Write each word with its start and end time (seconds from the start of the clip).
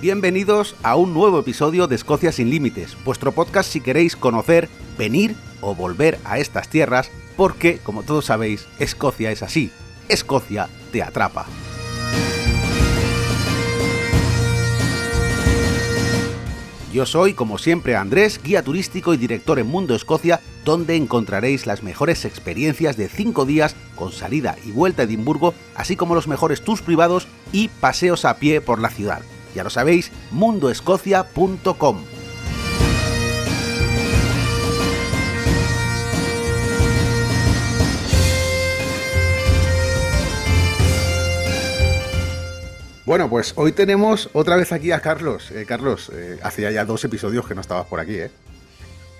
Bienvenidos 0.00 0.76
a 0.82 0.96
un 0.96 1.12
nuevo 1.12 1.40
episodio 1.40 1.86
de 1.86 1.94
Escocia 1.94 2.32
sin 2.32 2.48
Límites, 2.48 2.96
vuestro 3.04 3.32
podcast 3.32 3.70
si 3.70 3.82
queréis 3.82 4.16
conocer, 4.16 4.70
venir 4.96 5.36
o 5.60 5.74
volver 5.74 6.18
a 6.24 6.38
estas 6.38 6.70
tierras, 6.70 7.10
porque, 7.36 7.80
como 7.84 8.02
todos 8.02 8.24
sabéis, 8.24 8.66
Escocia 8.78 9.30
es 9.30 9.42
así. 9.42 9.70
Escocia 10.08 10.70
te 10.90 11.02
atrapa. 11.02 11.44
Yo 16.94 17.04
soy, 17.04 17.34
como 17.34 17.58
siempre, 17.58 17.94
Andrés, 17.94 18.40
guía 18.42 18.62
turístico 18.62 19.12
y 19.12 19.18
director 19.18 19.58
en 19.58 19.66
Mundo 19.66 19.94
Escocia, 19.94 20.40
donde 20.64 20.96
encontraréis 20.96 21.66
las 21.66 21.82
mejores 21.82 22.24
experiencias 22.24 22.96
de 22.96 23.10
5 23.10 23.44
días 23.44 23.76
con 23.96 24.12
salida 24.12 24.56
y 24.64 24.72
vuelta 24.72 25.02
a 25.02 25.04
Edimburgo, 25.04 25.52
así 25.74 25.94
como 25.94 26.14
los 26.14 26.26
mejores 26.26 26.62
tours 26.62 26.80
privados 26.80 27.28
y 27.52 27.68
paseos 27.68 28.24
a 28.24 28.38
pie 28.38 28.62
por 28.62 28.80
la 28.80 28.88
ciudad. 28.88 29.20
Ya 29.54 29.64
lo 29.64 29.70
sabéis, 29.70 30.12
mundoescocia.com. 30.30 31.98
Bueno, 43.10 43.28
pues 43.28 43.54
hoy 43.56 43.72
tenemos 43.72 44.30
otra 44.34 44.54
vez 44.54 44.70
aquí 44.72 44.92
a 44.92 45.00
Carlos. 45.00 45.50
Eh, 45.50 45.64
Carlos, 45.66 46.12
eh, 46.14 46.38
hacía 46.44 46.70
ya 46.70 46.84
dos 46.84 47.02
episodios 47.02 47.44
que 47.44 47.56
no 47.56 47.60
estabas 47.60 47.86
por 47.86 47.98
aquí, 47.98 48.14
¿eh? 48.14 48.30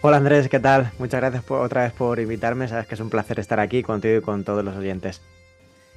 Hola 0.03 0.19
Andrés, 0.19 0.49
¿qué 0.49 0.61
tal? 0.61 0.93
Muchas 1.01 1.21
gracias 1.21 1.43
otra 1.49 1.83
vez 1.83 1.93
por 1.93 2.21
invitarme. 2.21 2.69
Sabes 2.69 2.87
que 2.87 2.95
es 2.95 3.01
un 3.01 3.11
placer 3.11 3.41
estar 3.41 3.59
aquí 3.59 3.83
contigo 3.83 4.19
y 4.19 4.21
con 4.23 4.45
todos 4.45 4.65
los 4.65 4.77
oyentes. 4.77 5.21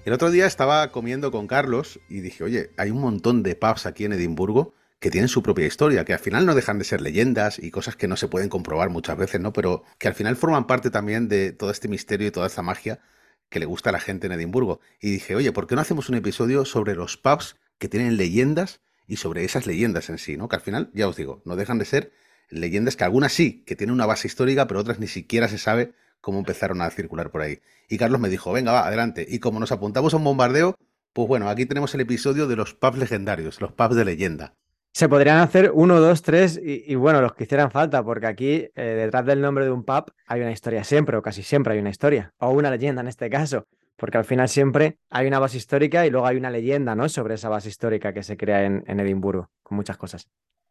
El 0.06 0.12
otro 0.12 0.32
día 0.32 0.46
estaba 0.46 0.92
comiendo 0.92 1.32
con 1.32 1.48
Carlos 1.48 2.02
y 2.10 2.20
dije, 2.20 2.44
oye, 2.44 2.72
hay 2.76 2.92
un 2.92 3.00
montón 3.00 3.42
de 3.42 3.56
pubs 3.56 3.86
aquí 3.86 4.04
en 4.04 4.12
Edimburgo 4.12 4.74
que 5.00 5.10
tienen 5.10 5.30
su 5.30 5.42
propia 5.42 5.66
historia, 5.66 6.04
que 6.04 6.12
al 6.12 6.20
final 6.20 6.46
no 6.46 6.56
dejan 6.56 6.78
de 6.78 6.84
ser 6.84 7.00
leyendas 7.00 7.58
y 7.58 7.72
cosas 7.72 7.96
que 7.96 8.10
no 8.10 8.18
se 8.18 8.28
pueden 8.28 8.50
comprobar 8.50 8.90
muchas 8.90 9.18
veces, 9.18 9.40
¿no? 9.40 9.54
Pero 9.54 9.84
que 10.00 10.10
al 10.10 10.14
final 10.14 10.36
forman 10.36 10.68
parte 10.68 10.90
también 10.90 11.30
de 11.30 11.54
todo 11.54 11.72
este 11.72 11.88
misterio 11.88 12.28
y 12.28 12.32
toda 12.32 12.48
esta 12.48 12.62
magia 12.62 13.00
que 13.48 13.60
le 13.60 13.66
gusta 13.66 13.92
a 13.92 13.94
la 13.94 14.02
gente 14.02 14.28
en 14.28 14.34
Edimburgo. 14.34 14.82
Y 15.00 15.10
dije, 15.10 15.36
oye, 15.36 15.54
¿por 15.54 15.68
qué 15.68 15.76
no 15.76 15.82
hacemos 15.82 16.10
un 16.10 16.16
episodio 16.16 16.66
sobre 16.66 16.96
los 16.96 17.16
pubs 17.16 17.56
que 17.78 17.88
tienen 17.88 18.18
leyendas 18.18 18.82
y 19.08 19.16
sobre 19.16 19.46
esas 19.46 19.68
leyendas 19.68 20.10
en 20.10 20.18
sí, 20.18 20.36
¿no? 20.36 20.50
Que 20.50 20.58
al 20.58 20.62
final, 20.62 20.92
ya 20.94 21.08
os 21.08 21.16
digo, 21.16 21.42
no 21.46 21.56
dejan 21.56 21.80
de 21.80 21.86
ser 21.86 22.12
leyendas 22.50 22.98
que 22.98 23.06
algunas 23.06 23.32
sí, 23.32 23.64
que 23.66 23.78
tienen 23.78 23.94
una 23.94 24.06
base 24.06 24.28
histórica, 24.28 24.68
pero 24.68 24.82
otras 24.82 25.00
ni 25.00 25.08
siquiera 25.08 25.48
se 25.48 25.58
sabe 25.58 25.94
cómo 26.24 26.40
empezaron 26.40 26.82
a 26.82 26.90
circular 26.90 27.30
por 27.30 27.42
ahí. 27.42 27.60
Y 27.90 27.98
Carlos 27.98 28.22
me 28.22 28.30
dijo, 28.30 28.54
venga, 28.54 28.72
va, 28.72 28.88
adelante. 28.88 29.28
Y 29.28 29.40
como 29.40 29.60
nos 29.60 29.74
apuntamos 29.74 30.14
a 30.14 30.18
un 30.18 30.24
bombardeo, 30.24 30.78
pues 31.12 31.28
bueno, 31.28 31.50
aquí 31.50 31.66
tenemos 31.66 31.94
el 31.94 32.02
episodio 32.02 32.48
de 32.48 32.56
los 32.56 32.74
pubs 32.74 32.98
legendarios, 32.98 33.60
los 33.60 33.74
pubs 33.74 33.96
de 33.96 34.06
leyenda. 34.06 34.54
Se 34.94 35.10
podrían 35.10 35.40
hacer 35.40 35.72
uno, 35.74 36.00
dos, 36.00 36.22
tres 36.22 36.60
y, 36.64 36.96
bueno, 36.96 37.20
los 37.22 37.34
que 37.34 37.44
hicieran 37.44 37.72
falta, 37.72 38.04
porque 38.04 38.28
aquí 38.28 38.70
eh, 38.74 38.84
detrás 38.84 39.26
del 39.26 39.42
nombre 39.42 39.66
de 39.66 39.72
un 39.72 39.84
pub 39.84 40.14
hay 40.26 40.42
una 40.42 40.52
historia 40.52 40.84
siempre, 40.84 41.18
o 41.18 41.22
casi 41.22 41.44
siempre 41.44 41.74
hay 41.74 41.80
una 41.80 41.90
historia, 41.90 42.34
o 42.38 42.52
una 42.52 42.72
leyenda 42.72 43.02
en 43.02 43.08
este 43.10 43.30
caso 43.30 43.66
porque 43.96 44.18
al 44.18 44.26
final 44.26 44.50
siempre 44.50 44.98
hay 45.10 45.28
una 45.28 45.40
base 45.40 45.58
histórica 45.58 46.06
y 46.06 46.10
luego 46.10 46.28
hay 46.28 46.38
una 46.38 46.50
leyenda, 46.50 46.96
¿no? 46.96 47.08
Sobre 47.10 47.36
esa 47.36 47.50
base 47.50 47.70
histórica 47.70 48.14
que 48.14 48.24
se 48.24 48.38
crea 48.38 48.66
en, 48.66 49.00
Edimburgo, 49.00 49.50
con 49.62 49.78
muchas 49.78 49.98
cosas. 49.98 50.28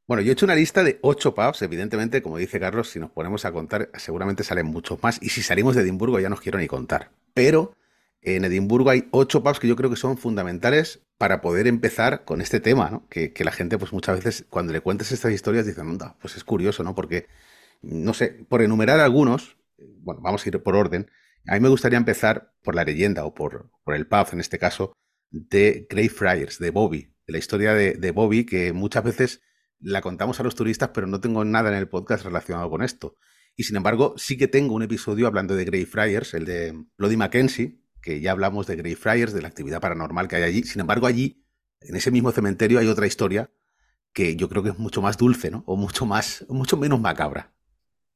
Bueno, 0.07 0.23
yo 0.23 0.31
he 0.31 0.33
hecho 0.33 0.47
una 0.47 0.55
lista 0.55 0.83
de 0.83 0.99
ocho 1.03 1.35
pubs, 1.35 1.63
evidentemente, 1.63 2.23
como 2.23 2.37
dice 2.37 2.59
Carlos, 2.59 2.91
si 2.91 2.99
nos 2.99 3.11
ponemos 3.11 3.45
a 3.45 3.53
contar, 3.53 3.91
seguramente 3.97 4.45
salen 4.45 4.67
muchos 4.67 5.03
más, 5.03 5.19
y 5.23 5.29
si 5.29 5.43
salimos 5.43 5.77
de 5.77 5.83
Edimburgo 5.83 6.19
ya 6.19 6.29
no 6.29 6.35
os 6.35 6.41
quiero 6.41 6.59
ni 6.59 6.67
contar. 6.67 7.11
Pero 7.35 7.75
en 8.21 8.45
Edimburgo 8.45 8.91
hay 8.91 9.09
ocho 9.11 9.43
pubs 9.43 9.59
que 9.59 9.69
yo 9.69 9.77
creo 9.77 9.91
que 9.91 9.97
son 9.97 10.19
fundamentales 10.19 11.01
para 11.19 11.41
poder 11.41 11.67
empezar 11.67 12.25
con 12.25 12.41
este 12.41 12.61
tema, 12.61 12.91
¿no? 12.91 13.07
Que, 13.09 13.33
la 13.45 13.53
gente, 13.53 13.79
pues 13.79 13.93
muchas 13.93 14.17
veces, 14.17 14.45
cuando 14.51 14.73
le 14.73 14.81
cuentes 14.81 15.13
estas 15.13 15.33
historias, 15.33 15.67
dicen, 15.67 15.89
anda, 15.89 16.17
pues 16.21 16.37
es 16.37 16.45
curioso, 16.45 16.83
¿no? 16.83 16.95
Porque, 16.95 17.29
no 17.81 18.13
sé, 18.13 18.45
por 18.49 18.63
enumerar 18.63 19.01
algunos, 19.01 19.57
bueno, 19.79 20.21
vamos 20.21 20.45
a 20.45 20.49
ir 20.49 20.63
por 20.63 20.77
orden, 20.77 21.11
a 21.47 21.55
mí 21.55 21.61
me 21.61 21.69
gustaría 21.69 21.99
empezar 21.99 22.53
por 22.63 22.75
la 22.75 22.85
leyenda, 22.85 23.25
o 23.25 23.35
por, 23.35 23.71
por 23.85 23.95
el 23.95 24.07
pub 24.07 24.27
en 24.33 24.41
este 24.41 24.59
caso, 24.59 24.93
de 25.31 25.87
Greyfriars, 25.89 26.59
de 26.59 26.71
Bobby, 26.71 27.15
de 27.27 27.33
la 27.33 27.39
historia 27.39 27.75
de, 27.75 28.11
Bobby, 28.11 28.45
que 28.45 28.73
muchas 28.73 29.03
veces 29.03 29.43
la 29.83 30.01
contamos 30.01 30.41
a 30.41 30.43
los 30.43 30.55
turistas, 30.55 30.91
pero 30.95 31.07
no 31.07 31.21
tengo 31.21 31.45
nada 31.45 31.71
en 31.71 31.77
el 31.77 31.89
podcast 31.89 32.25
relacionado 32.25 32.71
con 32.71 32.83
esto. 32.83 33.17
Y 33.57 33.65
sin 33.65 33.77
embargo, 33.77 34.15
sí 34.17 34.39
que 34.39 34.49
tengo 34.49 34.75
un 34.75 34.83
episodio 34.83 35.27
hablando 35.27 35.55
de 35.55 35.65
Greyfriars, 35.65 36.35
el 36.35 36.45
de 36.47 36.85
Bloody 36.97 37.17
Mackenzie, 37.17 37.81
que 38.01 38.21
ya 38.21 38.33
hablamos 38.33 38.67
de 38.67 38.77
Greyfriars, 38.77 39.33
de 39.33 39.43
la 39.43 39.49
actividad 39.49 39.81
paranormal 39.81 40.29
que 40.29 40.37
hay 40.37 40.43
allí. 40.43 40.63
Sin 40.63 40.81
embargo, 40.81 41.07
allí, 41.07 41.45
en 41.81 41.97
ese 41.97 42.11
mismo 42.11 42.33
cementerio, 42.33 42.79
hay 42.79 42.89
otra 42.89 43.07
historia 43.07 43.51
que 44.13 44.37
yo 44.37 44.49
creo 44.49 44.63
que 44.63 44.71
es 44.71 44.79
mucho 44.79 45.03
más 45.03 45.17
dulce, 45.17 45.51
¿no? 45.51 45.63
O 45.67 45.77
mucho 45.77 46.07
más, 46.07 46.45
mucho 46.49 46.77
menos 46.77 47.01
macabra. 47.01 47.53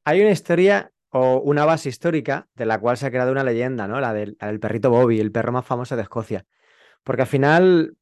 Hay 0.05 0.21
una 0.21 0.31
historia 0.31 0.93
o 1.11 1.41
una 1.41 1.65
base 1.65 1.89
histórica 1.89 2.49
de 2.55 2.67
la 2.67 2.79
cual 2.79 2.97
se 2.97 3.07
ha 3.07 3.11
creado 3.11 3.33
una 3.33 3.45
leyenda, 3.45 3.89
¿no? 3.89 4.01
La 4.01 4.13
del, 4.13 4.37
perrito 4.61 4.91
Bobby, 4.91 5.21
el 5.21 5.33
perro 5.33 5.53
más 5.53 5.65
famoso 5.65 5.97
de 5.97 6.03
Escocia. 6.03 6.45
Porque 7.03 7.23
al 7.23 7.29
final 7.29 7.97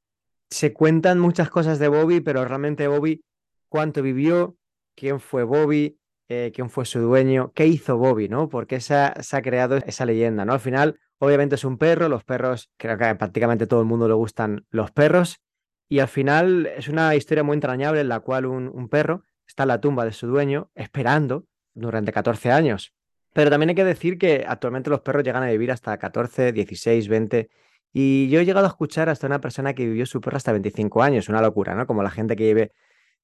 se 0.51 0.73
cuentan 0.73 1.21
muchas 1.21 1.51
cosas 1.51 1.79
de 1.79 1.89
Bobby, 1.89 2.21
pero 2.21 2.45
realmente 2.45 2.89
Bobby, 2.89 3.25
cuánto 3.69 4.03
vivió, 4.03 4.57
quién 4.95 5.21
fue 5.21 5.45
Bobby, 5.45 5.99
eh, 6.29 6.53
quién 6.55 6.71
fue 6.71 6.85
su 6.85 7.01
dueño, 7.01 7.53
qué 7.55 7.67
hizo 7.67 7.97
Bobby, 7.99 8.29
¿no? 8.29 8.49
Porque 8.49 8.81
se 8.81 8.95
ha, 8.95 9.23
se 9.23 9.37
ha 9.37 9.43
creado 9.43 9.77
esa 9.77 10.07
leyenda, 10.07 10.45
¿no? 10.45 10.53
Al 10.53 10.61
final, 10.61 10.99
obviamente 11.19 11.57
es 11.57 11.65
un 11.65 11.79
perro, 11.79 12.09
los 12.09 12.25
perros, 12.25 12.71
creo 12.77 12.97
que 12.97 13.15
prácticamente 13.15 13.67
todo 13.67 13.81
el 13.81 13.87
mundo 13.87 14.09
le 14.09 14.15
gustan 14.15 14.65
los 14.71 14.91
perros, 14.91 15.41
y 15.89 15.99
al 15.99 16.09
final 16.09 16.67
es 16.67 16.89
una 16.89 17.15
historia 17.15 17.45
muy 17.45 17.55
entrañable 17.55 18.01
en 18.01 18.09
la 18.09 18.21
cual 18.21 18.47
un, 18.47 18.69
un 18.69 18.89
perro 18.89 19.23
está 19.47 19.65
en 19.65 19.69
la 19.69 19.81
tumba 19.81 20.05
de 20.05 20.13
su 20.13 20.27
dueño 20.27 20.71
esperando 20.75 21.45
durante 21.75 22.13
14 22.13 22.51
años 22.51 22.95
pero 23.35 23.51
también 23.51 23.71
hay 23.71 23.75
que 23.75 23.85
decir 23.85 24.17
que 24.17 24.45
actualmente 24.49 24.89
los 24.91 25.01
perros 25.01 25.25
llegan 25.25 25.43
a 25.43 25.51
vivir 25.51 25.73
hasta 25.73 25.99
14, 25.99 26.53
16, 26.53 27.09
20. 27.09 27.51
Y 27.93 28.29
yo 28.29 28.41
he 28.41 28.45
llegado 28.45 28.67
a 28.67 28.69
escuchar 28.69 29.09
hasta 29.09 29.27
una 29.27 29.41
persona 29.41 29.75
que 29.75 29.85
vivió 29.85 30.07
su 30.07 30.21
perro 30.21 30.37
hasta 30.37 30.53
25 30.53 31.03
años, 31.03 31.29
una 31.29 31.43
locura, 31.43 31.75
¿no? 31.75 31.87
Como 31.87 32.03
la 32.05 32.11
gente 32.11 32.37
que 32.37 32.45
vive 32.45 32.73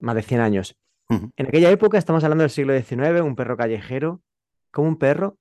más 0.01 0.15
de 0.15 0.23
100 0.23 0.41
años. 0.41 0.77
En 1.09 1.47
aquella 1.47 1.71
época, 1.71 1.99
estamos 1.99 2.23
hablando 2.23 2.43
del 2.43 2.51
siglo 2.51 2.73
XIX, 2.77 3.23
un 3.23 3.35
perro 3.35 3.57
callejero, 3.57 4.23
como 4.71 4.89
un 4.89 4.97
perro, 4.97 5.39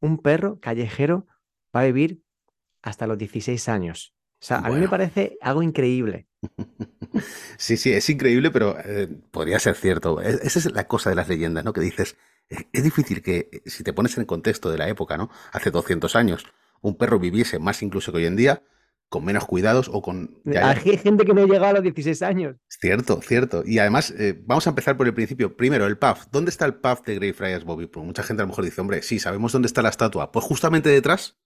un 0.00 0.18
perro 0.18 0.60
callejero 0.60 1.26
va 1.74 1.80
a 1.80 1.84
vivir 1.84 2.22
hasta 2.82 3.06
los 3.06 3.18
16 3.18 3.68
años. 3.68 4.14
O 4.34 4.44
sea, 4.44 4.58
a 4.58 4.70
mí 4.70 4.80
me 4.80 4.88
parece 4.88 5.38
algo 5.40 5.62
increíble. 5.62 6.26
Sí, 7.58 7.76
sí, 7.76 7.92
es 7.92 8.08
increíble, 8.08 8.50
pero 8.50 8.74
eh, 8.78 9.06
podría 9.30 9.58
ser 9.58 9.74
cierto. 9.74 10.22
E, 10.22 10.30
esa 10.42 10.58
es 10.58 10.72
la 10.72 10.88
cosa 10.88 11.10
de 11.10 11.16
las 11.16 11.28
leyendas, 11.28 11.62
¿no? 11.62 11.74
Que 11.74 11.82
dices, 11.82 12.16
es 12.48 12.82
difícil 12.82 13.22
que, 13.22 13.62
si 13.66 13.84
te 13.84 13.92
pones 13.92 14.16
en 14.16 14.22
el 14.22 14.26
contexto 14.26 14.70
de 14.70 14.78
la 14.78 14.88
época, 14.88 15.18
¿no? 15.18 15.30
Hace 15.52 15.70
200 15.70 16.16
años, 16.16 16.46
un 16.80 16.96
perro 16.96 17.18
viviese 17.18 17.58
más 17.58 17.82
incluso 17.82 18.12
que 18.12 18.18
hoy 18.18 18.26
en 18.26 18.36
día, 18.36 18.62
con 19.12 19.26
menos 19.26 19.44
cuidados 19.44 19.90
o 19.92 20.00
con... 20.00 20.40
Hay 20.56 20.96
gente 20.96 21.26
que 21.26 21.34
no 21.34 21.46
llega 21.46 21.68
a 21.68 21.74
los 21.74 21.82
16 21.82 22.22
años. 22.22 22.56
Cierto, 22.66 23.20
cierto. 23.20 23.62
Y 23.66 23.78
además, 23.78 24.10
eh, 24.16 24.42
vamos 24.46 24.66
a 24.66 24.70
empezar 24.70 24.96
por 24.96 25.06
el 25.06 25.12
principio. 25.12 25.54
Primero, 25.54 25.86
el 25.86 25.98
pub. 25.98 26.16
¿Dónde 26.32 26.48
está 26.48 26.64
el 26.64 26.76
pub 26.76 27.04
de 27.04 27.16
Greyfriars 27.16 27.64
Bobby? 27.64 27.86
Pues 27.86 28.06
mucha 28.06 28.22
gente 28.22 28.42
a 28.42 28.44
lo 28.44 28.48
mejor 28.48 28.64
dice, 28.64 28.80
hombre, 28.80 29.02
sí, 29.02 29.18
sabemos 29.18 29.52
dónde 29.52 29.66
está 29.66 29.82
la 29.82 29.90
estatua. 29.90 30.32
Pues 30.32 30.46
justamente 30.46 30.88
detrás, 30.88 31.36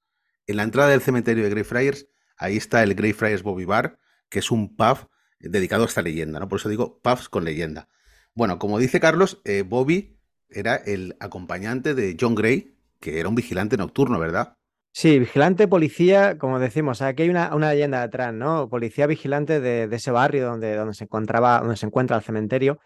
en 0.46 0.58
la 0.58 0.62
entrada 0.62 0.90
del 0.90 1.00
cementerio 1.00 1.42
de 1.42 1.50
Greyfriars, 1.50 2.06
ahí 2.38 2.56
está 2.56 2.84
el 2.84 2.94
Greyfriars 2.94 3.42
Bobby 3.42 3.64
Bar, 3.64 3.98
que 4.28 4.38
es 4.38 4.52
un 4.52 4.76
pub 4.76 4.98
dedicado 5.40 5.82
a 5.82 5.86
esta 5.86 6.02
leyenda, 6.02 6.38
¿no? 6.38 6.46
Por 6.48 6.60
eso 6.60 6.68
digo 6.68 7.00
pubs 7.02 7.28
con 7.28 7.44
leyenda. 7.44 7.88
Bueno, 8.32 8.60
como 8.60 8.78
dice 8.78 9.00
Carlos, 9.00 9.42
eh, 9.44 9.64
Bobby 9.66 10.20
era 10.50 10.76
el 10.76 11.16
acompañante 11.18 11.94
de 11.94 12.16
John 12.18 12.36
Gray, 12.36 12.78
que 13.00 13.18
era 13.18 13.28
un 13.28 13.34
vigilante 13.34 13.76
nocturno, 13.76 14.20
¿verdad? 14.20 14.55
Sí, 14.98 15.18
vigilante, 15.18 15.68
policía, 15.68 16.38
como 16.38 16.58
decimos, 16.58 17.02
aquí 17.02 17.24
hay 17.24 17.28
una, 17.28 17.54
una 17.54 17.70
leyenda 17.70 18.00
detrás, 18.00 18.32
¿no? 18.32 18.70
Policía 18.70 19.06
vigilante 19.06 19.60
de, 19.60 19.94
ese 19.94 20.10
barrio 20.10 20.46
donde, 20.46 20.74
donde, 20.74 20.94
se 20.94 21.04
encontraba, 21.04 21.60
donde 21.60 21.76
se 21.76 21.84
encuentra 21.84 22.16
el 22.16 22.22
cementerio. 22.22 22.80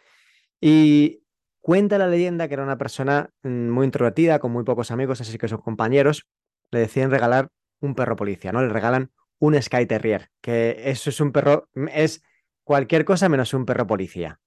Y 0.61 1.23
cuenta 1.61 1.99
la 1.99 2.09
leyenda 2.09 2.49
que 2.49 2.55
era 2.55 2.65
una 2.65 2.79
persona 2.79 3.31
mm, 3.45 3.69
muy 3.69 3.85
introvertida, 3.85 4.41
con 4.41 4.51
muy 4.51 4.65
pocos 4.65 4.91
amigos, 4.91 5.21
así 5.21 5.39
que 5.39 5.47
sus 5.47 5.62
compañeros 5.62 6.27
le 6.73 6.81
deciden 6.81 7.12
regalar 7.12 7.53
un 7.79 7.95
perro 7.95 8.17
policía, 8.17 8.51
¿no? 8.51 8.61
Le 8.61 8.71
regalan 8.71 9.12
un 9.39 9.62
Sky 9.62 9.87
Terrier, 9.87 10.31
que 10.41 10.83
eso 10.87 11.11
es 11.11 11.21
un 11.21 11.31
perro, 11.31 11.69
es 11.93 12.25
cualquier 12.65 13.05
cosa 13.05 13.29
menos 13.29 13.55
un 13.55 13.65
perro 13.65 13.87
policía. 13.87 14.41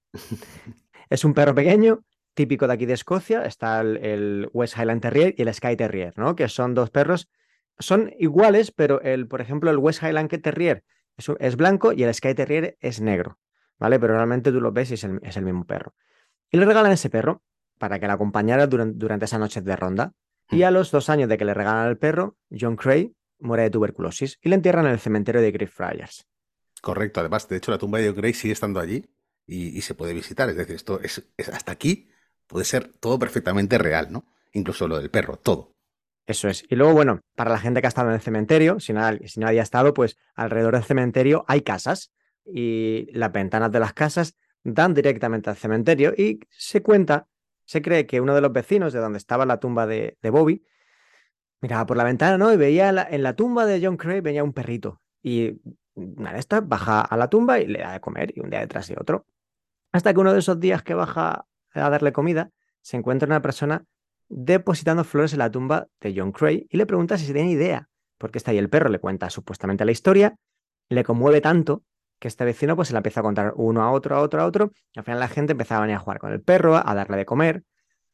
es 1.09 1.23
un 1.23 1.33
perro 1.33 1.55
pequeño 1.55 2.03
típico 2.33 2.67
de 2.67 2.73
aquí 2.73 2.85
de 2.85 2.95
Escocia, 2.95 3.45
está 3.45 3.79
el, 3.79 4.49
West 4.51 4.77
Highland 4.77 5.01
Terrier 5.01 5.33
y 5.37 5.43
el 5.43 5.53
Sky 5.53 5.77
Terrier, 5.77 6.13
¿no? 6.17 6.35
Que 6.35 6.49
son 6.49 6.73
dos 6.73 6.89
perros, 6.89 7.29
son 7.79 8.13
iguales, 8.17 8.71
pero 8.71 9.01
el, 9.01 9.27
por 9.27 9.41
ejemplo, 9.41 9.71
el 9.71 9.77
West 9.77 10.03
Highland 10.03 10.29
Terrier 10.41 10.83
es, 11.17 11.55
blanco 11.55 11.93
y 11.93 12.03
el 12.03 12.13
Sky 12.13 12.33
Terrier 12.33 12.77
es 12.79 13.01
negro, 13.01 13.39
¿vale? 13.79 13.99
Pero 13.99 14.15
realmente 14.15 14.51
tú 14.51 14.61
lo 14.61 14.71
ves 14.71 14.91
y 14.91 14.93
es 14.95 15.03
el, 15.03 15.43
mismo 15.43 15.65
perro. 15.65 15.93
Y 16.49 16.57
le 16.57 16.65
regalan 16.65 16.91
ese 16.91 17.09
perro 17.09 17.43
para 17.77 17.99
que 17.99 18.07
le 18.07 18.13
acompañara 18.13 18.67
durante, 18.67 18.97
durante 18.97 19.25
esa 19.25 19.37
noche 19.37 19.61
de 19.61 19.75
ronda. 19.75 20.13
Y 20.49 20.61
hmm. 20.61 20.65
a 20.65 20.71
los 20.71 20.91
dos 20.91 21.09
años 21.09 21.29
de 21.29 21.37
que 21.37 21.45
le 21.45 21.53
regalan 21.53 21.87
el 21.87 21.97
perro, 21.97 22.37
John 22.49 22.75
Cray 22.75 23.15
muere 23.39 23.63
de 23.63 23.69
tuberculosis 23.69 24.39
y 24.41 24.49
le 24.49 24.55
entierran 24.55 24.85
en 24.85 24.93
el 24.93 24.99
cementerio 24.99 25.41
de 25.41 25.51
Greyfriars. 25.51 26.27
Correcto, 26.81 27.19
además, 27.19 27.47
de 27.47 27.57
hecho, 27.57 27.71
la 27.71 27.77
tumba 27.77 27.99
de 27.99 28.07
John 28.07 28.15
Cray 28.15 28.33
sigue 28.33 28.53
estando 28.53 28.79
allí 28.79 29.05
y, 29.45 29.81
se 29.81 29.95
puede 29.95 30.13
visitar. 30.13 30.49
Es 30.49 30.55
decir, 30.55 30.75
esto 30.75 30.99
es, 31.01 31.25
hasta 31.51 31.71
aquí 31.71 32.09
puede 32.47 32.65
ser 32.65 32.91
todo 32.99 33.19
perfectamente 33.19 33.77
real, 33.77 34.11
¿no? 34.11 34.25
Incluso 34.51 34.87
lo 34.87 34.99
del 34.99 35.09
perro, 35.09 35.37
todo. 35.37 35.72
Eso 36.25 36.47
es. 36.47 36.63
Y 36.69 36.75
luego, 36.75 36.93
bueno, 36.93 37.19
para 37.35 37.51
la 37.51 37.59
gente 37.59 37.81
que 37.81 37.87
ha 37.87 37.89
estado 37.89 38.09
en 38.09 38.15
el 38.15 38.21
cementerio, 38.21 38.79
si, 38.79 38.93
si 39.25 39.39
nadie 39.39 39.59
ha 39.59 39.63
estado, 39.63 39.93
pues 39.93 40.17
alrededor 40.35 40.75
del 40.75 40.83
cementerio 40.83 41.43
hay 41.47 41.61
casas 41.61 42.13
y 42.45 43.07
las 43.13 43.31
ventanas 43.31 43.71
de 43.71 43.79
las 43.79 43.93
casas 43.93 44.35
dan 44.63 44.93
directamente 44.93 45.49
al 45.49 45.57
cementerio 45.57 46.13
y 46.17 46.39
se 46.49 46.81
cuenta, 46.81 47.27
se 47.65 47.81
cree 47.81 48.05
que 48.05 48.21
uno 48.21 48.33
de 48.35 48.41
los 48.41 48.53
vecinos 48.53 48.93
de 48.93 48.99
donde 48.99 49.17
estaba 49.17 49.45
la 49.45 49.59
tumba 49.59 49.85
de, 49.85 50.17
Bobby 50.23 50.65
miraba 51.61 51.85
por 51.85 51.97
la 51.97 52.03
ventana, 52.03 52.37
¿no? 52.37 52.51
Y 52.53 52.57
veía 52.57 52.89
en 53.09 53.23
la 53.23 53.35
tumba 53.35 53.65
de 53.65 53.85
John 53.85 53.97
Cray 53.97 54.21
venía 54.21 54.43
un 54.43 54.53
perrito 54.53 55.01
y 55.21 55.61
una 55.93 56.33
de 56.33 56.39
estas 56.39 56.67
baja 56.67 57.01
a 57.01 57.17
la 57.17 57.29
tumba 57.29 57.59
y 57.59 57.67
le 57.67 57.79
da 57.79 57.93
de 57.93 57.99
comer 57.99 58.33
y 58.35 58.39
un 58.39 58.49
día 58.49 58.59
detrás 58.59 58.87
de 58.87 58.95
otro. 58.99 59.25
Hasta 59.91 60.13
que 60.13 60.19
uno 60.19 60.33
de 60.33 60.39
esos 60.39 60.59
días 60.59 60.83
que 60.83 60.93
baja 60.93 61.45
a 61.73 61.89
darle 61.89 62.11
comida, 62.11 62.51
se 62.81 62.97
encuentra 62.97 63.27
una 63.27 63.41
persona 63.41 63.85
depositando 64.35 65.03
flores 65.03 65.33
en 65.33 65.39
la 65.39 65.51
tumba 65.51 65.87
de 66.01 66.13
John 66.15 66.31
Cray 66.31 66.67
y 66.69 66.77
le 66.77 66.85
pregunta 66.85 67.17
si 67.17 67.25
se 67.25 67.33
tiene 67.33 67.51
idea, 67.51 67.89
porque 68.17 68.37
está 68.37 68.51
ahí 68.51 68.57
el 68.57 68.69
perro, 68.69 68.89
le 68.89 68.99
cuenta 68.99 69.29
supuestamente 69.29 69.85
la 69.85 69.91
historia, 69.91 70.35
le 70.89 71.03
conmueve 71.03 71.41
tanto 71.41 71.83
que 72.19 72.27
este 72.27 72.45
vecino 72.45 72.75
pues 72.75 72.87
se 72.87 72.93
la 72.93 72.99
empieza 72.99 73.19
a 73.19 73.23
contar 73.23 73.53
uno 73.55 73.83
a 73.83 73.91
otro, 73.91 74.15
a 74.15 74.21
otro, 74.21 74.41
a 74.41 74.45
otro, 74.45 74.71
y 74.93 74.99
al 74.99 75.05
final 75.05 75.19
la 75.19 75.27
gente 75.27 75.51
empezaba 75.51 75.79
a 75.79 75.81
venir 75.81 75.97
a 75.97 75.99
jugar 75.99 76.19
con 76.19 76.31
el 76.31 76.41
perro, 76.41 76.75
a 76.75 76.95
darle 76.95 77.17
de 77.17 77.25
comer, 77.25 77.63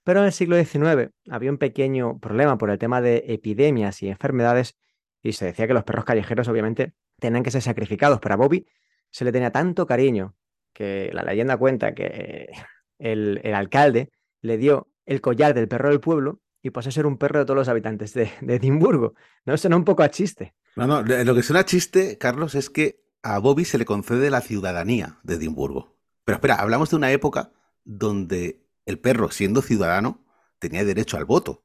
pero 0.04 0.22
en 0.22 0.26
el 0.26 0.32
siglo 0.32 0.58
XIX 0.58 1.12
había 1.30 1.52
un 1.52 1.58
pequeño 1.58 2.20
problema 2.20 2.58
por 2.58 2.70
el 2.70 2.78
tema 2.78 3.02
de 3.02 3.26
epidemias 3.28 4.02
y 4.02 4.10
enfermedades 4.10 4.76
y 5.22 5.34
se 5.34 5.46
decía 5.46 5.68
que 5.68 5.74
los 5.74 5.84
perros 5.84 6.06
callejeros 6.06 6.48
obviamente 6.48 6.94
tenían 7.20 7.44
que 7.44 7.52
ser 7.52 7.62
sacrificados, 7.62 8.20
pero 8.20 8.34
a 8.34 8.38
Bobby 8.38 8.66
se 9.12 9.26
le 9.26 9.32
tenía 9.32 9.52
tanto 9.52 9.86
cariño 9.86 10.36
que 10.74 11.12
la 11.14 11.24
leyenda 11.24 11.58
cuenta 11.58 11.94
que 11.94 12.50
el, 12.98 13.42
alcalde 13.54 14.12
le 14.42 14.58
dio 14.58 14.89
el 15.10 15.22
collar 15.22 15.56
del 15.56 15.68
perro 15.68 15.90
del 15.90 16.00
pueblo 16.00 16.40
y 16.62 16.70
pasó 16.70 16.90
a 16.90 16.92
ser 16.92 17.08
un 17.08 17.18
perro 17.18 17.40
de 17.40 17.46
todos 17.46 17.58
los 17.58 17.68
habitantes 17.68 18.14
de, 18.14 18.32
Edimburgo. 18.42 19.16
¿No? 19.44 19.58
Suena 19.58 19.76
un 19.76 19.84
poco 19.84 20.04
a 20.04 20.10
chiste. 20.10 20.54
No, 20.76 20.86
no, 20.86 21.02
lo 21.02 21.36
que 21.36 21.42
suena 21.42 21.62
a 21.62 21.66
chiste, 21.66 22.20
Carlos, 22.20 22.54
es 22.54 22.70
que 22.70 23.04
a 23.24 23.40
Bobby 23.40 23.66
se 23.66 23.80
le 23.80 23.86
concede 23.86 24.30
la 24.30 24.42
ciudadanía 24.42 25.18
de 25.24 25.36
Edimburgo. 25.36 25.98
Pero 26.26 26.36
espera, 26.36 26.56
hablamos 26.56 26.92
de 26.92 26.96
una 26.96 27.12
época 27.12 27.52
donde 27.84 28.64
el 28.86 29.00
perro, 29.00 29.32
siendo 29.32 29.64
ciudadano, 29.64 30.24
tenía 30.60 30.86
derecho 30.86 31.18
al 31.18 31.26
voto. 31.26 31.64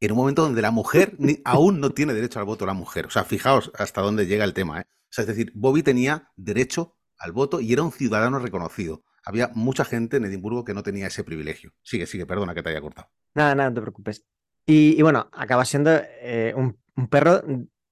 En 0.00 0.12
un 0.12 0.18
momento 0.18 0.42
donde 0.42 0.62
la 0.62 0.70
mujer 0.70 1.14
aún 1.44 1.80
no 1.80 1.90
tiene 1.90 2.14
derecho 2.14 2.38
al 2.38 2.46
voto 2.46 2.64
la 2.64 2.72
mujer. 2.72 3.04
O 3.04 3.10
sea, 3.10 3.24
fijaos 3.24 3.70
hasta 3.74 4.00
dónde 4.00 4.26
llega 4.26 4.44
el 4.44 4.54
tema. 4.54 4.80
¿eh? 4.80 4.84
O 4.88 5.10
sea, 5.10 5.22
es 5.22 5.28
decir, 5.28 5.52
Bobby 5.54 5.82
tenía 5.82 6.32
derecho 6.36 6.96
al 7.18 7.32
voto 7.32 7.60
y 7.60 7.70
era 7.70 7.82
un 7.82 7.92
ciudadano 7.92 8.38
reconocido. 8.38 9.04
Había 9.28 9.50
mucha 9.54 9.84
gente 9.84 10.16
en 10.16 10.24
Edimburgo 10.24 10.64
que 10.64 10.72
no 10.72 10.82
tenía 10.82 11.06
ese 11.06 11.22
privilegio. 11.22 11.74
Sigue, 11.82 12.06
sigue, 12.06 12.24
perdona 12.24 12.54
que 12.54 12.62
te 12.62 12.70
haya 12.70 12.80
cortado. 12.80 13.10
Nada, 13.34 13.54
nada, 13.54 13.68
no 13.68 13.74
te 13.74 13.82
preocupes. 13.82 14.24
Y, 14.64 15.02
bueno, 15.02 15.28
acaba 15.34 15.66
siendo 15.66 15.90
eh, 16.22 16.54
un, 16.56 16.78
perro 17.08 17.42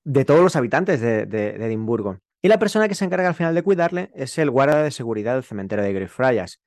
de 0.02 0.24
todos 0.24 0.40
los 0.40 0.56
habitantes 0.56 0.98
de, 1.02 1.50
Edimburgo. 1.56 2.20
Y 2.40 2.48
la 2.48 2.58
persona 2.58 2.88
que 2.88 2.94
se 2.94 3.04
encarga 3.04 3.28
al 3.28 3.34
final 3.34 3.54
de 3.54 3.62
cuidarle 3.62 4.10
es 4.14 4.38
el 4.38 4.50
guarda 4.50 4.82
de 4.82 4.90
seguridad 4.90 5.34
del 5.34 5.44
cementerio 5.44 5.84
de 5.84 5.92
Greyfriars. 5.92 6.62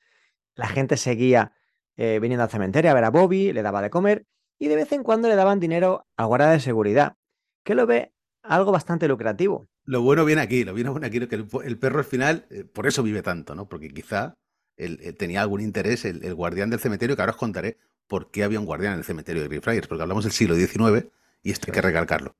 La 0.53 0.67
gente 0.67 0.97
seguía 0.97 1.53
eh, 1.97 2.19
viniendo 2.21 2.43
al 2.43 2.51
cementerio 2.51 2.91
a 2.91 2.93
ver 2.93 3.05
a 3.05 3.09
Bobby, 3.09 3.51
le 3.51 3.63
daba 3.63 3.81
de 3.81 3.89
comer 3.89 4.27
y 4.59 4.67
de 4.67 4.75
vez 4.75 4.91
en 4.91 5.01
cuando 5.01 5.29
le 5.29 5.35
daban 5.35 5.59
dinero 5.59 6.05
al 6.15 6.27
guarda 6.27 6.51
de 6.51 6.59
seguridad, 6.59 7.15
que 7.63 7.73
lo 7.73 7.87
ve 7.87 8.13
algo 8.43 8.71
bastante 8.71 9.07
lucrativo. 9.07 9.67
Lo 9.83 10.03
bueno 10.03 10.25
viene 10.25 10.43
aquí, 10.43 10.63
lo 10.63 10.73
bueno 10.73 10.93
viene 10.93 11.07
aquí, 11.07 11.27
que 11.27 11.35
el, 11.35 11.79
perro 11.79 11.97
al 11.97 12.05
final, 12.05 12.45
eh, 12.51 12.65
por 12.65 12.85
eso 12.85 13.01
vive 13.01 13.23
tanto, 13.23 13.55
¿no? 13.55 13.67
Porque 13.67 13.89
quizá 13.89 14.35
eh, 14.79 15.13
tenía 15.13 15.41
algún 15.41 15.61
interés, 15.61 16.05
el, 16.05 16.33
guardián 16.33 16.69
del 16.69 16.79
cementerio, 16.79 17.15
que 17.15 17.21
ahora 17.21 17.33
os 17.33 17.37
contaré 17.37 17.77
por 18.07 18.31
qué 18.31 18.43
había 18.43 18.59
un 18.59 18.65
guardián 18.65 18.93
en 18.93 18.99
el 18.99 19.05
cementerio 19.05 19.41
de 19.41 19.49
Greyfriars, 19.49 19.87
porque 19.87 20.01
hablamos 20.01 20.23
del 20.23 20.33
siglo 20.33 20.55
XIX 20.55 21.07
y 21.43 21.51
esto 21.51 21.65
hay 21.67 21.73
que 21.73 21.81
recalcarlo. 21.81 22.35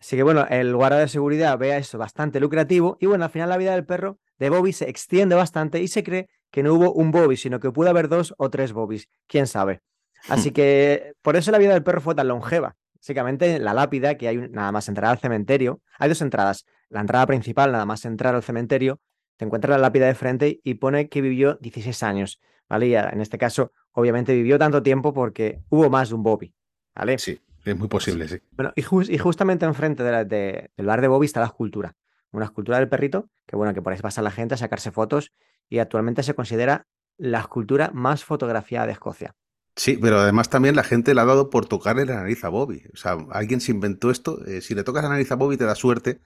Así 0.00 0.16
que 0.16 0.22
bueno, 0.22 0.46
el 0.48 0.74
guarda 0.74 0.98
de 0.98 1.08
seguridad 1.08 1.58
ve 1.58 1.72
a 1.72 1.78
eso 1.78 1.98
bastante 1.98 2.38
lucrativo 2.38 2.96
y 3.00 3.06
bueno, 3.06 3.24
al 3.24 3.30
final 3.30 3.48
la 3.48 3.56
vida 3.56 3.72
del 3.72 3.84
perro 3.84 4.18
de 4.38 4.50
Bobby 4.50 4.72
se 4.72 4.88
extiende 4.88 5.34
bastante 5.34 5.80
y 5.80 5.88
se 5.88 6.02
cree 6.02 6.28
que 6.50 6.62
no 6.62 6.74
hubo 6.74 6.92
un 6.92 7.10
Bobby, 7.10 7.36
sino 7.36 7.58
que 7.58 7.70
pudo 7.70 7.90
haber 7.90 8.08
dos 8.08 8.34
o 8.38 8.48
tres 8.48 8.72
Bobbies, 8.72 9.08
quién 9.26 9.46
sabe. 9.46 9.82
Así 10.28 10.52
que 10.52 11.14
por 11.22 11.36
eso 11.36 11.50
la 11.50 11.58
vida 11.58 11.72
del 11.72 11.82
perro 11.82 12.00
fue 12.00 12.14
tan 12.14 12.28
longeva. 12.28 12.76
Básicamente 12.94 13.58
la 13.58 13.74
lápida, 13.74 14.16
que 14.16 14.28
hay 14.28 14.36
nada 14.36 14.72
más 14.72 14.88
entrar 14.88 15.10
al 15.10 15.18
cementerio, 15.18 15.80
hay 15.98 16.08
dos 16.08 16.22
entradas. 16.22 16.64
La 16.88 17.00
entrada 17.00 17.26
principal, 17.26 17.72
nada 17.72 17.84
más 17.84 18.04
entrar 18.04 18.34
al 18.34 18.42
cementerio, 18.42 19.00
te 19.36 19.44
encuentras 19.44 19.70
la 19.70 19.78
lápida 19.78 20.06
de 20.06 20.14
frente 20.14 20.60
y 20.62 20.74
pone 20.74 21.08
que 21.08 21.20
vivió 21.20 21.54
16 21.60 22.02
años, 22.02 22.40
¿vale? 22.68 22.88
Y 22.88 22.94
en 22.94 23.20
este 23.20 23.38
caso, 23.38 23.72
obviamente 23.92 24.34
vivió 24.34 24.58
tanto 24.58 24.82
tiempo 24.82 25.12
porque 25.12 25.60
hubo 25.68 25.90
más 25.90 26.10
de 26.10 26.14
un 26.14 26.22
Bobby, 26.22 26.54
¿vale? 26.94 27.18
Sí, 27.18 27.40
es 27.64 27.76
muy 27.76 27.88
posible, 27.88 28.28
sí. 28.28 28.38
Bueno, 28.52 28.72
y, 28.76 28.82
justamente 29.18 29.64
enfrente 29.64 30.02
del 30.02 30.86
bar 30.86 31.00
de 31.00 31.08
Bobby 31.08 31.26
está 31.26 31.40
la 31.40 31.46
escultura. 31.46 31.96
Una 32.30 32.46
escultura 32.46 32.78
del 32.78 32.88
perrito, 32.88 33.30
que 33.46 33.56
bueno, 33.56 33.74
que 33.74 33.82
por 33.82 33.92
ahí 33.92 33.98
pasa 34.00 34.20
la 34.20 34.30
gente 34.30 34.54
a 34.54 34.56
sacarse 34.56 34.90
fotos 34.90 35.32
y 35.68 35.78
actualmente 35.78 36.22
se 36.22 36.34
considera 36.34 36.86
la 37.16 37.40
escultura 37.40 37.90
más 37.94 38.24
fotografiada 38.24 38.86
de 38.86 38.92
Escocia. 38.92 39.34
Sí, 39.76 39.98
pero 40.00 40.20
además 40.20 40.50
también 40.50 40.76
la 40.76 40.84
gente 40.84 41.14
le 41.14 41.20
ha 41.20 41.24
dado 41.24 41.50
por 41.50 41.66
tocarle 41.66 42.06
la 42.06 42.16
nariz 42.16 42.44
a 42.44 42.48
Bobby. 42.48 42.84
O 42.92 42.96
sea, 42.96 43.16
alguien 43.30 43.60
se 43.60 43.72
inventó 43.72 44.10
esto. 44.10 44.44
Eh, 44.46 44.60
si 44.60 44.74
le 44.74 44.84
tocas 44.84 45.02
la 45.02 45.08
nariz 45.08 45.30
a 45.32 45.36
Bobby 45.36 45.56
te 45.56 45.64
da 45.64 45.74
suerte. 45.74 46.20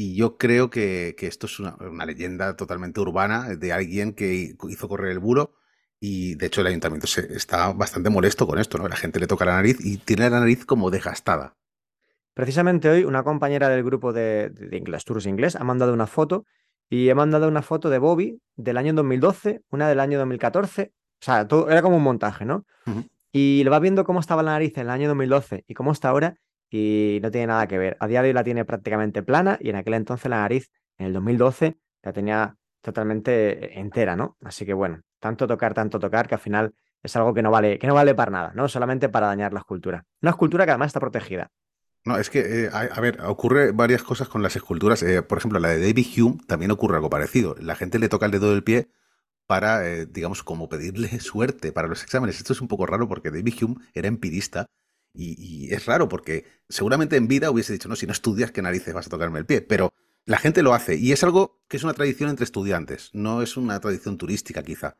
Y 0.00 0.14
yo 0.14 0.36
creo 0.36 0.70
que, 0.70 1.16
esto 1.18 1.46
es 1.46 1.58
una, 1.58 1.76
leyenda 2.06 2.54
totalmente 2.54 3.00
urbana 3.00 3.56
de 3.56 3.72
alguien 3.72 4.12
que 4.12 4.54
hizo 4.68 4.88
correr 4.88 5.10
el 5.10 5.18
bulo. 5.18 5.56
Y 5.98 6.36
de 6.36 6.46
hecho 6.46 6.60
el 6.60 6.68
ayuntamiento 6.68 7.08
se, 7.08 7.34
está 7.34 7.72
bastante 7.72 8.08
molesto 8.08 8.46
con 8.46 8.60
esto, 8.60 8.78
¿no? 8.78 8.86
La 8.86 8.94
gente 8.94 9.18
le 9.18 9.26
toca 9.26 9.44
la 9.44 9.56
nariz 9.56 9.84
y 9.84 9.96
tiene 9.96 10.30
la 10.30 10.38
nariz 10.38 10.64
como 10.64 10.92
desgastada. 10.92 11.56
Precisamente 12.32 12.88
hoy 12.88 13.02
una 13.02 13.24
compañera 13.24 13.68
del 13.68 13.82
grupo 13.82 14.12
de, 14.12 14.50
de 14.50 14.76
Inglés 14.76 15.04
Tours 15.04 15.26
Inglés 15.26 15.56
ha 15.56 15.64
mandado 15.64 15.92
una 15.92 16.06
foto 16.06 16.44
y 16.88 17.08
he 17.08 17.14
mandado 17.16 17.48
una 17.48 17.62
foto 17.62 17.90
de 17.90 17.98
Bobby 17.98 18.40
del 18.54 18.76
año 18.76 18.92
2012, 18.92 19.62
una 19.70 19.88
del 19.88 19.98
año 19.98 20.18
2014 20.18 20.92
o 21.20 21.24
sea, 21.24 21.48
todo, 21.48 21.68
era 21.68 21.82
como 21.82 21.96
un 21.96 22.02
montaje, 22.02 22.44
¿no? 22.44 22.64
Y 23.32 23.62
lo 23.64 23.70
vas 23.70 23.80
viendo 23.80 24.04
cómo 24.04 24.20
estaba 24.20 24.42
la 24.42 24.52
nariz 24.52 24.76
en 24.78 24.82
el 24.82 24.90
año 24.90 25.08
2012 25.08 25.64
y 25.66 25.74
cómo 25.74 25.92
está 25.92 26.08
ahora 26.08 26.36
y 26.70 27.18
no 27.22 27.30
tiene 27.30 27.48
nada 27.48 27.66
que 27.66 27.78
ver. 27.78 27.96
A 28.00 28.06
día 28.06 28.22
de 28.22 28.28
hoy 28.28 28.34
la 28.34 28.44
tiene 28.44 28.64
prácticamente 28.64 29.22
plana 29.22 29.58
y 29.60 29.70
en 29.70 29.76
aquel 29.76 29.94
entonces 29.94 30.28
la 30.28 30.38
nariz, 30.38 30.70
en 30.98 31.06
el 31.06 31.12
2012, 31.12 31.78
la 32.02 32.12
tenía 32.12 32.56
totalmente 32.80 33.78
entera, 33.78 34.16
¿no? 34.16 34.36
Así 34.42 34.64
que 34.66 34.74
bueno, 34.74 35.02
tanto 35.18 35.46
tocar, 35.46 35.74
tanto 35.74 35.98
tocar, 35.98 36.28
que 36.28 36.34
al 36.34 36.40
final 36.40 36.74
es 37.02 37.16
algo 37.16 37.34
que 37.34 37.42
no 37.42 37.50
vale, 37.50 37.78
que 37.78 37.86
no 37.86 37.94
vale 37.94 38.14
para 38.14 38.30
nada, 38.30 38.52
¿no? 38.54 38.68
Solamente 38.68 39.08
para 39.08 39.28
dañar 39.28 39.52
la 39.52 39.60
escultura. 39.60 40.04
Una 40.22 40.30
escultura 40.30 40.64
que 40.64 40.72
además 40.72 40.88
está 40.88 41.00
protegida. 41.00 41.50
No, 42.04 42.16
es 42.16 42.30
que, 42.30 42.64
eh, 42.64 42.70
a, 42.72 43.00
ver, 43.00 43.20
ocurre 43.22 43.72
varias 43.72 44.02
cosas 44.02 44.28
con 44.28 44.42
las 44.42 44.56
esculturas. 44.56 45.02
Eh, 45.02 45.22
por 45.22 45.38
ejemplo, 45.38 45.58
la 45.58 45.68
de 45.68 45.80
David 45.80 46.06
Hume 46.16 46.38
también 46.46 46.70
ocurre 46.70 46.96
algo 46.96 47.10
parecido. 47.10 47.54
La 47.60 47.74
gente 47.74 47.98
le 47.98 48.08
toca 48.08 48.26
el 48.26 48.32
dedo 48.32 48.50
del 48.50 48.64
pie 48.64 48.88
para, 49.46 49.86
eh, 49.88 50.06
digamos, 50.06 50.42
como 50.42 50.68
pedirle 50.68 51.08
suerte 51.20 51.72
para 51.72 51.88
los 51.88 52.02
exámenes. 52.02 52.38
Esto 52.38 52.52
es 52.52 52.60
un 52.60 52.68
poco 52.68 52.86
raro 52.86 53.08
porque 53.08 53.30
David 53.30 53.62
Hume 53.62 53.76
era 53.94 54.08
empirista 54.08 54.66
y, 55.14 55.72
es 55.72 55.86
raro 55.86 56.08
porque 56.08 56.44
seguramente 56.68 57.16
en 57.16 57.28
vida 57.28 57.50
hubiese 57.50 57.72
dicho, 57.72 57.88
no, 57.88 57.96
si 57.96 58.06
no 58.06 58.12
estudias, 58.12 58.52
¿qué 58.52 58.62
narices 58.62 58.94
vas 58.94 59.06
a 59.06 59.10
tocarme 59.10 59.38
el 59.38 59.46
pie? 59.46 59.62
Pero 59.62 59.92
la 60.24 60.38
gente 60.38 60.62
lo 60.62 60.74
hace 60.74 60.96
y 60.96 61.12
es 61.12 61.24
algo 61.24 61.60
que 61.68 61.76
es 61.76 61.84
una 61.84 61.94
tradición 61.94 62.30
entre 62.30 62.44
estudiantes, 62.44 63.10
no 63.12 63.42
es 63.42 63.56
una 63.56 63.80
tradición 63.80 64.18
turística 64.18 64.62
quizá. 64.62 64.96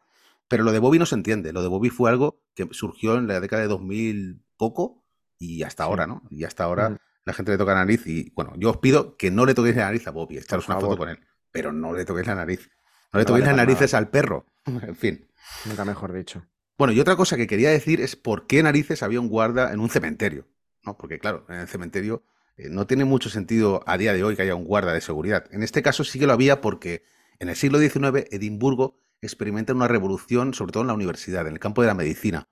Pero 0.49 0.65
lo 0.65 0.73
de 0.73 0.79
Bobby 0.79 0.99
no 0.99 1.07
se 1.07 1.15
entiende, 1.15 1.53
lo 1.53 1.63
de 1.63 1.69
Bobby 1.69 1.91
fue 1.91 2.11
algo 2.11 2.41
que 2.55 2.67
surgió 2.73 3.17
en 3.17 3.27
la 3.27 3.39
década 3.39 3.63
de 3.63 3.69
2000 3.69 4.43
poco 4.57 5.05
y 5.39 5.63
hasta 5.63 5.85
ahora, 5.85 6.07
¿no? 6.07 6.23
Y 6.31 6.45
hasta 6.45 6.65
ahora 6.65 6.99
la 7.25 7.35
gente 7.35 7.53
le 7.53 7.59
toca 7.59 7.75
la 7.75 7.81
nariz 7.81 8.07
y, 8.07 8.33
bueno, 8.35 8.55
yo 8.57 8.71
os 8.71 8.79
pido 8.79 9.17
que 9.17 9.31
no 9.31 9.45
le 9.45 9.55
toquéis 9.55 9.77
la 9.77 9.85
nariz 9.85 10.07
a 10.09 10.11
Bobby, 10.11 10.39
echaros 10.39 10.67
una 10.69 10.81
foto 10.81 10.97
con 10.97 11.11
él, 11.11 11.21
pero 11.53 11.73
no 11.73 11.93
le 11.93 12.05
toquéis 12.05 12.27
la 12.27 12.35
nariz. 12.35 12.71
No 13.13 13.19
le 13.19 13.27
toquéis 13.27 13.47
las 13.47 13.57
narices 13.57 13.95
al 13.95 14.09
perro. 14.09 14.47
en 14.67 14.97
fin. 14.97 15.29
Nunca 15.67 15.85
mejor 15.85 16.13
dicho. 16.13 16.43
Bueno, 16.79 16.93
y 16.93 17.01
otra 17.01 17.17
cosa 17.17 17.37
que 17.37 17.49
quería 17.49 17.71
decir 17.71 18.01
es 18.01 18.15
por 18.15 18.47
qué 18.47 18.63
narices 18.63 19.03
había 19.03 19.21
un 19.21 19.29
guarda 19.29 19.73
en 19.73 19.81
un 19.81 19.91
cementerio. 19.91 20.47
¿no? 20.85 20.97
Porque, 20.97 21.19
claro, 21.19 21.45
en 21.49 21.57
el 21.57 21.69
cementerio 21.69 22.23
eh, 22.57 22.69
no 22.71 22.87
tiene 22.87 23.05
mucho 23.05 23.29
sentido 23.31 23.83
a 23.87 23.99
día 23.99 24.13
de 24.13 24.23
hoy 24.23 24.37
que 24.37 24.43
haya 24.43 24.55
un 24.55 24.65
guarda 24.65 24.93
de 24.93 25.01
seguridad. 25.01 25.47
En 25.51 25.65
este 25.65 25.83
caso 25.83 26.05
sí 26.05 26.21
que 26.21 26.27
lo 26.29 26.33
había 26.33 26.61
porque 26.61 27.03
en 27.41 27.49
el 27.49 27.57
siglo 27.57 27.81
XIX 27.81 28.29
Edimburgo 28.31 28.97
experimenta 29.21 29.75
una 29.75 29.89
revolución, 29.89 30.55
sobre 30.55 30.71
todo 30.71 30.83
en 30.83 30.87
la 30.87 30.95
universidad, 30.95 31.49
en 31.49 31.55
el 31.55 31.59
campo 31.59 31.83
de 31.83 31.89
la 31.89 31.95
medicina. 31.95 32.49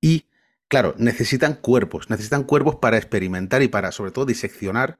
Y, 0.00 0.26
claro, 0.66 0.96
necesitan 0.98 1.54
cuerpos, 1.54 2.10
necesitan 2.10 2.42
cuerpos 2.42 2.76
para 2.76 2.96
experimentar 2.96 3.62
y 3.62 3.68
para, 3.68 3.92
sobre 3.92 4.10
todo, 4.10 4.26
diseccionar 4.26 4.98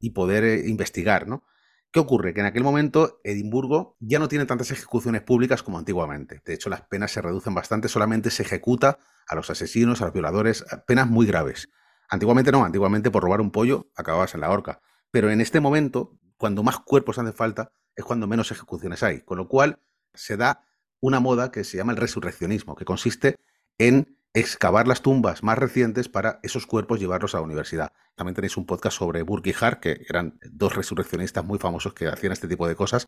y 0.00 0.10
poder 0.10 0.44
eh, 0.44 0.68
investigar, 0.68 1.26
¿no? 1.26 1.44
¿Qué 1.90 2.00
ocurre? 2.00 2.34
Que 2.34 2.40
en 2.40 2.46
aquel 2.46 2.62
momento 2.62 3.20
Edimburgo 3.24 3.96
ya 3.98 4.18
no 4.18 4.28
tiene 4.28 4.44
tantas 4.44 4.70
ejecuciones 4.70 5.22
públicas 5.22 5.62
como 5.62 5.78
antiguamente. 5.78 6.42
De 6.44 6.52
hecho, 6.52 6.68
las 6.68 6.82
penas 6.82 7.12
se 7.12 7.22
reducen 7.22 7.54
bastante, 7.54 7.88
solamente 7.88 8.30
se 8.30 8.42
ejecuta 8.42 8.98
a 9.26 9.34
los 9.34 9.48
asesinos, 9.48 10.02
a 10.02 10.04
los 10.04 10.12
violadores, 10.12 10.64
penas 10.86 11.08
muy 11.08 11.26
graves. 11.26 11.70
Antiguamente 12.10 12.52
no, 12.52 12.64
antiguamente 12.64 13.10
por 13.10 13.22
robar 13.22 13.40
un 13.40 13.50
pollo 13.50 13.90
acababas 13.96 14.34
en 14.34 14.42
la 14.42 14.50
horca. 14.50 14.80
Pero 15.10 15.30
en 15.30 15.40
este 15.40 15.60
momento, 15.60 16.18
cuando 16.36 16.62
más 16.62 16.78
cuerpos 16.80 17.18
hacen 17.18 17.32
falta, 17.32 17.70
es 17.96 18.04
cuando 18.04 18.26
menos 18.26 18.50
ejecuciones 18.50 19.02
hay. 19.02 19.22
Con 19.22 19.38
lo 19.38 19.48
cual, 19.48 19.80
se 20.12 20.36
da 20.36 20.64
una 21.00 21.20
moda 21.20 21.50
que 21.50 21.64
se 21.64 21.78
llama 21.78 21.92
el 21.92 21.98
resurreccionismo, 21.98 22.74
que 22.74 22.84
consiste 22.84 23.36
en 23.78 24.17
excavar 24.34 24.86
las 24.86 25.02
tumbas 25.02 25.42
más 25.42 25.58
recientes 25.58 26.08
para 26.08 26.40
esos 26.42 26.66
cuerpos 26.66 27.00
llevarlos 27.00 27.34
a 27.34 27.38
la 27.38 27.44
universidad. 27.44 27.92
También 28.14 28.34
tenéis 28.34 28.56
un 28.56 28.66
podcast 28.66 28.98
sobre 28.98 29.22
Burke 29.22 29.50
y 29.50 29.54
Hart, 29.58 29.80
que 29.80 30.04
eran 30.08 30.38
dos 30.50 30.76
resurreccionistas 30.76 31.44
muy 31.44 31.58
famosos 31.58 31.94
que 31.94 32.08
hacían 32.08 32.32
este 32.32 32.48
tipo 32.48 32.68
de 32.68 32.76
cosas. 32.76 33.06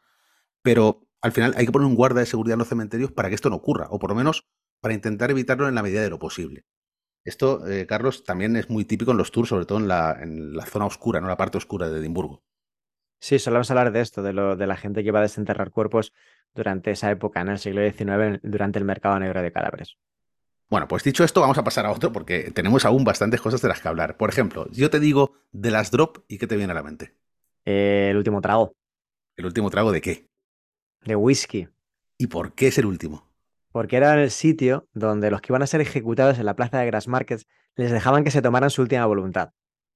Pero 0.62 1.06
al 1.20 1.32
final 1.32 1.54
hay 1.56 1.66
que 1.66 1.72
poner 1.72 1.86
un 1.86 1.94
guarda 1.94 2.20
de 2.20 2.26
seguridad 2.26 2.54
en 2.54 2.60
los 2.60 2.68
cementerios 2.68 3.12
para 3.12 3.28
que 3.28 3.34
esto 3.34 3.50
no 3.50 3.56
ocurra, 3.56 3.88
o 3.90 3.98
por 3.98 4.10
lo 4.10 4.16
menos 4.16 4.46
para 4.80 4.94
intentar 4.94 5.30
evitarlo 5.30 5.68
en 5.68 5.74
la 5.74 5.82
medida 5.82 6.02
de 6.02 6.10
lo 6.10 6.18
posible. 6.18 6.64
Esto, 7.24 7.66
eh, 7.68 7.86
Carlos, 7.86 8.24
también 8.24 8.56
es 8.56 8.70
muy 8.70 8.84
típico 8.84 9.10
en 9.10 9.18
los 9.18 9.30
tours, 9.30 9.50
sobre 9.50 9.66
todo 9.66 9.78
en 9.78 9.88
la, 9.88 10.66
zona 10.66 10.86
oscura, 10.86 11.20
no 11.20 11.28
la 11.28 11.36
parte 11.36 11.58
oscura 11.58 11.90
de 11.90 12.00
Edimburgo. 12.00 12.42
Sí, 13.20 13.38
solemos 13.38 13.70
hablar 13.70 13.92
de 13.92 14.00
esto, 14.00 14.22
de, 14.22 14.32
lo, 14.32 14.56
de 14.56 14.66
la 14.66 14.76
gente 14.76 15.04
que 15.04 15.10
va 15.10 15.18
a 15.18 15.22
desenterrar 15.22 15.70
cuerpos 15.70 16.14
durante 16.54 16.90
esa 16.90 17.10
época, 17.10 17.42
en 17.42 17.48
el 17.48 17.58
siglo 17.58 17.82
XIX, 17.82 18.40
durante 18.42 18.78
el 18.78 18.86
mercado 18.86 19.18
negro 19.18 19.42
de 19.42 19.52
cadáveres. 19.52 19.98
Bueno, 20.70 20.86
pues 20.86 21.02
dicho 21.02 21.24
esto, 21.24 21.40
vamos 21.40 21.58
a 21.58 21.64
pasar 21.64 21.84
a 21.84 21.90
otro 21.90 22.12
porque 22.12 22.52
tenemos 22.52 22.84
aún 22.84 23.02
bastantes 23.02 23.40
cosas 23.40 23.60
de 23.60 23.66
las 23.66 23.80
que 23.80 23.88
hablar. 23.88 24.16
Por 24.16 24.30
ejemplo, 24.30 24.68
yo 24.70 24.88
te 24.88 25.00
digo 25.00 25.32
de 25.50 25.72
las 25.72 25.90
drop 25.90 26.18
y 26.28 26.38
¿qué 26.38 26.46
te 26.46 26.56
viene 26.56 26.70
a 26.70 26.76
la 26.76 26.84
mente? 26.84 27.16
Eh, 27.64 28.08
el 28.12 28.16
último 28.16 28.40
trago. 28.40 28.72
¿El 29.36 29.46
último 29.46 29.68
trago 29.68 29.90
de 29.90 30.00
qué? 30.00 30.28
De 31.04 31.16
whisky. 31.16 31.68
¿Y 32.18 32.28
por 32.28 32.54
qué 32.54 32.68
es 32.68 32.78
el 32.78 32.86
último? 32.86 33.28
Porque 33.72 33.96
era 33.96 34.22
el 34.22 34.30
sitio 34.30 34.88
donde 34.94 35.32
los 35.32 35.40
que 35.40 35.52
iban 35.52 35.62
a 35.62 35.66
ser 35.66 35.80
ejecutados 35.80 36.38
en 36.38 36.46
la 36.46 36.54
plaza 36.54 36.78
de 36.78 36.86
Grassmarket 36.86 37.42
les 37.74 37.90
dejaban 37.90 38.22
que 38.22 38.30
se 38.30 38.40
tomaran 38.40 38.70
su 38.70 38.82
última 38.82 39.06
voluntad. 39.06 39.50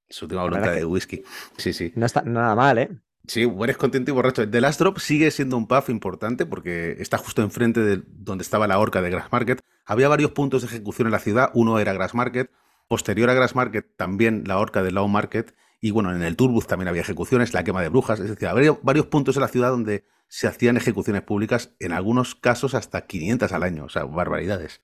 Su 0.08 0.24
última 0.24 0.42
voluntad 0.42 0.74
de 0.74 0.84
whisky. 0.84 1.22
Sí, 1.56 1.72
sí. 1.72 1.92
No 1.94 2.04
está 2.04 2.22
nada 2.22 2.56
mal, 2.56 2.78
¿eh? 2.78 2.90
Sí, 3.26 3.50
eres 3.60 3.78
contento 3.78 4.10
y 4.10 4.14
borracho. 4.14 4.48
The 4.48 4.60
Last 4.60 4.80
Drop 4.80 4.98
sigue 4.98 5.30
siendo 5.30 5.56
un 5.56 5.66
pub 5.66 5.84
importante 5.88 6.44
porque 6.44 6.96
está 6.98 7.16
justo 7.16 7.40
enfrente 7.40 7.80
de 7.80 8.02
donde 8.06 8.42
estaba 8.42 8.66
la 8.66 8.78
horca 8.78 9.00
de 9.00 9.08
Grassmarket. 9.08 9.60
Había 9.86 10.08
varios 10.08 10.32
puntos 10.32 10.60
de 10.60 10.68
ejecución 10.68 11.08
en 11.08 11.12
la 11.12 11.18
ciudad. 11.18 11.50
Uno 11.54 11.78
era 11.78 11.94
Grassmarket. 11.94 12.50
Posterior 12.86 13.30
a 13.30 13.34
Grassmarket, 13.34 13.96
también 13.96 14.44
la 14.46 14.58
horca 14.58 14.82
de 14.82 14.90
Law 14.90 15.08
Market. 15.08 15.54
Y 15.80 15.90
bueno, 15.90 16.14
en 16.14 16.22
el 16.22 16.36
Turbus 16.36 16.66
también 16.66 16.88
había 16.88 17.00
ejecuciones, 17.00 17.54
la 17.54 17.64
quema 17.64 17.80
de 17.80 17.88
brujas. 17.88 18.20
Es 18.20 18.28
decir, 18.28 18.46
había 18.46 18.78
varios 18.82 19.06
puntos 19.06 19.36
en 19.36 19.40
la 19.40 19.48
ciudad 19.48 19.70
donde 19.70 20.04
se 20.28 20.46
hacían 20.46 20.76
ejecuciones 20.76 21.22
públicas, 21.22 21.74
en 21.78 21.92
algunos 21.92 22.34
casos 22.34 22.74
hasta 22.74 23.06
500 23.06 23.52
al 23.52 23.62
año. 23.62 23.84
O 23.84 23.88
sea, 23.88 24.04
barbaridades. 24.04 24.82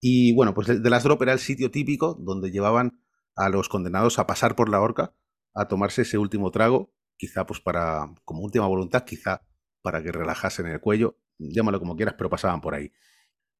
Y 0.00 0.34
bueno, 0.34 0.54
pues 0.54 0.68
The 0.68 0.90
Last 0.90 1.04
Drop 1.04 1.20
era 1.22 1.32
el 1.32 1.40
sitio 1.40 1.72
típico 1.72 2.14
donde 2.14 2.52
llevaban 2.52 3.00
a 3.34 3.48
los 3.48 3.68
condenados 3.68 4.20
a 4.20 4.26
pasar 4.26 4.54
por 4.54 4.68
la 4.68 4.80
horca, 4.80 5.14
a 5.52 5.66
tomarse 5.66 6.02
ese 6.02 6.16
último 6.16 6.52
trago 6.52 6.95
quizá 7.16 7.46
pues 7.46 7.60
para, 7.60 8.14
como 8.24 8.42
última 8.42 8.66
voluntad, 8.66 9.04
quizá 9.04 9.42
para 9.82 10.02
que 10.02 10.12
relajasen 10.12 10.66
el 10.66 10.80
cuello, 10.80 11.18
llámalo 11.38 11.78
como 11.78 11.96
quieras, 11.96 12.14
pero 12.18 12.30
pasaban 12.30 12.60
por 12.60 12.74
ahí. 12.74 12.92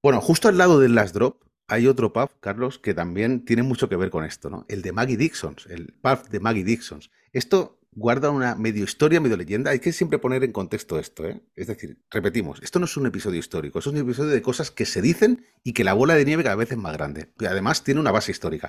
Bueno, 0.02 0.20
justo 0.20 0.48
al 0.48 0.58
lado 0.58 0.80
del 0.80 0.94
Last 0.94 1.14
Drop 1.14 1.42
hay 1.68 1.86
otro 1.86 2.12
pub, 2.12 2.30
Carlos, 2.40 2.78
que 2.78 2.94
también 2.94 3.44
tiene 3.44 3.62
mucho 3.62 3.88
que 3.88 3.96
ver 3.96 4.10
con 4.10 4.24
esto, 4.24 4.50
¿no? 4.50 4.64
El 4.68 4.82
de 4.82 4.92
Maggie 4.92 5.16
Dixons, 5.16 5.66
el 5.66 5.94
pub 6.00 6.28
de 6.28 6.40
Maggie 6.40 6.64
Dixons. 6.64 7.10
Esto 7.32 7.80
guarda 7.96 8.30
una 8.30 8.54
medio 8.54 8.84
historia, 8.84 9.20
medio 9.20 9.36
leyenda. 9.36 9.70
Hay 9.70 9.80
que 9.80 9.92
siempre 9.92 10.18
poner 10.18 10.44
en 10.44 10.52
contexto 10.52 10.98
esto, 10.98 11.26
¿eh? 11.26 11.42
Es 11.56 11.66
decir, 11.66 11.98
repetimos, 12.10 12.62
esto 12.62 12.78
no 12.78 12.84
es 12.84 12.96
un 12.96 13.06
episodio 13.06 13.40
histórico, 13.40 13.78
es 13.78 13.86
un 13.86 13.96
episodio 13.96 14.30
de 14.30 14.42
cosas 14.42 14.70
que 14.70 14.84
se 14.84 15.02
dicen 15.02 15.44
y 15.64 15.72
que 15.72 15.82
la 15.82 15.94
bola 15.94 16.14
de 16.14 16.24
nieve 16.24 16.44
cada 16.44 16.56
vez 16.56 16.70
es 16.70 16.78
más 16.78 16.92
grande. 16.92 17.32
Además 17.40 17.82
tiene 17.82 18.00
una 18.00 18.12
base 18.12 18.30
histórica. 18.30 18.68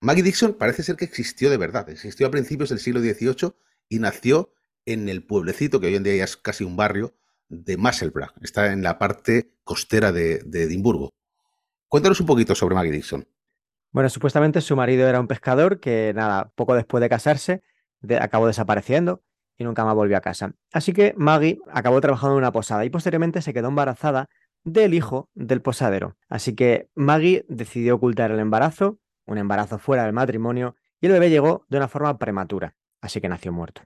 Maggie 0.00 0.22
Dixon 0.22 0.54
parece 0.54 0.82
ser 0.82 0.96
que 0.96 1.04
existió 1.04 1.50
de 1.50 1.58
verdad, 1.58 1.90
existió 1.90 2.26
a 2.26 2.30
principios 2.30 2.70
del 2.70 2.78
siglo 2.78 3.00
XVIII 3.00 3.52
y 3.90 3.98
nació 3.98 4.54
en 4.86 5.10
el 5.10 5.22
pueblecito, 5.22 5.80
que 5.80 5.88
hoy 5.88 5.96
en 5.96 6.04
día 6.04 6.16
ya 6.16 6.24
es 6.24 6.38
casi 6.38 6.64
un 6.64 6.76
barrio, 6.76 7.14
de 7.50 7.76
Musselburgh. 7.76 8.32
Está 8.40 8.72
en 8.72 8.82
la 8.82 8.98
parte 8.98 9.52
costera 9.64 10.12
de, 10.12 10.36
Edimburgo. 10.52 11.10
Cuéntanos 11.88 12.20
un 12.20 12.26
poquito 12.26 12.54
sobre 12.54 12.76
Maggie 12.76 12.92
Dixon. 12.92 13.26
Bueno, 13.90 14.08
supuestamente 14.08 14.60
su 14.60 14.76
marido 14.76 15.08
era 15.08 15.18
un 15.18 15.26
pescador 15.26 15.80
que, 15.80 16.12
nada, 16.14 16.52
poco 16.54 16.74
después 16.74 17.02
de 17.02 17.08
casarse, 17.08 17.62
acabó 18.20 18.46
desapareciendo 18.46 19.24
y 19.58 19.64
nunca 19.64 19.84
más 19.84 19.96
volvió 19.96 20.16
a 20.16 20.20
casa. 20.20 20.54
Así 20.72 20.92
que 20.92 21.12
Maggie 21.16 21.58
acabó 21.72 22.00
trabajando 22.00 22.34
en 22.36 22.38
una 22.38 22.52
posada 22.52 22.84
y 22.84 22.90
posteriormente 22.90 23.42
se 23.42 23.52
quedó 23.52 23.68
embarazada 23.68 24.28
del 24.62 24.94
hijo 24.94 25.28
del 25.34 25.60
posadero. 25.60 26.16
Así 26.28 26.54
que 26.54 26.88
Maggie 26.94 27.44
decidió 27.48 27.96
ocultar 27.96 28.30
el 28.30 28.38
embarazo, 28.38 29.00
un 29.26 29.38
embarazo 29.38 29.78
fuera 29.78 30.04
del 30.04 30.12
matrimonio, 30.12 30.76
y 31.00 31.06
el 31.06 31.12
bebé 31.12 31.30
llegó 31.30 31.66
de 31.68 31.78
una 31.78 31.88
forma 31.88 32.16
prematura 32.16 32.76
así 33.00 33.20
que 33.20 33.28
nació 33.28 33.52
muerto. 33.52 33.82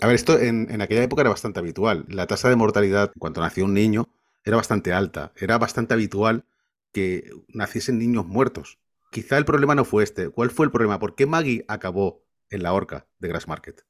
A 0.00 0.06
ver, 0.06 0.14
esto 0.14 0.38
en, 0.38 0.80
aquella 0.80 1.02
época 1.02 1.22
era 1.22 1.30
bastante 1.30 1.58
habitual. 1.58 2.04
La 2.08 2.26
tasa 2.26 2.48
de 2.48 2.56
mortalidad 2.56 3.12
cuando 3.18 3.40
nació 3.40 3.64
un 3.64 3.74
niño 3.74 4.08
era 4.44 4.56
bastante 4.56 4.92
alta. 4.92 5.32
Era 5.36 5.58
bastante 5.58 5.94
habitual 5.94 6.44
que 6.92 7.30
naciesen 7.48 7.98
niños 7.98 8.26
muertos. 8.26 8.78
Quizá 9.10 9.38
el 9.38 9.46
problema 9.46 9.74
no 9.74 9.84
fue 9.84 10.04
este. 10.04 10.28
¿Cuál 10.28 10.50
fue 10.50 10.66
el 10.66 10.72
problema? 10.72 10.98
¿Por 10.98 11.14
qué 11.14 11.24
Maggie 11.26 11.64
acabó 11.68 12.22
en 12.50 12.62
la 12.62 12.74
horca 12.74 13.06
de 13.18 13.28
Grassmarket? 13.28 13.84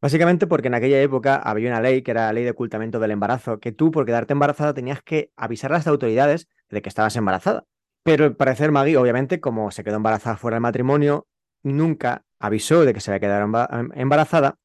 Básicamente 0.00 0.46
porque 0.46 0.68
en 0.68 0.74
aquella 0.74 1.00
época 1.00 1.36
había 1.36 1.70
una 1.70 1.80
ley 1.80 2.02
que 2.02 2.10
era 2.10 2.26
la 2.26 2.32
ley 2.32 2.44
de 2.44 2.50
ocultamiento 2.50 2.98
del 2.98 3.12
embarazo, 3.12 3.58
que 3.58 3.72
tú 3.72 3.90
por 3.90 4.04
quedarte 4.04 4.32
embarazada 4.32 4.74
tenías 4.74 5.02
que 5.02 5.32
avisar 5.36 5.72
a 5.72 5.76
las 5.76 5.86
autoridades 5.86 6.48
de 6.68 6.82
que 6.82 6.88
estabas 6.88 7.16
embarazada. 7.16 7.64
Pero 8.02 8.24
al 8.24 8.36
parecer 8.36 8.70
Maggie, 8.70 8.98
obviamente, 8.98 9.40
como 9.40 9.70
se 9.70 9.82
quedó 9.82 9.96
embarazada 9.96 10.36
fuera 10.36 10.56
del 10.56 10.62
matrimonio, 10.62 11.26
nunca 11.62 12.24
avisó 12.44 12.84
de 12.84 12.92
que 12.92 13.00
se 13.00 13.10
había 13.10 13.20
quedado 13.20 13.68
em, 13.70 13.90
embarazada. 13.94 14.58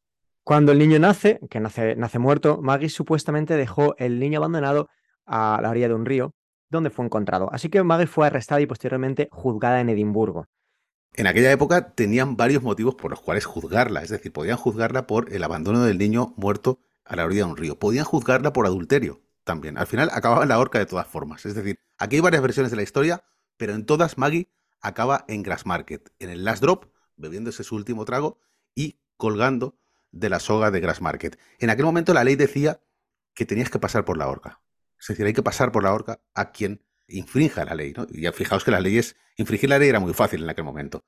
Cuando 0.44 0.72
el 0.72 0.80
niño 0.80 1.00
nace, 1.00 1.40
que 1.50 1.60
nace, 1.60 1.96
nace 1.96 2.20
muerto, 2.20 2.60
Maggie 2.62 2.90
supuestamente 2.90 3.56
dejó 3.56 3.96
el 3.98 4.20
niño 4.20 4.40
abandonado 4.40 4.90
a 5.26 5.60
la 5.62 5.70
orilla 5.70 5.88
de 5.88 5.94
un 5.94 6.06
río, 6.06 6.34
donde 6.70 6.90
fue 6.90 7.06
encontrado. 7.06 7.50
Así 7.52 7.70
que 7.70 7.84
Maggie 7.84 8.08
fue 8.08 8.28
arrestada 8.28 8.60
y 8.62 8.66
posteriormente 8.66 9.30
juzgada 9.32 9.80
en 9.80 9.90
Edimburgo. 9.90 10.46
En 11.14 11.28
aquella 11.28 11.52
época 11.52 11.94
tenían 11.94 12.36
varios 12.36 12.64
motivos 12.64 12.96
por 12.96 13.12
los 13.12 13.22
cuales 13.22 13.46
juzgarla, 13.46 14.02
es 14.02 14.10
decir, 14.10 14.32
podían 14.32 14.58
juzgarla 14.58 15.08
por 15.08 15.34
el 15.34 15.44
abandono 15.44 15.84
del 15.84 15.98
niño 15.98 16.34
muerto 16.38 16.80
a 17.06 17.16
la 17.16 17.26
orilla 17.26 17.46
de 17.46 17.52
un 17.52 17.58
río, 17.58 17.80
podían 17.80 18.06
juzgarla 18.06 18.54
por 18.54 18.66
adulterio 18.66 19.22
también. 19.44 19.78
Al 19.78 19.88
final 19.88 20.10
acababa 20.14 20.44
en 20.44 20.50
la 20.50 20.60
horca 20.60 20.80
de 20.80 20.86
todas 20.86 21.08
formas. 21.08 21.46
Es 21.46 21.56
decir, 21.56 21.80
aquí 21.98 22.18
hay 22.18 22.22
varias 22.22 22.42
versiones 22.42 22.72
de 22.72 22.78
la 22.78 22.84
historia, 22.84 23.24
pero 23.58 23.74
en 23.74 23.86
todas 23.86 24.18
Maggie 24.18 24.50
acaba 24.82 25.26
en 25.28 25.44
Grassmarket, 25.44 26.12
en 26.20 26.30
el 26.30 26.44
Last 26.44 26.62
Drop, 26.62 26.86
bebiéndose 27.20 27.64
su 27.64 27.76
último 27.76 28.06
trago 28.06 28.40
y 28.74 29.00
colgando 29.18 29.78
de 30.12 30.30
la 30.30 30.40
soga 30.40 30.72
de 30.72 30.80
Grassmarket. 30.80 31.38
En 31.60 31.70
aquel 31.70 31.86
momento 31.86 32.14
la 32.14 32.24
ley 32.24 32.36
decía 32.36 32.82
que 33.36 33.46
tenías 33.46 33.70
que 33.70 33.80
pasar 33.80 34.06
por 34.06 34.18
la 34.18 34.28
horca. 34.28 34.62
Es 35.00 35.08
decir, 35.08 35.26
hay 35.26 35.34
que 35.34 35.44
pasar 35.44 35.72
por 35.72 35.84
la 35.84 35.94
horca 35.94 36.22
a 36.34 36.52
quien 36.52 36.84
infrinja 37.08 37.66
la 37.66 37.76
ley. 37.76 37.94
Y 38.10 38.28
fijaos 38.30 38.64
que 38.64 38.72
las 38.72 38.82
leyes, 38.82 39.16
infringir 39.38 39.70
la 39.70 39.80
ley 39.80 39.90
era 39.90 40.00
muy 40.00 40.14
fácil 40.14 40.44
en 40.44 40.50
aquel 40.50 40.66
momento. 40.66 41.06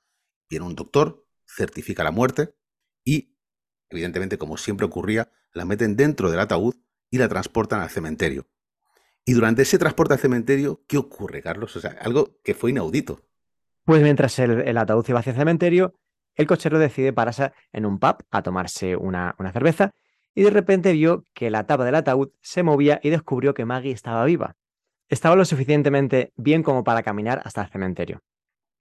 Viene 0.49 0.65
un 0.65 0.75
doctor, 0.75 1.25
certifica 1.45 2.03
la 2.03 2.11
muerte 2.11 2.53
y, 3.03 3.37
evidentemente, 3.89 4.37
como 4.37 4.57
siempre 4.57 4.85
ocurría, 4.85 5.31
la 5.53 5.65
meten 5.65 5.95
dentro 5.95 6.29
del 6.29 6.39
ataúd 6.39 6.75
y 7.09 7.17
la 7.17 7.27
transportan 7.27 7.81
al 7.81 7.89
cementerio. 7.89 8.47
Y 9.25 9.33
durante 9.33 9.63
ese 9.63 9.77
transporte 9.77 10.13
al 10.13 10.19
cementerio, 10.19 10.83
¿qué 10.87 10.97
ocurre, 10.97 11.41
Carlos? 11.41 11.75
O 11.75 11.81
sea, 11.81 11.97
algo 12.01 12.39
que 12.43 12.53
fue 12.53 12.71
inaudito. 12.71 13.21
Pues 13.83 14.01
mientras 14.01 14.37
el, 14.39 14.77
ataúd 14.77 15.05
iba 15.07 15.19
hacia 15.19 15.31
el 15.31 15.37
cementerio, 15.37 15.95
el 16.35 16.47
cochero 16.47 16.79
decide 16.79 17.13
pararse 17.13 17.51
en 17.73 17.85
un 17.85 17.99
pub 17.99 18.17
a 18.29 18.41
tomarse 18.41 18.95
una, 18.95 19.35
una 19.39 19.51
cerveza 19.51 19.91
y 20.33 20.43
de 20.43 20.49
repente 20.49 20.93
vio 20.93 21.25
que 21.33 21.49
la 21.49 21.65
tapa 21.65 21.83
del 21.83 21.95
ataúd 21.95 22.29
se 22.41 22.63
movía 22.63 22.99
y 23.03 23.09
descubrió 23.09 23.53
que 23.53 23.65
Maggie 23.65 23.91
estaba 23.91 24.23
viva. 24.25 24.55
Estaba 25.09 25.35
lo 25.35 25.43
suficientemente 25.43 26.31
bien 26.37 26.63
como 26.63 26.83
para 26.83 27.03
caminar 27.03 27.41
hasta 27.43 27.63
el 27.63 27.69
cementerio. 27.69 28.21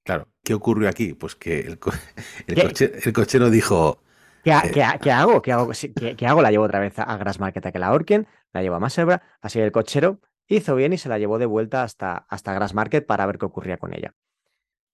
Claro, 0.05 0.29
¿qué 0.45 0.55
ocurrió 0.55 0.89
aquí? 0.89 1.13
Pues 1.15 1.35
que 1.35 1.61
el, 1.61 1.79
cochero, 3.13 3.51
dijo... 3.51 4.03
¿Qué, 4.45 4.53
eh, 4.53 4.71
¿qué, 5.03 5.13
hago? 5.13 5.43
¿Qué 5.43 5.53
hago? 5.53 5.71
¿Qué, 6.17 6.27
hago? 6.27 6.41
La 6.41 6.51
llevo 6.51 6.65
otra 6.65 6.79
vez 6.79 6.99
a 6.99 7.17
Grassmarket 7.17 7.67
a 7.67 7.73
que 7.73 7.79
la 7.79 7.93
orquen, 7.93 8.27
la 8.53 8.63
llevo 8.63 8.77
a 8.77 8.81
Maselbra, 8.81 9.23
así 9.43 9.59
que 9.59 9.65
el 9.65 9.73
cochero 9.73 10.21
hizo 10.47 10.75
bien 10.77 10.93
y 10.93 10.99
se 10.99 11.09
la 11.09 11.19
llevó 11.19 11.39
de 11.39 11.47
vuelta 11.47 11.83
hasta, 11.83 12.27
hasta 12.29 12.55
Grassmarket 12.55 13.07
para 13.07 13.27
ver 13.27 13.39
qué 13.39 13.47
ocurría 13.47 13.77
con 13.77 13.93
ella. 13.93 14.15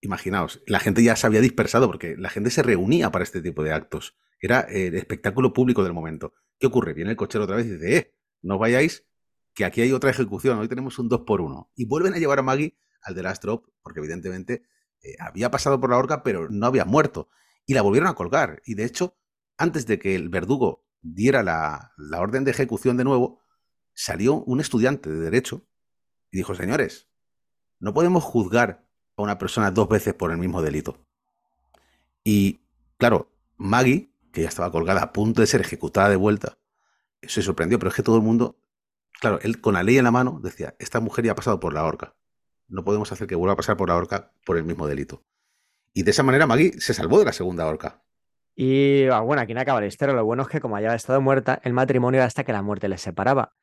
Imaginaos, 0.01 0.63
la 0.67 0.79
gente 0.79 1.03
ya 1.03 1.17
se 1.17 1.27
había 1.27 1.41
dispersado 1.41 1.87
porque 1.87 2.17
la 2.17 2.29
gente 2.29 2.51
se 2.51 2.63
reunía 2.63 3.11
para 3.11 3.25
este 3.25 3.43
tipo 3.43 3.63
de 3.63 3.73
actos. 3.73 4.17
Era 4.41 4.61
el 4.61 4.95
espectáculo 4.95 5.53
público 5.53 5.83
del 5.83 5.93
momento. 5.93 6.35
¿Qué 6.59 6.67
ocurre? 6.67 6.95
Viene 6.95 7.11
el 7.11 7.17
cochero 7.17 7.45
otra 7.45 7.57
vez 7.57 7.67
y 7.67 7.71
dice, 7.71 7.97
eh, 7.97 8.15
no 8.43 8.59
vayáis, 8.59 9.07
que 9.55 9.65
aquí 9.65 9.81
hay 9.81 9.93
otra 9.93 10.11
ejecución, 10.11 10.59
hoy 10.59 10.69
tenemos 10.69 10.99
un 10.99 11.09
2 11.09 11.23
por 11.27 11.41
1 11.41 11.73
Y 11.75 11.87
vuelven 11.87 12.13
a 12.15 12.19
llevar 12.19 12.39
a 12.39 12.43
Maggie 12.43 12.77
al 13.03 13.15
de 13.15 13.23
Last 13.23 13.43
Drop, 13.43 13.67
porque 13.83 14.01
evidentemente 14.01 14.65
eh, 15.03 15.17
había 15.19 15.51
pasado 15.51 15.81
por 15.81 15.91
la 15.91 15.97
horca, 15.97 16.23
pero 16.23 16.49
no 16.51 16.67
había 16.67 16.85
muerto. 16.85 17.29
Y 17.65 17.75
la 17.75 17.83
volvieron 17.83 18.09
a 18.09 18.15
colgar. 18.15 18.63
Y 18.67 18.75
de 18.75 18.85
hecho, 18.85 19.17
antes 19.57 19.87
de 19.87 19.99
que 19.99 20.15
el 20.15 20.29
verdugo 20.29 20.85
diera 21.01 21.43
la 21.43 22.21
orden 22.21 22.45
de 22.45 22.51
ejecución 22.51 22.97
de 22.97 23.05
nuevo, 23.05 23.41
salió 23.95 24.43
un 24.45 24.61
estudiante 24.61 25.09
de 25.09 25.19
derecho 25.19 25.67
y 26.31 26.37
dijo, 26.37 26.55
señores, 26.55 27.09
no 27.81 27.95
podemos 27.95 28.23
juzgar 28.23 28.86
a 29.17 29.23
una 29.23 29.39
persona 29.39 29.71
dos 29.71 29.89
veces 29.89 30.15
por 30.15 30.31
el 30.31 30.39
mismo 30.39 30.63
delito. 30.63 30.99
Y 32.25 32.61
claro, 32.99 33.31
Maggie, 33.57 34.11
que 34.33 34.43
ya 34.43 34.49
estaba 34.49 34.71
colgada 34.71 35.03
a 35.03 35.13
punto 35.13 35.41
de 35.41 35.47
ser 35.47 35.61
ejecutada 35.61 36.09
de 36.09 36.17
vuelta, 36.17 36.59
se 37.23 37.43
sorprendió, 37.43 37.79
pero 37.79 37.91
es 37.91 37.97
que 37.97 38.03
todo 38.03 38.17
el 38.17 38.23
mundo 38.23 38.57
Claro, 39.21 39.39
él 39.43 39.61
con 39.61 39.75
la 39.75 39.83
ley 39.83 39.99
en 39.99 40.05
la 40.05 40.11
mano 40.11 40.41
decía, 40.43 40.75
esta 40.79 41.01
mujer 41.01 41.25
ya 41.25 41.33
ha 41.33 41.37
pasado 41.37 41.59
por 41.59 41.73
la 41.73 41.85
horca. 41.85 42.15
No 42.69 42.85
podemos 42.85 43.11
hacer 43.13 43.27
que 43.27 43.35
vuelva 43.35 43.55
a 43.55 43.57
pasar 43.57 43.77
por 43.77 43.89
la 43.89 43.97
horca 43.97 44.33
por 44.45 44.57
el 44.57 44.65
mismo 44.65 44.87
delito. 44.87 45.23
Y 45.95 46.03
de 46.03 46.11
esa 46.11 46.23
manera 46.23 46.47
Maggie 46.47 46.79
se 46.81 46.93
salvó 46.93 47.19
de 47.19 47.25
la 47.25 47.33
segunda 47.33 47.67
horca. 47.67 48.03
Y 48.55 49.07
ah, 49.07 49.21
bueno, 49.21 49.43
aquí 49.43 49.55
no 49.55 49.61
acaba 49.61 49.81
la 49.81 49.87
historia. 49.87 50.15
Lo 50.15 50.25
bueno 50.25 50.43
es 50.43 50.49
que 50.49 50.61
como 50.61 50.77
había 50.77 50.95
estado 50.95 51.21
muerta, 51.21 51.61
el 51.63 51.73
matrimonio 51.73 52.19
era 52.19 52.27
hasta 52.27 52.45
que 52.45 52.53
la 52.53 52.63
muerte 52.63 52.89
les 52.89 53.01
separaba. 53.01 53.55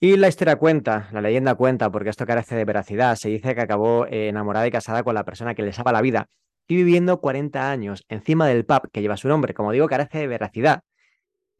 Y 0.00 0.16
la 0.16 0.28
historia 0.28 0.56
cuenta, 0.56 1.08
la 1.12 1.20
leyenda 1.20 1.56
cuenta, 1.56 1.90
porque 1.90 2.10
esto 2.10 2.24
carece 2.24 2.54
de 2.54 2.64
veracidad. 2.64 3.16
Se 3.16 3.28
dice 3.28 3.54
que 3.54 3.60
acabó 3.60 4.06
eh, 4.06 4.28
enamorada 4.28 4.66
y 4.66 4.70
casada 4.70 5.02
con 5.02 5.14
la 5.14 5.24
persona 5.24 5.54
que 5.54 5.62
le 5.62 5.72
salva 5.72 5.90
la 5.90 6.02
vida 6.02 6.28
y 6.68 6.76
viviendo 6.76 7.20
40 7.20 7.70
años 7.70 8.04
encima 8.08 8.46
del 8.46 8.64
pub 8.64 8.90
que 8.92 9.00
lleva 9.00 9.16
su 9.16 9.26
nombre. 9.26 9.54
Como 9.54 9.72
digo, 9.72 9.88
carece 9.88 10.18
de 10.18 10.26
veracidad. 10.28 10.82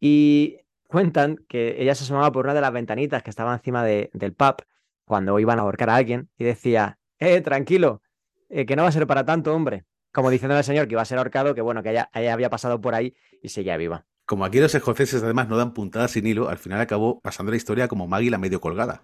Y 0.01 0.59
cuentan 0.87 1.39
que 1.49 1.83
ella 1.83 1.95
se 1.95 2.05
asomaba 2.05 2.31
por 2.31 2.47
una 2.47 2.55
de 2.55 2.61
las 2.61 2.73
ventanitas 2.73 3.23
que 3.23 3.31
estaba 3.31 3.53
encima 3.55 3.85
del 3.85 4.35
pub 4.35 4.57
cuando 5.05 5.39
iban 5.41 5.59
a 5.59 5.63
ahorcar 5.63 5.91
a 5.91 5.97
alguien 5.97 6.31
y 6.37 6.45
decía, 6.45 6.99
eh, 7.19 7.41
tranquilo, 7.41 8.03
eh, 8.51 8.67
que 8.67 8.77
no 8.77 8.83
va 8.83 8.91
a 8.91 8.93
ser 8.93 9.07
para 9.07 9.25
tanto, 9.25 9.55
hombre. 9.55 9.85
Como 10.13 10.31
diciendo 10.31 10.57
al 10.57 10.65
señor 10.65 10.87
que 10.87 10.93
iba 10.95 11.03
a 11.03 11.07
ser 11.07 11.19
ahorcado, 11.19 11.55
que 11.55 11.61
bueno, 11.61 11.83
que 11.83 11.91
ella, 11.91 12.09
había 12.13 12.51
pasado 12.51 12.81
por 12.81 12.95
ahí 12.95 13.15
y 13.43 13.49
seguía 13.49 13.77
viva. 13.77 14.07
Como 14.29 14.45
aquí 14.45 14.61
los 14.61 14.75
escoceses 14.75 15.23
además 15.23 15.49
no 15.49 15.57
dan 15.57 15.73
puntadas 15.73 16.11
sin 16.11 16.27
hilo, 16.27 16.51
al 16.51 16.59
final 16.59 16.83
acabó 16.83 17.19
pasando 17.19 17.51
la 17.51 17.57
historia 17.57 17.89
como 17.89 18.07
Maggie 18.07 18.31
la 18.31 18.37
medio 18.37 18.61
colgada. 18.61 19.03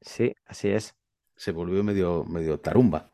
Sí, 0.00 0.36
así 0.46 0.68
es. 0.68 0.94
Se 1.34 1.50
volvió 1.50 1.82
medio, 1.82 2.24
medio 2.24 2.60
tarumba. 2.60 3.10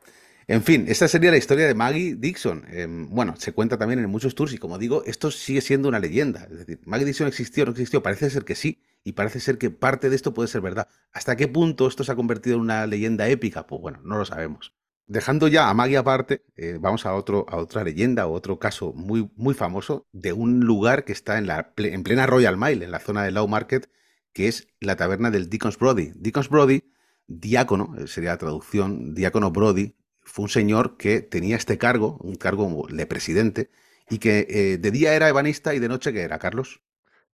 En 0.47 0.63
fin, 0.63 0.85
esta 0.89 1.09
sería 1.09 1.31
la 1.31 1.39
historia 1.39 1.67
de 1.67 1.73
Maggie 1.73 2.17
Dixon. 2.17 2.67
Em, 2.69 3.09
bueno, 3.09 3.35
se 3.39 3.55
cuenta 3.55 3.79
también 3.79 3.99
en 3.99 4.11
muchos 4.11 4.35
tours 4.35 4.53
y 4.53 4.59
como 4.59 4.77
digo, 4.77 5.03
esto 5.07 5.31
sigue 5.31 5.63
siendo 5.63 5.89
una 5.89 6.01
leyenda. 6.01 6.47
Es 6.51 6.59
decir, 6.59 6.81
Maggie 6.85 7.07
Dixon 7.07 7.29
existió 7.29 7.63
o 7.63 7.67
no 7.67 7.73
existió, 7.73 8.03
parece 8.03 8.29
ser 8.29 8.45
que 8.45 8.55
sí 8.55 8.83
y 9.03 9.13
parece 9.13 9.41
ser 9.41 9.57
que 9.57 9.71
parte 9.71 10.11
de 10.11 10.17
esto 10.17 10.35
puede 10.35 10.49
ser 10.49 10.61
verdad. 10.61 10.87
¿Hasta 11.13 11.35
qué 11.37 11.49
punto 11.49 11.89
esto 11.89 12.05
se 12.05 12.13
ha 12.13 12.17
convertido 12.17 12.57
en 12.57 12.61
una 12.61 12.87
leyenda 12.87 13.27
épica? 13.27 13.67
Pues 13.67 13.81
bueno, 13.81 14.01
no 14.05 14.19
lo 14.19 14.27
sabemos. 14.27 14.75
Dejando 15.09 15.49
ya 15.49 15.71
a 15.71 15.75
Maggie 15.75 15.97
aparte, 15.97 16.45
eh, 16.55 16.77
vamos 16.79 17.07
a, 17.07 17.15
otro, 17.15 17.47
a 17.49 17.57
otra 17.57 17.83
leyenda 17.83 18.27
o 18.27 18.33
otro 18.35 18.59
caso 18.59 18.93
muy, 18.93 19.31
muy 19.37 19.55
famoso 19.55 20.07
de 20.13 20.35
un 20.35 20.61
lugar 20.61 21.07
que 21.07 21.13
está 21.13 21.39
en, 21.39 21.47
la, 21.47 21.73
en 21.79 22.03
plena 22.03 22.27
Royal 22.27 22.59
Mile, 22.59 22.85
en 22.85 22.91
la 22.91 22.99
zona 22.99 23.25
de 23.25 23.31
Low 23.31 23.49
Market, 23.49 23.91
que 24.35 24.49
es 24.49 24.69
la 24.81 24.97
taberna 24.97 25.31
del 25.31 25.49
Deacon's 25.49 25.79
Brody. 25.79 26.13
Deacon's 26.15 26.51
Brody, 26.51 26.93
diácono, 27.27 27.95
eh, 27.99 28.07
sería 28.07 28.33
la 28.33 28.37
traducción, 28.37 29.15
diácono 29.15 29.51
Brody, 29.51 29.97
fue 30.21 30.43
un 30.43 30.51
señor 30.51 30.99
que 30.99 31.23
tenía 31.23 31.57
este 31.57 31.79
cargo, 31.79 32.19
un 32.21 32.35
cargo 32.35 32.87
de 32.91 33.07
presidente, 33.07 33.71
y 34.11 34.19
que 34.19 34.47
eh, 34.51 34.77
de 34.77 34.91
día 34.91 35.15
era 35.15 35.31
ebanista 35.31 35.73
y 35.75 35.79
de 35.79 35.89
noche 35.89 36.13
que 36.13 36.21
era, 36.21 36.39
Carlos. 36.39 36.83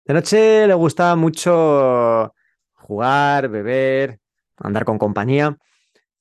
De 0.05 0.15
noche 0.15 0.65
le 0.65 0.73
gustaba 0.73 1.15
mucho 1.15 2.33
jugar, 2.73 3.47
beber, 3.47 4.19
andar 4.57 4.85
con 4.85 4.97
compañía. 4.97 5.55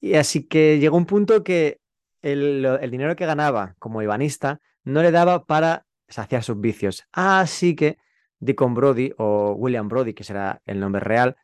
Y 0.00 0.14
así 0.14 0.46
que 0.46 0.78
llegó 0.78 0.96
un 0.96 1.06
punto 1.06 1.42
que 1.42 1.80
el, 2.22 2.90
dinero 2.90 3.16
que 3.16 3.26
ganaba 3.26 3.74
como 3.78 4.02
ebanista 4.02 4.60
no 4.84 5.02
le 5.02 5.10
daba 5.10 5.44
para 5.44 5.86
saciar 6.08 6.42
sus 6.42 6.60
vicios. 6.60 7.04
Así 7.12 7.74
que 7.74 7.98
Deacon 8.40 8.74
Brody 8.74 9.12
o 9.18 9.52
William 9.52 9.88
Brody, 9.88 10.14
que 10.14 10.24
será 10.24 10.62
el 10.66 10.80
nombre 10.80 11.00
real, 11.00 11.36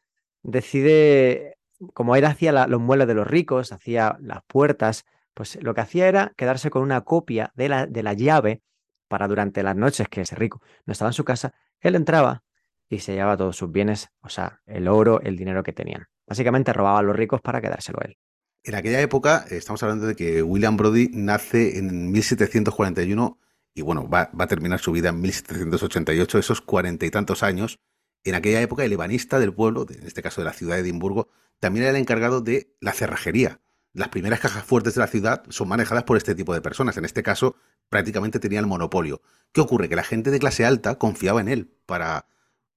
decide, 0.42 1.56
como 1.92 2.16
él 2.16 2.24
hacía 2.24 2.66
los 2.66 2.80
muebles 2.80 3.08
de 3.08 3.14
los 3.14 3.26
ricos, 3.26 3.72
hacía 3.72 4.16
las 4.20 4.42
puertas, 4.46 5.04
pues 5.34 5.60
lo 5.62 5.74
que 5.74 5.80
hacía 5.80 6.08
era 6.08 6.32
quedarse 6.36 6.70
con 6.70 6.82
una 6.82 7.02
copia 7.02 7.52
de 7.56 7.68
la, 7.68 7.86
de 7.86 8.02
la 8.02 8.12
llave 8.12 8.62
para 9.08 9.28
durante 9.28 9.62
las 9.62 9.76
noches 9.76 10.08
que 10.08 10.22
ese 10.22 10.36
rico 10.36 10.62
no 10.86 10.92
estaba 10.92 11.10
en 11.10 11.14
su 11.14 11.24
casa, 11.24 11.54
él 11.80 11.94
entraba 11.94 12.42
y 12.88 13.00
se 13.00 13.14
llevaba 13.14 13.36
todos 13.36 13.56
sus 13.56 13.70
bienes, 13.70 14.10
o 14.20 14.28
sea, 14.28 14.60
el 14.66 14.88
oro, 14.88 15.20
el 15.22 15.36
dinero 15.36 15.62
que 15.62 15.72
tenían. 15.72 16.06
Básicamente 16.26 16.72
robaba 16.72 17.00
a 17.00 17.02
los 17.02 17.16
ricos 17.16 17.40
para 17.40 17.60
quedárselo 17.60 17.98
él. 18.02 18.16
En 18.64 18.74
aquella 18.74 19.00
época, 19.00 19.44
eh, 19.50 19.56
estamos 19.56 19.82
hablando 19.82 20.06
de 20.06 20.16
que 20.16 20.42
William 20.42 20.76
Brody 20.76 21.10
nace 21.12 21.78
en 21.78 22.10
1741 22.10 23.38
y 23.74 23.82
bueno, 23.82 24.08
va, 24.08 24.30
va 24.38 24.44
a 24.44 24.48
terminar 24.48 24.80
su 24.80 24.92
vida 24.92 25.10
en 25.10 25.20
1788, 25.20 26.38
esos 26.38 26.60
cuarenta 26.60 27.06
y 27.06 27.10
tantos 27.10 27.42
años. 27.42 27.78
En 28.24 28.34
aquella 28.34 28.60
época, 28.60 28.84
el 28.84 28.92
ebanista 28.92 29.38
del 29.38 29.52
pueblo, 29.52 29.86
en 29.88 30.06
este 30.06 30.22
caso 30.22 30.40
de 30.40 30.46
la 30.46 30.52
ciudad 30.52 30.76
de 30.76 30.80
Edimburgo, 30.80 31.28
también 31.60 31.84
era 31.84 31.90
el 31.90 31.96
encargado 32.00 32.40
de 32.40 32.74
la 32.80 32.92
cerrajería 32.92 33.60
las 33.94 34.08
primeras 34.08 34.40
cajas 34.40 34.64
fuertes 34.64 34.94
de 34.94 35.00
la 35.00 35.06
ciudad 35.06 35.44
son 35.48 35.68
manejadas 35.68 36.02
por 36.02 36.16
este 36.16 36.34
tipo 36.34 36.52
de 36.52 36.60
personas. 36.60 36.96
En 36.96 37.04
este 37.04 37.22
caso, 37.22 37.54
prácticamente 37.88 38.40
tenía 38.40 38.58
el 38.58 38.66
monopolio. 38.66 39.22
¿Qué 39.52 39.60
ocurre? 39.60 39.88
Que 39.88 39.94
la 39.94 40.02
gente 40.02 40.32
de 40.32 40.40
clase 40.40 40.66
alta 40.66 40.98
confiaba 40.98 41.40
en 41.40 41.48
él 41.48 41.72
para 41.86 42.26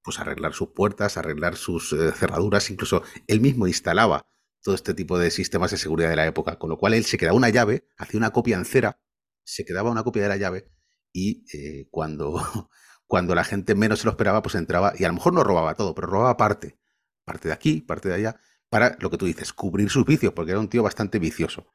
pues, 0.03 0.19
arreglar 0.19 0.53
sus 0.53 0.69
puertas, 0.69 1.17
arreglar 1.17 1.55
sus 1.55 1.91
eh, 1.91 2.11
cerraduras, 2.11 2.69
incluso 2.69 3.01
él 3.25 3.41
mismo 3.41 3.65
instalaba 3.65 4.27
todo 4.61 4.75
este 4.75 4.93
tipo 4.93 5.17
de 5.17 5.31
sistemas 5.31 5.71
de 5.71 5.77
seguridad 5.77 6.09
de 6.09 6.15
la 6.15 6.27
época, 6.27 6.57
con 6.57 6.69
lo 6.69 6.77
cual 6.77 6.93
él 6.93 7.05
se 7.05 7.17
quedaba 7.17 7.37
una 7.37 7.49
llave, 7.49 7.87
hacía 7.97 8.17
una 8.17 8.31
copia 8.31 8.57
en 8.57 8.65
cera, 8.65 8.99
se 9.43 9.65
quedaba 9.65 9.89
una 9.91 10.03
copia 10.03 10.23
de 10.23 10.29
la 10.29 10.37
llave 10.37 10.71
y 11.13 11.45
eh, 11.53 11.87
cuando, 11.89 12.35
cuando 13.07 13.35
la 13.35 13.43
gente 13.43 13.75
menos 13.75 13.99
se 13.99 14.05
lo 14.05 14.11
esperaba, 14.11 14.41
pues 14.41 14.55
entraba 14.55 14.93
y 14.97 15.03
a 15.03 15.07
lo 15.07 15.13
mejor 15.13 15.33
no 15.33 15.43
robaba 15.43 15.75
todo, 15.75 15.95
pero 15.95 16.07
robaba 16.07 16.37
parte, 16.37 16.77
parte 17.23 17.47
de 17.47 17.53
aquí, 17.53 17.81
parte 17.81 18.09
de 18.09 18.15
allá, 18.15 18.39
para 18.69 18.97
lo 18.99 19.09
que 19.09 19.17
tú 19.17 19.25
dices, 19.25 19.53
cubrir 19.53 19.89
sus 19.89 20.05
vicios, 20.05 20.33
porque 20.33 20.51
era 20.51 20.59
un 20.59 20.69
tío 20.69 20.83
bastante 20.83 21.19
vicioso. 21.19 21.67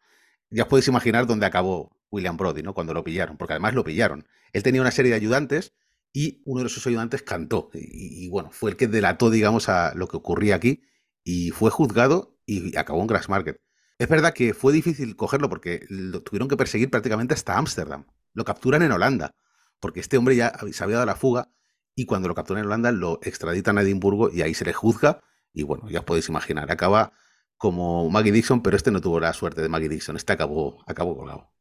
Ya 0.51 0.65
os 0.65 0.69
podéis 0.69 0.89
imaginar 0.89 1.27
dónde 1.27 1.47
acabó 1.47 1.97
William 2.11 2.37
Brody, 2.37 2.63
¿no? 2.63 2.75
Cuando 2.75 2.93
lo 2.93 3.03
pillaron, 3.03 3.39
porque 3.39 3.55
además 3.55 3.75
lo 3.75 3.85
pillaron. 3.85 4.29
Él 4.53 4.63
tenía 4.63 4.83
una 4.83 4.91
serie 4.91 5.11
de 5.11 5.17
ayudantes 5.17 5.73
y 6.13 6.43
uno 6.45 6.63
de 6.63 6.69
sus 6.69 6.87
ayudantes 6.87 7.23
cantó. 7.23 7.71
Y, 7.73 8.29
bueno, 8.29 8.51
fue 8.53 8.71
el 8.71 8.77
que 8.77 8.87
delató, 8.87 9.31
digamos, 9.31 9.71
a 9.71 9.95
lo 9.95 10.09
que 10.09 10.19
ocurría 10.19 10.57
aquí 10.57 10.83
y 11.25 11.51
fue 11.51 11.71
juzgado 11.71 12.32
y 12.47 12.77
acabó 12.77 13.01
en 13.01 13.07
Grassmarket. 13.07 13.61
Es 13.99 14.09
verdad 14.09 14.35
que 14.35 14.55
fue 14.55 14.73
difícil 14.73 15.17
cogerlo 15.17 15.49
porque 15.49 15.87
lo 15.89 16.23
tuvieron 16.23 16.49
que 16.49 16.57
perseguir 16.57 16.91
prácticamente 16.91 17.35
hasta 17.35 17.57
Ámsterdam. 17.57 18.07
Lo 18.33 18.45
capturan 18.45 18.83
en 18.83 18.93
Holanda, 18.93 19.35
porque 19.81 20.01
este 20.01 20.17
hombre 20.17 20.35
ya 20.37 20.53
se 20.73 20.85
había 20.85 20.97
dado 20.97 21.07
la 21.07 21.15
fuga 21.15 21.49
y 21.95 22.07
cuando 22.07 22.29
lo 22.29 22.35
capturan 22.35 22.63
en 22.63 22.67
Holanda 22.67 22.91
lo 22.93 23.21
extraditan 23.23 23.79
a 23.79 23.83
Edimburgo 23.83 24.31
y 24.31 24.43
ahí 24.43 24.55
se 24.55 24.65
le 24.65 24.73
juzga 24.73 25.21
y 25.53 25.63
bueno, 25.65 25.89
ya 25.91 26.01
os 26.01 26.05
podéis 26.05 26.29
imaginar, 26.29 26.71
acaba 26.71 27.13
como 27.57 28.11
Maggie 28.11 28.33
Dixon, 28.33 28.63
pero 28.63 28.77
este 28.77 28.91
no 28.91 29.01
tuvo 29.01 29.21
la 29.21 29.33
suerte 29.33 29.63
de 29.63 29.69
Maggie 29.69 29.89
Dixon, 29.89 30.17
este 30.17 30.33
acabó, 30.33 30.83
acabó 30.87 31.17
colgado. 31.17 31.53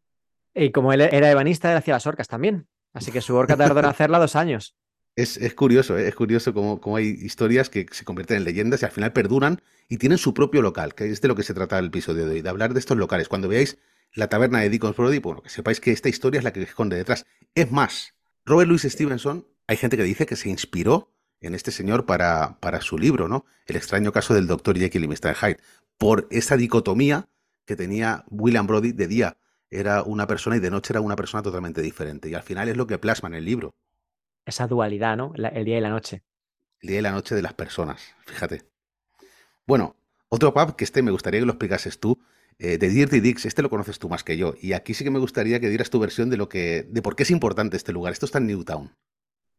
Y 0.54 0.72
como 0.72 0.94
él 0.94 1.02
era 1.02 1.30
ebanista, 1.30 1.72
él 1.72 1.78
hacía 1.78 1.94
las 1.94 2.08
orcas 2.08 2.28
también. 2.28 2.68
Así 2.94 3.12
que 3.12 3.22
su 3.22 3.36
orca 3.36 3.56
tardó 3.56 3.80
en 3.80 3.86
hacerla 3.86 4.20
dos 4.20 4.36
años. 4.36 4.76
Es, 5.16 5.38
curioso, 5.56 5.98
¿eh? 5.98 6.08
es 6.08 6.16
curioso 6.16 6.54
cómo, 6.54 6.80
cómo, 6.80 6.96
hay 6.96 7.08
historias 7.08 7.70
que 7.70 7.86
se 7.92 8.06
convierten 8.06 8.38
en 8.38 8.44
leyendas 8.46 8.82
y 8.82 8.86
al 8.86 8.92
final 8.92 9.12
perduran 9.12 9.62
y 9.90 9.98
tienen 9.98 10.18
su 10.18 10.34
propio 10.34 10.62
local, 10.62 10.96
que 10.96 11.10
es 11.10 11.20
de 11.20 11.28
lo 11.28 11.36
que 11.36 11.44
se 11.44 11.54
trata 11.54 11.78
el 11.80 11.88
episodio 11.88 12.26
de 12.26 12.36
hoy, 12.36 12.42
de 12.42 12.50
hablar 12.50 12.74
de 12.74 12.80
estos 12.80 12.98
locales. 12.98 13.28
Cuando 13.28 13.50
veáis 13.50 13.78
la 14.14 14.30
taberna 14.30 14.60
de 14.60 14.70
Deacons 14.70 14.96
Brody, 14.96 15.20
bueno, 15.20 15.42
que 15.42 15.50
sepáis 15.50 15.82
que 15.82 15.92
esta 15.92 16.08
historia 16.08 16.38
es 16.38 16.46
la 16.46 16.54
que 16.54 16.62
esconde 16.62 16.96
detrás. 16.96 17.26
Es 17.56 17.72
más, 17.72 18.16
Robert 18.46 18.70
Louis 18.70 18.84
Stevenson, 18.84 19.46
hay 19.68 19.78
gente 19.78 19.98
que 19.98 20.04
dice 20.04 20.26
que 20.26 20.38
se 20.38 20.50
inspiró 20.50 21.12
en 21.42 21.56
este 21.56 21.72
señor 21.72 22.06
para, 22.06 22.60
para 22.60 22.80
su 22.82 22.98
libro, 22.98 23.28
¿no? 23.28 23.46
El 23.66 23.76
extraño 23.76 24.14
caso 24.14 24.34
del 24.34 24.48
doctor 24.48 24.78
Jekyll 24.78 25.04
y 25.04 25.08
Mr. 25.08 25.36
Hyde, 25.36 25.60
por 25.98 26.28
esa 26.32 26.56
dicotomía 26.56 27.28
que 27.66 27.76
tenía 27.76 28.24
William 28.30 28.66
Brody 28.66 28.92
de 28.92 29.08
día 29.08 29.38
era 29.70 30.04
una 30.04 30.28
persona 30.28 30.58
y 30.58 30.60
de 30.60 30.72
noche 30.72 30.94
era 30.94 31.02
una 31.02 31.16
persona 31.16 31.44
totalmente 31.44 31.82
diferente. 31.82 32.30
Y 32.30 32.34
al 32.34 32.44
final 32.44 32.70
es 32.70 32.78
lo 32.78 32.88
que 32.88 32.98
plasma 32.98 33.30
en 33.30 33.36
el 33.36 33.46
libro. 33.46 33.74
Esa 34.46 34.68
dualidad, 34.68 35.18
¿no? 35.18 35.34
el 35.36 35.66
día 35.66 35.78
y 35.78 35.82
la 35.82 35.90
noche. 35.90 36.24
El 36.82 36.90
día 36.90 37.00
y 37.00 37.02
la 37.02 37.12
noche 37.12 37.36
de 37.36 37.42
las 37.42 37.54
personas, 37.54 38.16
fíjate. 38.26 38.64
Bueno, 39.68 39.96
otro 40.30 40.54
pub 40.54 40.76
que 40.76 40.84
este 40.84 41.02
me 41.02 41.12
gustaría 41.12 41.40
que 41.40 41.46
lo 41.46 41.52
explicases 41.52 42.00
tú, 42.00 42.20
eh, 42.58 42.78
de 42.78 42.90
Dirty 42.90 43.20
Dicks, 43.20 43.46
este 43.46 43.62
lo 43.62 43.70
conoces 43.70 44.00
tú 44.00 44.10
más 44.10 44.24
que 44.24 44.38
yo. 44.38 44.54
Y 44.62 44.74
aquí 44.74 44.94
sí 44.94 45.04
que 45.04 45.12
me 45.12 45.20
gustaría 45.20 45.60
que 45.60 45.70
dieras 45.70 45.90
tu 45.90 46.00
versión 46.00 46.30
de 46.30 46.38
lo 46.38 46.50
que, 46.50 46.84
de 46.90 47.02
por 47.02 47.16
qué 47.16 47.24
es 47.24 47.32
importante 47.32 47.78
este 47.78 47.92
lugar. 47.92 48.14
Esto 48.14 48.26
está 48.26 48.38
en 48.38 48.48
Newtown. 48.48 48.96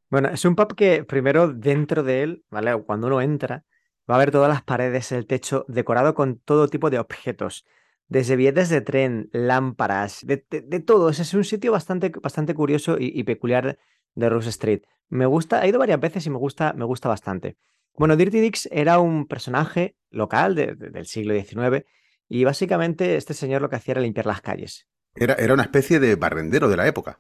Bueno, 0.09 0.29
es 0.29 0.45
un 0.45 0.55
pub 0.55 0.75
que 0.75 1.05
primero 1.05 1.53
dentro 1.53 2.03
de 2.03 2.23
él, 2.23 2.45
¿vale? 2.51 2.81
Cuando 2.83 3.07
uno 3.07 3.21
entra, 3.21 3.65
va 4.11 4.17
a 4.17 4.19
ver 4.19 4.31
todas 4.31 4.49
las 4.49 4.63
paredes, 4.63 5.11
el 5.11 5.27
techo 5.27 5.65
decorado 5.69 6.15
con 6.15 6.39
todo 6.39 6.69
tipo 6.69 6.91
de 6.91 6.99
objetos, 6.99 7.65
desde 8.09 8.37
billetes 8.37 8.69
de 8.69 8.83
tren, 8.83 9.31
lámparas, 9.33 10.21
de, 10.25 10.37
todo. 10.81 11.09
Ese 11.09 11.23
es 11.23 11.35
un 11.35 11.45
sitio 11.45 11.73
bastante, 11.73 12.11
bastante 12.11 12.55
curioso 12.55 12.97
y, 12.99 13.23
peculiar 13.25 13.79
de 14.15 14.29
Rose 14.29 14.51
Street. 14.51 14.83
Me 15.09 15.27
gusta, 15.27 15.65
he 15.65 15.69
ido 15.69 15.79
varias 15.79 16.01
veces 16.01 16.27
y 16.27 16.31
me 16.31 16.39
gusta, 16.39 16.73
me 16.73 16.85
gusta 16.85 17.09
bastante. 17.09 17.57
Bueno, 17.95 18.17
Dirty 18.17 18.41
Dix 18.41 18.69
era 18.73 18.99
un 18.99 19.27
personaje 19.27 19.97
local 20.11 20.55
del 20.55 21.07
siglo 21.07 21.35
XIX 21.35 21.85
y 22.29 22.45
básicamente 22.45 23.17
este 23.17 23.35
señor 23.35 23.61
lo 23.61 23.69
que 23.69 23.77
hacía 23.77 23.93
era 23.93 24.01
limpiar 24.01 24.27
las 24.27 24.41
calles. 24.41 24.87
Era, 25.15 25.35
era 25.35 25.53
una 25.53 25.65
especie 25.65 26.01
de 26.01 26.17
barrendero 26.17 26.69
de 26.69 26.77
la 26.77 26.87
época. 26.87 27.19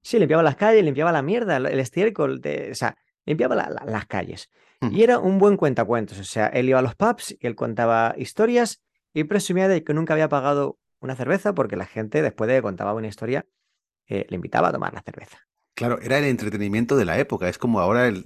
Sí, 0.00 0.18
limpiaba 0.18 0.42
las 0.42 0.56
calles, 0.56 0.84
limpiaba 0.84 1.12
la 1.12 1.20
mierda, 1.20 1.56
el 1.56 1.80
estiércol, 1.80 2.40
o 2.70 2.74
sea, 2.74 2.96
limpiaba 3.26 3.56
las 3.56 4.06
calles. 4.06 4.48
Mm. 4.80 4.94
Y 4.94 5.02
era 5.02 5.18
un 5.18 5.38
buen 5.38 5.56
cuentacuentos, 5.56 6.18
o 6.18 6.24
sea, 6.24 6.46
él 6.46 6.68
iba 6.68 6.78
a 6.78 6.82
los 6.82 6.94
pubs 6.94 7.36
y 7.38 7.46
él 7.46 7.54
contaba 7.54 8.14
historias 8.16 8.82
y 9.12 9.24
presumía 9.24 9.68
de 9.68 9.82
que 9.82 9.94
nunca 9.94 10.14
había 10.14 10.28
pagado 10.28 10.78
una 11.00 11.16
cerveza 11.16 11.54
porque 11.54 11.76
la 11.76 11.86
gente, 11.86 12.22
después 12.22 12.48
de 12.48 12.56
que 12.56 12.62
contaba 12.62 12.94
una 12.94 13.08
historia, 13.08 13.46
eh, 14.06 14.26
le 14.28 14.36
invitaba 14.36 14.68
a 14.68 14.72
tomar 14.72 14.94
la 14.94 15.02
cerveza. 15.02 15.45
Claro, 15.76 16.00
era 16.00 16.16
el 16.16 16.24
entretenimiento 16.24 16.96
de 16.96 17.04
la 17.04 17.18
época. 17.18 17.50
Es 17.50 17.58
como 17.58 17.80
ahora 17.80 18.08
el, 18.08 18.24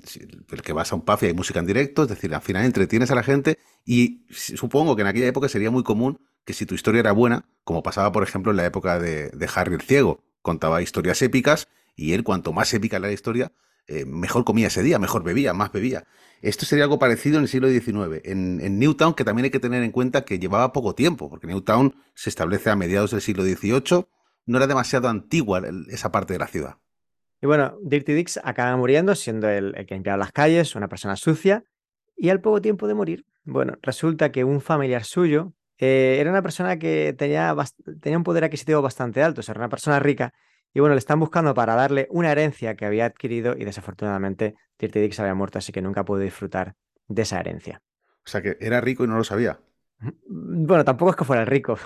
que 0.62 0.72
vas 0.72 0.92
a 0.92 0.94
un 0.94 1.04
pub 1.04 1.18
y 1.22 1.26
hay 1.26 1.34
música 1.34 1.58
en 1.58 1.66
directo, 1.66 2.04
es 2.04 2.08
decir, 2.08 2.32
al 2.32 2.42
final 2.42 2.64
entretienes 2.64 3.10
a 3.10 3.16
la 3.16 3.24
gente 3.24 3.58
y 3.84 4.24
supongo 4.30 4.94
que 4.94 5.02
en 5.02 5.08
aquella 5.08 5.26
época 5.26 5.48
sería 5.48 5.72
muy 5.72 5.82
común 5.82 6.20
que 6.44 6.52
si 6.52 6.64
tu 6.64 6.76
historia 6.76 7.00
era 7.00 7.10
buena, 7.10 7.48
como 7.64 7.82
pasaba 7.82 8.12
por 8.12 8.22
ejemplo 8.22 8.52
en 8.52 8.56
la 8.56 8.66
época 8.66 9.00
de, 9.00 9.50
Harry 9.52 9.74
el 9.74 9.80
Ciego, 9.80 10.22
contaba 10.42 10.80
historias 10.80 11.20
épicas 11.22 11.66
y 11.96 12.12
él 12.12 12.22
cuanto 12.22 12.52
más 12.52 12.72
épica 12.72 12.98
era 12.98 13.08
la 13.08 13.12
historia, 13.12 13.50
eh, 13.88 14.04
mejor 14.04 14.44
comía 14.44 14.68
ese 14.68 14.84
día, 14.84 15.00
mejor 15.00 15.24
bebía, 15.24 15.52
más 15.52 15.72
bebía. 15.72 16.06
Esto 16.42 16.66
sería 16.66 16.84
algo 16.84 17.00
parecido 17.00 17.38
en 17.38 17.42
el 17.42 17.48
siglo 17.48 17.68
XIX. 17.68 18.20
En, 18.22 18.60
en, 18.60 18.78
Newtown, 18.78 19.14
que 19.14 19.24
también 19.24 19.46
hay 19.46 19.50
que 19.50 19.58
tener 19.58 19.82
en 19.82 19.90
cuenta 19.90 20.24
que 20.24 20.38
llevaba 20.38 20.72
poco 20.72 20.94
tiempo, 20.94 21.28
porque 21.28 21.48
Newtown 21.48 21.96
se 22.14 22.30
establece 22.30 22.70
a 22.70 22.76
mediados 22.76 23.10
del 23.10 23.22
siglo 23.22 23.42
XVIII, 23.42 24.06
no 24.46 24.56
era 24.56 24.68
demasiado 24.68 25.08
antigua 25.08 25.60
esa 25.88 26.12
parte 26.12 26.34
de 26.34 26.38
la 26.38 26.46
ciudad. 26.46 26.76
Y 27.42 27.46
bueno, 27.46 27.78
Dirty 27.82 28.12
Dix 28.12 28.38
acaba 28.42 28.76
muriendo 28.76 29.14
siendo 29.14 29.48
el, 29.48 29.72
que 29.86 29.94
limpiaba 29.94 30.18
las 30.18 30.32
calles, 30.32 30.74
una 30.76 30.88
persona 30.88 31.16
sucia, 31.16 31.64
y 32.16 32.28
al 32.28 32.40
poco 32.40 32.60
tiempo 32.60 32.86
de 32.86 32.94
morir, 32.94 33.24
bueno, 33.44 33.78
resulta 33.80 34.30
que 34.30 34.44
un 34.44 34.60
familiar 34.60 35.04
suyo 35.04 35.54
eh, 35.78 36.18
era 36.20 36.30
una 36.30 36.42
persona 36.42 36.78
que 36.78 37.14
tenía, 37.16 37.54
tenía 38.00 38.18
un 38.18 38.24
poder 38.24 38.44
adquisitivo 38.44 38.82
bastante 38.82 39.22
alto, 39.22 39.40
o 39.40 39.42
sea, 39.42 39.52
era 39.52 39.60
una 39.60 39.70
persona 39.70 39.98
rica, 39.98 40.34
y 40.74 40.80
bueno, 40.80 40.94
le 40.94 40.98
están 40.98 41.18
buscando 41.18 41.54
para 41.54 41.74
darle 41.74 42.06
una 42.10 42.30
herencia 42.30 42.76
que 42.76 42.84
había 42.84 43.06
adquirido 43.06 43.56
y 43.56 43.64
desafortunadamente 43.64 44.54
Dirty 44.78 45.00
Dix 45.00 45.18
había 45.18 45.34
muerto, 45.34 45.58
así 45.58 45.72
que 45.72 45.82
nunca 45.82 46.04
pudo 46.04 46.20
disfrutar 46.20 46.74
de 47.08 47.22
esa 47.22 47.40
herencia. 47.40 47.82
O 48.24 48.28
sea, 48.28 48.42
que 48.42 48.56
era 48.60 48.80
rico 48.80 49.04
y 49.04 49.08
no 49.08 49.16
lo 49.16 49.24
sabía. 49.24 49.58
Bueno, 50.28 50.84
tampoco 50.84 51.10
es 51.10 51.16
que 51.16 51.24
fuera 51.24 51.44
rico, 51.44 51.78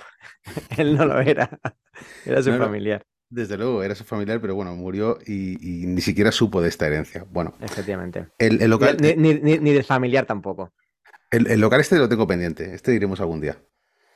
él 0.77 0.97
no 0.97 1.07
lo 1.07 1.21
era, 1.21 1.49
era 2.27 2.43
su 2.43 2.53
familiar. 2.53 3.07
Desde 3.35 3.57
luego, 3.57 3.83
era 3.83 3.97
su 3.97 4.05
familiar, 4.05 4.41
pero 4.41 4.55
bueno, 4.55 4.77
murió 4.77 5.19
y, 5.27 5.57
ni 5.89 6.01
siquiera 6.01 6.31
supo 6.31 6.63
de 6.63 6.69
esta 6.69 6.87
herencia. 6.87 7.27
Bueno, 7.33 7.53
efectivamente. 7.61 8.29
El, 8.39 8.71
local, 8.71 8.97
ni, 9.01 9.35
ni, 9.35 9.73
del 9.73 9.83
familiar 9.83 10.25
tampoco. 10.25 10.73
El, 11.33 11.61
local 11.61 11.81
este 11.81 11.99
lo 11.99 12.09
tengo 12.09 12.29
pendiente, 12.29 12.73
este 12.77 12.95
iremos 12.95 13.21
algún 13.21 13.41
día. 13.41 13.59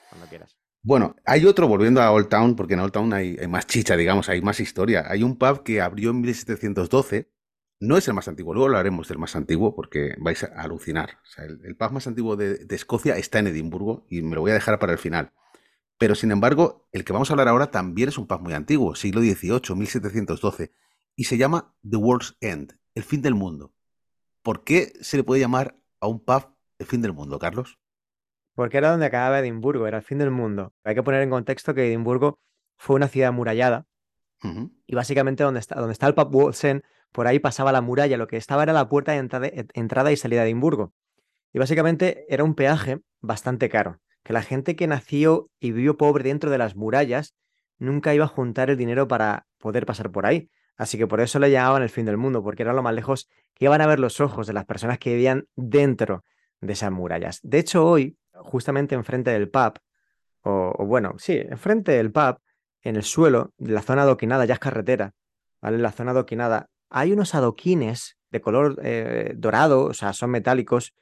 Cuando 0.08 0.28
quieras. 0.28 0.56
Bueno, 0.82 1.16
hay 1.24 1.46
otro, 1.46 1.66
volviendo 1.66 2.00
a 2.00 2.12
Old 2.12 2.28
Town, 2.28 2.54
porque 2.54 2.74
en 2.74 2.80
Old 2.80 2.92
Town 2.92 3.12
hay, 3.12 3.36
más 3.48 3.66
chicha, 3.66 3.96
digamos, 3.96 4.28
hay 4.28 4.40
más 4.40 4.60
historia. 4.60 5.04
Hay 5.08 5.24
un 5.24 5.36
pub 5.36 5.64
que 5.64 5.80
abrió 5.80 6.10
en 6.10 6.20
1712, 6.20 7.28
no 7.80 7.96
es 7.96 8.06
el 8.06 8.14
más 8.14 8.28
antiguo, 8.28 8.54
luego 8.54 8.66
hablaremos 8.66 9.08
del 9.08 9.18
más 9.18 9.34
antiguo 9.34 9.74
porque 9.74 10.14
vais 10.20 10.44
a 10.44 10.62
alucinar. 10.62 11.18
el, 11.38 11.74
pub 11.74 11.90
más 11.90 12.06
antiguo 12.06 12.36
de 12.36 12.64
Escocia 12.70 13.16
está 13.16 13.40
en 13.40 13.48
Edimburgo 13.48 14.06
y 14.08 14.22
me 14.22 14.36
lo 14.36 14.42
voy 14.42 14.52
a 14.52 14.54
dejar 14.54 14.78
para 14.78 14.92
el 14.92 14.98
final. 14.98 15.32
Pero 15.98 16.14
sin 16.14 16.30
embargo, 16.30 16.88
el 16.92 17.04
que 17.04 17.12
vamos 17.12 17.28
a 17.28 17.32
hablar 17.32 17.48
ahora 17.48 17.72
también 17.72 18.08
es 18.08 18.18
un 18.18 18.28
pub 18.28 18.40
muy 18.40 18.54
antiguo, 18.54 18.94
siglo 18.94 19.20
XVIII, 19.20 19.74
1712, 19.74 20.72
y 21.16 21.24
se 21.24 21.36
llama 21.36 21.74
The 21.88 21.96
World's 21.96 22.36
End, 22.40 22.78
el 22.94 23.02
fin 23.02 23.20
del 23.20 23.34
mundo. 23.34 23.74
¿Por 24.42 24.62
qué 24.62 24.92
se 25.00 25.16
le 25.16 25.24
puede 25.24 25.40
llamar 25.40 25.76
a 26.00 26.06
un 26.06 26.24
pub 26.24 26.54
el 26.78 26.86
fin 26.86 27.02
del 27.02 27.12
mundo, 27.12 27.40
Carlos? 27.40 27.80
Porque 28.54 28.78
era 28.78 28.92
donde 28.92 29.06
acababa 29.06 29.40
Edimburgo, 29.40 29.88
era 29.88 29.98
el 29.98 30.04
fin 30.04 30.18
del 30.18 30.30
mundo. 30.30 30.72
Hay 30.84 30.94
que 30.94 31.02
poner 31.02 31.22
en 31.22 31.30
contexto 31.30 31.74
que 31.74 31.88
Edimburgo 31.88 32.38
fue 32.76 32.94
una 32.94 33.08
ciudad 33.08 33.30
amurallada 33.30 33.86
y 34.86 34.94
básicamente 34.94 35.42
donde 35.42 35.58
está, 35.58 35.74
donde 35.74 35.92
está 35.92 36.06
el 36.06 36.14
pub 36.14 36.32
World's 36.32 36.62
End, 36.62 36.82
por 37.10 37.26
ahí 37.26 37.40
pasaba 37.40 37.72
la 37.72 37.80
muralla, 37.80 38.16
lo 38.16 38.28
que 38.28 38.36
estaba 38.36 38.62
era 38.62 38.72
la 38.72 38.88
puerta 38.88 39.10
de 39.12 39.18
entrada, 39.18 39.50
entrada 39.74 40.12
y 40.12 40.16
salida 40.16 40.42
de 40.42 40.46
Edimburgo. 40.46 40.92
Y 41.52 41.58
básicamente 41.58 42.24
era 42.32 42.44
un 42.44 42.54
peaje 42.54 43.00
bastante 43.20 43.68
caro 43.68 44.00
que 44.28 44.34
la 44.34 44.42
gente 44.42 44.76
que 44.76 44.86
nació 44.86 45.48
y 45.58 45.72
vivió 45.72 45.96
pobre 45.96 46.22
dentro 46.22 46.50
de 46.50 46.58
las 46.58 46.76
murallas 46.76 47.34
nunca 47.78 48.12
iba 48.12 48.26
a 48.26 48.28
juntar 48.28 48.68
el 48.68 48.76
dinero 48.76 49.08
para 49.08 49.46
poder 49.56 49.86
pasar 49.86 50.10
por 50.10 50.26
ahí. 50.26 50.50
Así 50.76 50.98
que 50.98 51.06
por 51.06 51.22
eso 51.22 51.38
le 51.38 51.50
llamaban 51.50 51.82
el 51.82 51.88
fin 51.88 52.04
del 52.04 52.18
mundo, 52.18 52.42
porque 52.42 52.62
era 52.62 52.74
lo 52.74 52.82
más 52.82 52.92
lejos 52.92 53.30
que 53.54 53.64
iban 53.64 53.80
a 53.80 53.86
ver 53.86 53.98
los 53.98 54.20
ojos 54.20 54.46
de 54.46 54.52
las 54.52 54.66
personas 54.66 54.98
que 54.98 55.14
vivían 55.14 55.46
dentro 55.56 56.24
de 56.60 56.74
esas 56.74 56.90
murallas. 56.92 57.40
De 57.42 57.58
hecho, 57.58 57.86
hoy, 57.86 58.18
justamente 58.34 58.94
enfrente 58.94 59.30
del 59.30 59.48
pub, 59.48 59.78
o, 60.42 60.84
bueno, 60.84 61.14
sí, 61.16 61.38
enfrente 61.48 61.92
del 61.92 62.12
pub, 62.12 62.38
en 62.82 62.96
el 62.96 63.04
suelo, 63.04 63.54
de 63.56 63.72
la 63.72 63.80
zona 63.80 64.02
adoquinada, 64.02 64.44
ya 64.44 64.52
es 64.52 64.60
carretera, 64.60 65.14
¿vale? 65.62 65.78
La 65.78 65.90
zona 65.90 66.10
adoquinada, 66.10 66.68
hay 66.90 67.12
unos 67.12 67.34
adoquines 67.34 68.18
de 68.30 68.42
color 68.42 68.78
eh, 68.82 69.32
dorado, 69.36 69.84
o 69.84 69.94
sea, 69.94 70.12
son 70.12 70.32
metálicos, 70.32 70.92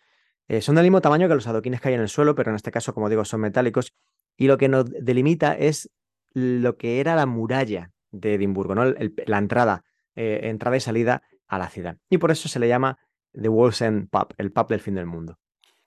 eh, 0.48 0.61
son 0.61 0.76
del 0.76 0.85
mismo 0.85 1.00
tamaño 1.00 1.28
que 1.28 1.35
los 1.35 1.46
adoquines 1.46 1.80
que 1.80 1.88
hay 1.88 1.94
en 1.94 2.00
el 2.00 2.09
suelo, 2.09 2.35
pero 2.35 2.50
en 2.50 2.56
este 2.56 2.70
caso, 2.70 2.94
como 2.94 3.09
digo, 3.09 3.24
son 3.24 3.40
metálicos. 3.40 3.92
Y 4.37 4.46
lo 4.46 4.59
que 4.59 4.68
nos 4.68 4.85
delimita 4.90 5.56
es 5.56 5.90
lo 6.35 6.76
que 6.76 7.00
era 7.00 7.16
la 7.16 7.26
muralla 7.26 7.92
de 8.12 8.35
Edimburgo, 8.35 8.74
¿no? 8.74 8.85
la 8.85 9.38
entrada, 9.38 9.85
eh, 10.14 10.40
entrada 10.44 10.76
y 10.76 10.80
salida 10.80 11.22
a 11.48 11.59
la 11.59 11.68
ciudad. 11.68 11.96
Y 12.11 12.18
por 12.18 12.30
eso 12.30 12.48
se 12.48 12.59
le 12.59 12.68
llama 12.68 12.98
The 13.32 13.48
Wall's 13.48 13.80
End 13.80 14.09
Pub, 14.11 14.35
el 14.38 14.52
pub 14.52 14.68
del 14.68 14.80
fin 14.80 14.94
del 14.94 15.06
mundo. 15.06 15.38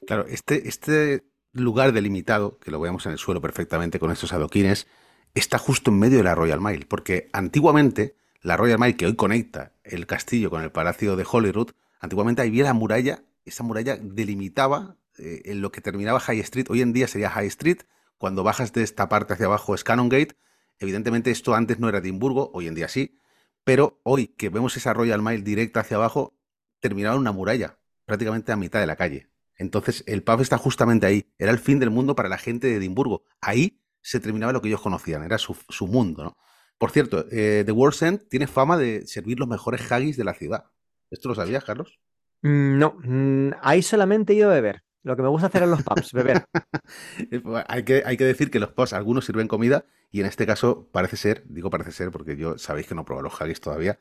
Claro, 0.05 0.25
este, 0.27 0.67
este 0.67 1.23
lugar 1.51 1.91
delimitado, 1.91 2.57
que 2.59 2.71
lo 2.71 2.79
vemos 2.79 3.05
en 3.05 3.13
el 3.13 3.17
suelo 3.17 3.41
perfectamente 3.41 3.99
con 3.99 4.11
estos 4.11 4.33
adoquines, 4.33 4.87
está 5.33 5.57
justo 5.57 5.91
en 5.91 5.99
medio 5.99 6.17
de 6.17 6.23
la 6.23 6.35
Royal 6.35 6.61
Mile, 6.61 6.85
porque 6.87 7.29
antiguamente 7.33 8.15
la 8.41 8.57
Royal 8.57 8.79
Mile, 8.79 8.95
que 8.95 9.05
hoy 9.05 9.15
conecta 9.15 9.73
el 9.83 10.07
castillo 10.07 10.49
con 10.49 10.63
el 10.63 10.71
palacio 10.71 11.15
de 11.15 11.25
Holyrood, 11.29 11.71
antiguamente 11.99 12.41
había 12.41 12.63
la 12.63 12.73
muralla 12.73 13.23
esa 13.49 13.63
muralla 13.63 13.97
delimitaba 13.97 14.97
eh, 15.17 15.41
en 15.45 15.61
lo 15.61 15.71
que 15.71 15.81
terminaba 15.81 16.19
High 16.19 16.39
Street. 16.39 16.67
Hoy 16.69 16.81
en 16.81 16.93
día 16.93 17.07
sería 17.07 17.29
High 17.29 17.47
Street. 17.47 17.79
Cuando 18.17 18.43
bajas 18.43 18.73
de 18.73 18.83
esta 18.83 19.09
parte 19.09 19.33
hacia 19.33 19.45
abajo 19.45 19.75
es 19.75 19.83
Canongate. 19.83 20.35
Evidentemente 20.79 21.31
esto 21.31 21.55
antes 21.55 21.79
no 21.79 21.89
era 21.89 21.99
Edimburgo, 21.99 22.51
hoy 22.53 22.67
en 22.67 22.75
día 22.75 22.87
sí. 22.87 23.17
Pero 23.63 23.99
hoy 24.03 24.27
que 24.27 24.49
vemos 24.49 24.75
esa 24.77 24.93
Royal 24.93 25.21
Mile 25.21 25.43
directa 25.43 25.81
hacia 25.81 25.97
abajo, 25.97 26.37
terminaba 26.79 27.15
en 27.15 27.21
una 27.21 27.31
muralla, 27.31 27.77
prácticamente 28.05 28.51
a 28.51 28.55
mitad 28.55 28.79
de 28.79 28.87
la 28.87 28.95
calle. 28.95 29.29
Entonces 29.57 30.03
el 30.07 30.23
pub 30.23 30.41
está 30.41 30.57
justamente 30.57 31.05
ahí. 31.05 31.33
Era 31.37 31.51
el 31.51 31.59
fin 31.59 31.79
del 31.79 31.89
mundo 31.89 32.15
para 32.15 32.29
la 32.29 32.37
gente 32.37 32.67
de 32.67 32.75
Edimburgo. 32.75 33.23
Ahí 33.41 33.81
se 34.01 34.19
terminaba 34.19 34.53
lo 34.53 34.61
que 34.61 34.69
ellos 34.69 34.81
conocían, 34.81 35.23
era 35.23 35.37
su, 35.37 35.55
mundo. 35.87 36.23
¿no? 36.23 36.37
Por 36.77 36.91
cierto, 36.91 37.25
eh, 37.29 37.63
The 37.65 37.71
World's 37.73 38.01
End 38.01 38.29
tiene 38.29 38.47
fama 38.47 38.77
de 38.77 39.05
servir 39.05 39.37
los 39.37 39.49
mejores 39.49 39.91
haggis 39.91 40.15
de 40.15 40.23
la 40.23 40.33
ciudad. 40.33 40.71
¿Esto 41.11 41.29
lo 41.29 41.35
sabías, 41.35 41.63
Carlos? 41.63 41.99
Mm, 42.41 42.77
no, 42.77 42.97
mm, 43.03 43.51
ahí 43.61 43.81
solamente 43.81 44.33
he 44.33 44.37
ido 44.37 44.49
a 44.49 44.53
beber. 44.53 44.83
Lo 45.03 45.15
que 45.15 45.21
me 45.21 45.29
gusta 45.29 45.47
hacer 45.47 45.63
en 45.63 45.71
los 45.71 45.83
pubs, 45.83 46.11
beber. 46.11 46.45
hay, 47.67 47.83
que, 47.83 48.03
hay 48.05 48.17
que 48.17 48.25
decir 48.25 48.51
que 48.51 48.59
los 48.59 48.71
pubs, 48.71 48.93
algunos 48.93 49.25
sirven 49.25 49.47
comida 49.47 49.85
y 50.11 50.19
en 50.19 50.25
este 50.25 50.45
caso 50.45 50.89
parece 50.91 51.15
ser, 51.15 51.43
digo 51.47 51.69
parece 51.69 51.91
ser 51.91 52.11
porque 52.11 52.35
yo 52.35 52.57
sabéis 52.57 52.87
que 52.87 52.95
no 52.95 53.01
he 53.01 53.05
probado 53.05 53.23
los 53.23 53.41
haggis 53.41 53.61
todavía, 53.61 53.97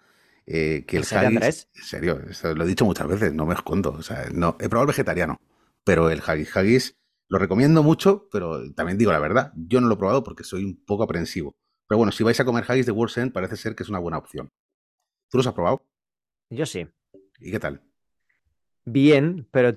eh, 0.47 0.85
que 0.87 0.97
el 0.97 1.05
haggis... 1.05 1.69
En 1.75 1.83
serio, 1.83 2.21
lo 2.55 2.65
he 2.65 2.67
dicho 2.67 2.85
muchas 2.85 3.07
veces, 3.07 3.33
no 3.33 3.47
me 3.47 3.55
escondo. 3.55 3.93
O 3.93 4.03
sea, 4.03 4.29
no, 4.33 4.57
he 4.61 4.69
probado 4.69 4.83
el 4.83 4.89
vegetariano, 4.89 5.41
pero 5.85 6.11
el 6.11 6.21
haggis, 6.27 6.57
haggis 6.57 6.97
lo 7.29 7.39
recomiendo 7.39 7.83
mucho, 7.83 8.29
pero 8.33 8.73
también 8.73 8.99
digo 8.99 9.13
la 9.13 9.19
verdad, 9.19 9.53
yo 9.55 9.81
no 9.81 9.87
lo 9.87 9.95
he 9.95 9.99
probado 9.99 10.25
porque 10.25 10.45
soy 10.45 10.65
un 10.65 10.83
poco 10.85 11.05
aprensivo. 11.05 11.57
Pero 11.87 11.99
bueno, 11.99 12.11
si 12.11 12.25
vais 12.25 12.41
a 12.41 12.45
comer 12.45 12.65
haggis 12.67 12.87
de 12.87 12.93
World's 12.93 13.19
End, 13.19 13.33
parece 13.33 13.57
ser 13.57 13.75
que 13.77 13.83
es 13.83 13.89
una 13.89 13.99
buena 13.99 14.19
opción. 14.19 14.51
¿Tú 15.31 15.39
los 15.39 15.47
has 15.47 15.55
probado? 15.55 15.83
Yo 16.51 16.67
sí. 16.67 16.89
¿Y 17.39 17.51
qué 17.51 17.61
tal? 17.61 17.88
Bien, 18.93 19.47
pero 19.51 19.77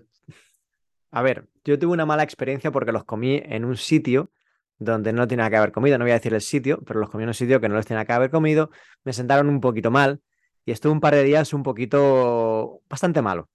a 1.11 1.21
ver, 1.21 1.47
yo 1.63 1.77
tuve 1.77 1.93
una 1.93 2.05
mala 2.05 2.23
experiencia 2.23 2.71
porque 2.71 2.91
los 2.91 3.03
comí 3.03 3.41
en 3.43 3.65
un 3.65 3.77
sitio 3.77 4.31
donde 4.79 5.13
no 5.13 5.27
tenía 5.27 5.49
que 5.49 5.57
haber 5.57 5.71
comido, 5.71 5.97
no 5.97 6.05
voy 6.05 6.11
a 6.11 6.15
decir 6.15 6.33
el 6.33 6.41
sitio, 6.41 6.81
pero 6.85 6.99
los 6.99 7.09
comí 7.09 7.23
en 7.23 7.29
un 7.29 7.33
sitio 7.35 7.61
que 7.61 7.69
no 7.69 7.75
los 7.75 7.85
tenía 7.85 8.03
que 8.05 8.13
haber 8.13 8.31
comido, 8.31 8.71
me 9.03 9.13
sentaron 9.13 9.47
un 9.47 9.61
poquito 9.61 9.91
mal 9.91 10.21
y 10.65 10.71
estuve 10.71 10.91
un 10.91 10.99
par 10.99 11.13
de 11.13 11.23
días 11.23 11.53
un 11.53 11.63
poquito 11.63 12.81
bastante 12.89 13.21
malo. 13.21 13.49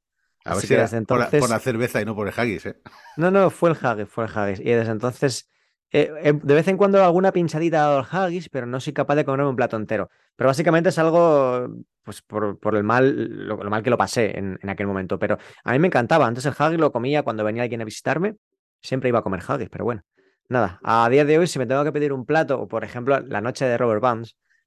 A 0.45 0.55
ver 0.55 0.64
si 0.64 0.75
desde 0.75 0.99
entonces... 0.99 1.40
por, 1.40 1.51
la, 1.51 1.59
cerveza 1.59 2.01
y 2.01 2.05
no 2.05 2.14
por 2.14 2.29
el 2.29 2.35
haggis, 2.37 2.66
¿eh? 2.66 2.77
No, 3.16 3.33
no, 3.33 3.51
fue 3.51 3.71
el 3.71 3.77
haggis, 3.81 4.09
fue 4.09 4.27
el 4.27 4.31
haggis. 4.33 4.61
Y 4.61 4.71
desde 4.71 4.92
entonces, 4.92 5.51
eh, 5.92 6.11
eh, 6.22 6.33
de 6.42 6.55
vez 6.55 6.66
en 6.68 6.77
cuando 6.77 7.03
alguna 7.03 7.33
pinchadita 7.33 7.99
al 7.99 8.07
haggis, 8.11 8.49
pero 8.49 8.66
no 8.66 8.81
soy 8.81 8.92
capaz 8.92 9.14
de 9.14 9.25
comerme 9.25 9.49
un 9.49 9.57
plato 9.57 9.77
entero. 9.77 10.11
Pero 10.35 10.49
básicamente 10.49 10.90
es 10.90 10.99
algo 10.99 11.68
pues 12.03 12.22
por, 12.22 12.59
por 12.59 12.77
el 12.77 12.85
mal, 12.85 13.46
lo, 13.46 13.59
mal 13.59 13.83
que 13.83 13.90
lo 13.90 13.99
pasé 13.99 14.38
en, 14.38 14.59
en, 14.62 14.70
aquel 14.70 14.87
momento. 14.87 15.18
Pero 15.18 15.38
a 15.64 15.72
mí 15.72 15.79
me 15.79 15.87
encantaba. 15.88 16.27
Antes 16.27 16.46
el 16.46 16.55
haggis 16.59 16.79
lo 16.79 16.92
comía 16.92 17.22
cuando 17.22 17.44
venía 17.44 17.62
alguien 17.62 17.81
a 17.83 17.85
visitarme. 17.85 18.37
Siempre 18.83 19.09
iba 19.09 19.20
a 19.20 19.22
comer 19.22 19.40
haggis, 19.46 19.68
pero 19.70 19.85
bueno. 19.85 20.03
Nada, 20.49 20.79
a 20.85 21.09
día 21.09 21.25
de 21.25 21.38
hoy, 21.38 21.46
si 21.49 21.59
me 21.59 21.66
tengo 21.66 21.83
que 21.83 21.92
pedir 21.92 22.12
un 22.12 22.25
plato, 22.25 22.61
o 22.61 22.68
por 22.68 22.85
ejemplo, 22.85 23.18
la 23.20 23.40
noche 23.40 23.64
de 23.64 23.77
Robert 23.77 24.05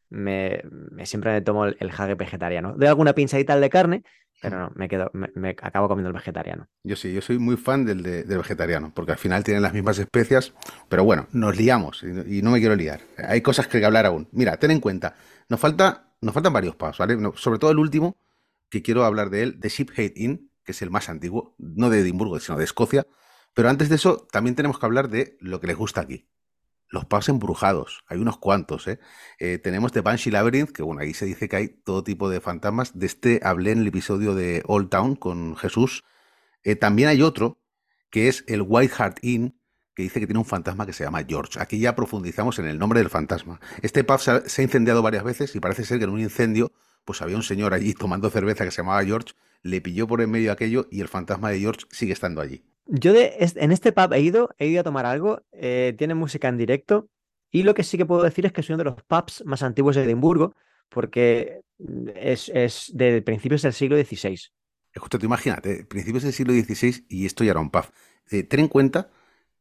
me, 0.10 0.62
me 0.92 1.06
siempre 1.06 1.32
me 1.32 1.42
tomo 1.42 1.66
el, 1.66 1.78
el 1.80 1.90
haggis 1.90 2.18
vegetariano. 2.18 2.74
De 2.76 2.88
alguna 2.88 3.14
pinchadita 3.14 3.58
de 3.58 3.70
carne, 3.70 4.04
pero 4.42 4.60
no, 4.60 4.72
me 4.76 4.88
quedo, 4.88 5.12
me, 5.14 5.50
acabo 5.50 5.88
comiendo 5.88 6.10
el 6.10 6.14
vegetariano. 6.14 6.68
Yo 6.84 6.96
sí, 6.96 7.14
yo 7.14 7.22
soy 7.22 7.40
muy 7.40 7.58
fan 7.58 7.86
del, 7.86 8.04
del, 8.04 8.38
vegetariano, 8.38 8.92
porque 8.94 9.12
al 9.12 9.18
final 9.18 9.44
tienen 9.44 9.64
las 9.64 9.74
mismas 9.74 10.00
especias, 10.00 10.54
pero 10.88 11.04
bueno, 11.04 11.28
nos 11.32 11.58
liamos 11.58 12.04
y, 12.04 12.42
no 12.42 12.52
me 12.52 12.60
quiero 12.60 12.76
liar. 12.76 13.02
Hay 13.18 13.42
cosas 13.42 13.68
que 13.68 13.84
hablar 13.86 14.06
aún. 14.06 14.28
Mira, 14.32 14.58
ten 14.58 14.72
en 14.72 14.80
cuenta, 14.80 15.16
nos 15.50 15.60
falta 15.60 16.06
nos 16.22 16.34
faltan 16.34 16.54
varios 16.54 16.76
pasos, 16.76 17.00
¿vale? 17.00 17.18
sobre 17.36 17.60
todo 17.60 17.72
el 17.72 17.80
último, 17.80 18.18
que 18.70 18.82
quiero 18.82 19.06
hablar 19.06 19.30
de 19.30 19.44
él, 19.44 19.60
de 19.60 19.70
Shipgate 19.70 20.14
Inn, 20.16 20.52
que 20.64 20.74
es 20.74 20.82
el 20.82 20.92
más 20.92 21.10
antiguo, 21.10 21.56
no 21.58 21.90
de 21.90 22.00
Edimburgo, 22.00 22.40
sino 22.40 22.58
de 22.58 22.66
Escocia. 22.66 23.08
Pero 23.54 23.70
antes 23.70 23.90
de 23.90 23.96
eso, 23.96 24.28
también 24.32 24.56
tenemos 24.56 24.80
que 24.80 24.86
hablar 24.86 25.10
de 25.10 25.38
lo 25.40 25.60
que 25.60 25.68
les 25.68 25.78
gusta 25.78 26.02
aquí. 26.02 26.28
Los 26.90 27.06
pubs 27.06 27.30
embrujados. 27.30 28.04
Hay 28.08 28.18
unos 28.18 28.38
cuantos, 28.38 28.88
¿eh? 28.88 29.00
¿eh? 29.40 29.60
Tenemos 29.60 29.92
The 29.92 30.02
Banshee 30.02 30.32
Labyrinth, 30.32 30.72
que 30.72 30.84
bueno, 30.84 31.02
ahí 31.02 31.14
se 31.14 31.26
dice 31.26 31.48
que 31.48 31.56
hay 31.56 31.68
todo 31.68 32.04
tipo 32.04 32.30
de 32.30 32.42
fantasmas. 32.42 32.98
De 32.98 33.06
este 33.06 33.40
hablé 33.44 33.72
en 33.72 33.80
el 33.80 33.88
episodio 33.88 34.36
de 34.36 34.64
Old 34.66 34.90
Town 34.90 35.16
con 35.16 35.56
Jesús. 35.56 36.04
Eh, 36.64 36.76
también 36.76 37.10
hay 37.10 37.22
otro, 37.22 37.60
que 38.10 38.28
es 38.28 38.44
el 38.48 38.64
White 38.66 38.94
Hart 38.98 39.18
Inn, 39.22 39.60
que 39.94 40.04
dice 40.04 40.20
que 40.20 40.28
tiene 40.28 40.40
un 40.40 40.46
fantasma 40.46 40.86
que 40.86 40.94
se 40.94 41.04
llama 41.04 41.24
George. 41.28 41.60
Aquí 41.60 41.80
ya 41.80 41.96
profundizamos 41.96 42.58
en 42.60 42.66
el 42.66 42.80
nombre 42.80 43.00
del 43.00 43.10
fantasma. 43.10 43.60
Este 43.82 44.04
pub 44.04 44.20
se 44.20 44.32
ha, 44.32 44.64
incendiado 44.64 45.02
varias 45.02 45.24
veces 45.24 45.56
y 45.56 45.60
parece 45.60 45.84
ser 45.84 46.00
que 46.00 46.06
en 46.06 46.12
un 46.12 46.22
incendio, 46.22 46.72
pues 47.06 47.22
había 47.22 47.36
un 47.36 47.44
señor 47.44 47.74
allí 47.74 47.94
tomando 48.00 48.30
cerveza 48.30 48.66
que 48.66 48.72
se 48.72 48.78
llamaba 48.82 49.04
George, 49.04 49.34
le 49.62 49.82
pilló 49.82 50.08
por 50.08 50.22
en 50.22 50.32
medio 50.32 50.52
aquello 50.52 50.88
y 50.90 51.02
el 51.02 51.08
fantasma 51.08 51.50
de 51.50 51.60
George 51.60 51.86
sigue 51.92 52.14
estando 52.14 52.42
allí. 52.42 52.64
Yo 52.92 53.14
de, 53.14 53.36
en 53.38 53.72
este 53.72 53.92
pub 53.92 54.12
he 54.14 54.20
ido, 54.20 54.50
he 54.58 54.68
ido 54.68 54.82
a 54.82 54.84
tomar 54.84 55.06
algo, 55.06 55.44
eh, 55.52 55.94
tiene 55.98 56.16
música 56.16 56.48
en 56.48 56.58
directo 56.58 57.08
y 57.52 57.62
lo 57.62 57.76
que 57.76 57.84
sí 57.84 57.98
que 57.98 58.06
puedo 58.06 58.24
decir 58.24 58.48
es 58.48 58.52
que 58.52 58.62
es 58.62 58.70
uno 58.70 58.80
de 58.80 58.84
los 58.86 58.96
pubs 59.04 59.44
más 59.46 59.62
antiguos 59.62 59.96
de 59.96 60.04
Edimburgo 60.04 60.56
porque 60.90 61.62
es, 62.16 62.50
es 62.50 62.92
de 62.94 63.22
principios 63.22 63.62
del 63.62 63.74
siglo 63.74 63.96
XVI. 63.96 64.40
Justo 64.96 65.20
te 65.20 65.28
imagínate, 65.28 65.86
principios 65.86 66.24
del 66.24 66.34
siglo 66.34 66.52
XVI 66.54 67.06
y 67.08 67.28
esto 67.28 67.44
ya 67.44 67.52
era 67.52 67.60
un 67.60 67.70
pub. 67.70 67.86
Eh, 68.32 68.42
ten 68.42 68.62
en 68.62 68.68
cuenta 68.68 69.12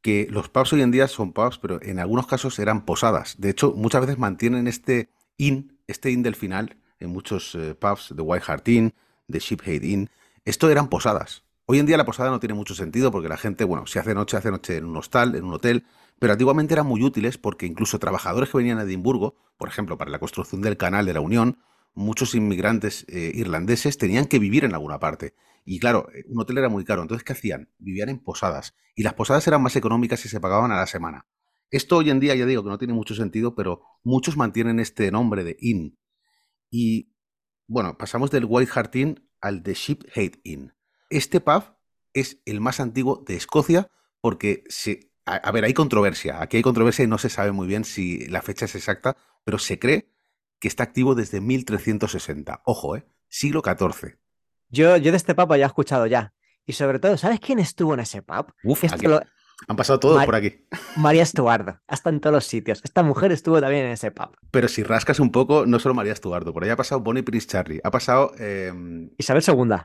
que 0.00 0.26
los 0.30 0.48
pubs 0.48 0.72
hoy 0.72 0.80
en 0.80 0.90
día 0.90 1.06
son 1.06 1.34
pubs, 1.34 1.58
pero 1.58 1.82
en 1.82 1.98
algunos 1.98 2.26
casos 2.26 2.58
eran 2.58 2.86
posadas. 2.86 3.36
De 3.38 3.50
hecho, 3.50 3.72
muchas 3.72 4.00
veces 4.00 4.18
mantienen 4.18 4.66
este 4.66 5.10
inn, 5.36 5.78
este 5.86 6.10
inn 6.10 6.22
del 6.22 6.34
final, 6.34 6.78
en 6.98 7.10
muchos 7.10 7.54
eh, 7.54 7.74
pubs, 7.74 8.14
de 8.16 8.22
White 8.22 8.44
Hart 8.48 8.68
Inn, 8.68 8.94
de 9.26 9.38
Sheephead 9.38 9.82
Inn. 9.82 10.10
Esto 10.46 10.70
eran 10.70 10.88
posadas. 10.88 11.44
Hoy 11.70 11.78
en 11.80 11.84
día 11.84 11.98
la 11.98 12.06
posada 12.06 12.30
no 12.30 12.40
tiene 12.40 12.54
mucho 12.54 12.74
sentido 12.74 13.10
porque 13.10 13.28
la 13.28 13.36
gente, 13.36 13.62
bueno, 13.64 13.86
si 13.86 13.98
hace 13.98 14.14
noche, 14.14 14.38
hace 14.38 14.50
noche 14.50 14.78
en 14.78 14.86
un 14.86 14.96
hostal, 14.96 15.34
en 15.34 15.44
un 15.44 15.52
hotel, 15.52 15.84
pero 16.18 16.32
antiguamente 16.32 16.72
eran 16.72 16.86
muy 16.86 17.02
útiles 17.02 17.36
porque 17.36 17.66
incluso 17.66 17.98
trabajadores 17.98 18.48
que 18.48 18.56
venían 18.56 18.78
a 18.78 18.84
Edimburgo, 18.84 19.36
por 19.58 19.68
ejemplo, 19.68 19.98
para 19.98 20.10
la 20.10 20.18
construcción 20.18 20.62
del 20.62 20.78
canal 20.78 21.04
de 21.04 21.12
la 21.12 21.20
Unión, 21.20 21.58
muchos 21.92 22.34
inmigrantes 22.34 23.04
eh, 23.06 23.32
irlandeses 23.34 23.98
tenían 23.98 24.24
que 24.24 24.38
vivir 24.38 24.64
en 24.64 24.72
alguna 24.72 24.98
parte. 24.98 25.34
Y 25.66 25.78
claro, 25.78 26.08
eh, 26.14 26.24
un 26.30 26.40
hotel 26.40 26.56
era 26.56 26.70
muy 26.70 26.86
caro, 26.86 27.02
entonces 27.02 27.22
¿qué 27.22 27.34
hacían? 27.34 27.68
Vivían 27.76 28.08
en 28.08 28.20
posadas. 28.20 28.74
Y 28.94 29.02
las 29.02 29.12
posadas 29.12 29.46
eran 29.46 29.62
más 29.62 29.76
económicas 29.76 30.24
y 30.24 30.30
se 30.30 30.40
pagaban 30.40 30.72
a 30.72 30.76
la 30.76 30.86
semana. 30.86 31.26
Esto 31.70 31.98
hoy 31.98 32.08
en 32.08 32.18
día 32.18 32.34
ya 32.34 32.46
digo 32.46 32.64
que 32.64 32.70
no 32.70 32.78
tiene 32.78 32.94
mucho 32.94 33.14
sentido, 33.14 33.54
pero 33.54 33.82
muchos 34.02 34.38
mantienen 34.38 34.80
este 34.80 35.10
nombre 35.10 35.44
de 35.44 35.58
inn. 35.60 35.98
Y 36.70 37.12
bueno, 37.66 37.98
pasamos 37.98 38.30
del 38.30 38.46
White 38.46 38.72
Hart 38.74 38.96
Inn 38.96 39.28
al 39.42 39.62
de 39.62 39.74
Sheephead 39.74 40.32
Inn. 40.44 40.77
Este 41.10 41.40
pub 41.40 41.64
es 42.12 42.40
el 42.44 42.60
más 42.60 42.80
antiguo 42.80 43.22
de 43.26 43.36
Escocia 43.36 43.90
porque 44.20 44.64
se, 44.68 45.10
a, 45.24 45.50
ver, 45.52 45.64
hay 45.64 45.74
controversia. 45.74 46.42
Aquí 46.42 46.56
hay 46.56 46.62
controversia 46.62 47.04
y 47.04 47.08
no 47.08 47.18
se 47.18 47.28
sabe 47.28 47.52
muy 47.52 47.66
bien 47.66 47.84
si 47.84 48.26
la 48.26 48.42
fecha 48.42 48.64
es 48.64 48.74
exacta, 48.74 49.16
pero 49.44 49.58
se 49.58 49.78
cree 49.78 50.10
que 50.58 50.68
está 50.68 50.82
activo 50.82 51.14
desde 51.14 51.40
1360. 51.40 52.62
Ojo, 52.64 52.96
¿eh? 52.96 53.06
Siglo 53.28 53.62
XIV. 53.64 54.16
Yo, 54.70 54.96
yo 54.96 55.10
de 55.10 55.16
este 55.16 55.34
pub 55.34 55.54
ya 55.56 55.64
he 55.64 55.66
escuchado 55.66 56.06
ya. 56.06 56.34
Y 56.66 56.72
sobre 56.74 56.98
todo, 56.98 57.16
¿sabes 57.16 57.40
quién 57.40 57.58
estuvo 57.58 57.94
en 57.94 58.00
ese 58.00 58.20
pub? 58.20 58.52
Uf, 58.64 58.84
Han 59.66 59.76
pasado 59.76 59.98
todos 59.98 60.24
por 60.24 60.34
aquí. 60.34 60.66
María 60.96 61.22
Estuardo, 61.22 61.80
hasta 61.86 62.10
en 62.10 62.20
todos 62.20 62.34
los 62.34 62.44
sitios. 62.44 62.80
Esta 62.84 63.02
mujer 63.02 63.32
estuvo 63.32 63.60
también 63.60 63.86
en 63.86 63.92
ese 63.92 64.10
pub. 64.10 64.36
Pero 64.50 64.68
si 64.68 64.82
rascas 64.82 65.20
un 65.20 65.32
poco, 65.32 65.64
no 65.64 65.78
solo 65.78 65.94
María 65.94 66.12
Estuardo, 66.12 66.52
por 66.52 66.64
ahí 66.64 66.70
ha 66.70 66.76
pasado 66.76 67.00
Bonnie 67.00 67.22
Prince 67.22 67.46
Charlie, 67.46 67.80
ha 67.82 67.90
pasado... 67.90 68.32
Em, 68.38 69.10
Isabel 69.16 69.42
II. 69.46 69.76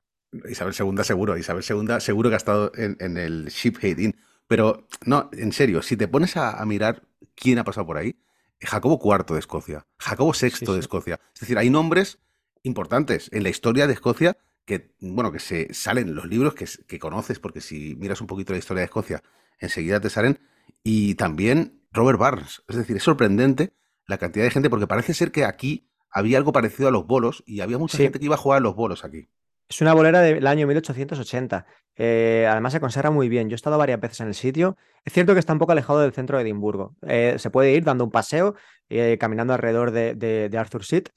Isabel 0.50 0.74
II 0.78 1.04
seguro, 1.04 1.38
Isabel 1.38 1.64
II 1.68 2.00
seguro 2.00 2.30
que 2.30 2.36
ha 2.36 2.38
estado 2.38 2.72
en, 2.76 3.18
el 3.18 3.48
Ship 3.48 3.76
Inn. 3.84 4.16
Pero 4.48 4.88
no, 5.06 5.30
en 5.34 5.52
serio, 5.52 5.82
si 5.82 5.98
te 5.98 6.08
pones 6.08 6.38
a, 6.38 6.64
mirar 6.66 7.04
quién 7.36 7.60
ha 7.60 7.64
pasado 7.64 7.88
por 7.88 7.98
ahí, 7.98 8.16
Jacobo 8.60 9.00
IV 9.04 9.34
de 9.34 9.40
Escocia, 9.40 9.86
Jacobo 9.98 10.34
VI 10.34 10.66
de 10.74 10.80
Escocia. 10.80 11.20
Es 11.34 11.42
decir, 11.42 11.58
hay 11.58 11.70
nombres 11.70 12.20
importantes 12.64 13.30
en 13.34 13.44
la 13.44 13.50
historia 13.50 13.88
de 13.88 13.94
Escocia 13.94 14.38
que, 14.66 14.96
bueno, 15.00 15.32
que 15.32 15.40
se 15.40 15.74
salen 15.74 16.10
en 16.10 16.16
los 16.16 16.26
libros 16.26 16.54
que, 16.54 16.68
que 16.88 17.00
conoces, 17.00 17.40
porque 17.40 17.62
si 17.62 17.96
miras 17.96 18.22
un 18.22 18.28
poquito 18.28 18.54
la 18.54 18.60
historia 18.60 18.82
de 18.82 18.86
Escocia, 18.86 19.24
enseguida 19.60 20.00
te 20.00 20.10
salen. 20.10 20.40
Y 20.84 21.16
también 21.16 21.82
Robert 21.92 22.20
Barnes. 22.20 22.64
Es 22.68 22.76
decir, 22.76 22.98
es 22.98 23.04
sorprendente 23.04 23.74
la 24.08 24.18
cantidad 24.18 24.46
de 24.46 24.52
gente, 24.52 24.70
porque 24.70 24.88
parece 24.88 25.14
ser 25.14 25.32
que 25.32 25.46
aquí 25.46 25.90
había 26.10 26.38
algo 26.38 26.52
parecido 26.52 26.88
a 26.88 26.92
los 26.92 27.06
bolos 27.06 27.44
y 27.46 27.62
había 27.62 27.78
mucha 27.78 27.98
gente 27.98 28.20
que 28.20 28.26
iba 28.26 28.36
a 28.36 28.38
jugar 28.38 28.58
a 28.58 28.62
los 28.62 28.76
bolos 28.76 29.04
aquí. 29.04 29.30
Es 29.70 29.82
una 29.82 29.94
bolera 29.94 30.22
del 30.22 30.46
año 30.48 30.68
1880. 30.68 31.66
Eh, 31.96 32.48
además 32.50 32.74
se 32.74 32.80
conserva 32.80 33.12
muy 33.12 33.30
bien. 33.30 33.50
Yo 33.50 33.56
he 33.56 33.56
estado 33.56 33.78
varias 33.78 34.00
veces 34.00 34.20
en 34.22 34.28
el 34.28 34.34
sitio. 34.34 34.78
Es 35.04 35.14
cierto 35.14 35.34
que 35.34 35.40
está 35.40 35.54
un 35.54 35.60
poco 35.60 35.72
alejado 35.72 36.00
del 36.00 36.14
centro 36.14 36.38
de 36.38 36.44
Edimburgo. 36.44 36.96
Eh, 37.02 37.36
se 37.38 37.50
puede 37.50 37.74
ir 37.74 37.84
dando 37.84 38.04
un 38.04 38.12
paseo, 38.12 38.56
eh, 38.90 39.18
caminando 39.20 39.54
alrededor 39.54 39.92
de, 39.92 40.56
Arthur 40.58 40.84
Seat. 40.84 41.10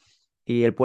Y 0.45 0.63
el, 0.65 0.77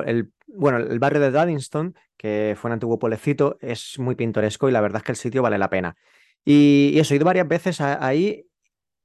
bueno, 0.47 0.79
el 0.79 0.99
barrio 0.99 1.21
de 1.21 1.31
Dudingston, 1.31 1.95
que 2.17 2.55
fue 2.57 2.69
un 2.69 2.73
antiguo 2.73 2.97
pueblecito, 2.97 3.57
es 3.61 3.99
muy 3.99 4.15
pintoresco 4.15 4.67
y 4.69 4.71
la 4.71 4.81
verdad 4.81 4.97
es 4.97 5.03
que 5.03 5.11
el 5.11 5.17
sitio 5.17 5.43
vale 5.43 5.57
la 5.57 5.69
pena. 5.69 5.95
Y, 6.43 6.97
eso, 6.97 7.13
he 7.13 7.17
ido 7.17 7.25
varias 7.25 7.47
veces 7.47 7.79
ahí 7.81 8.47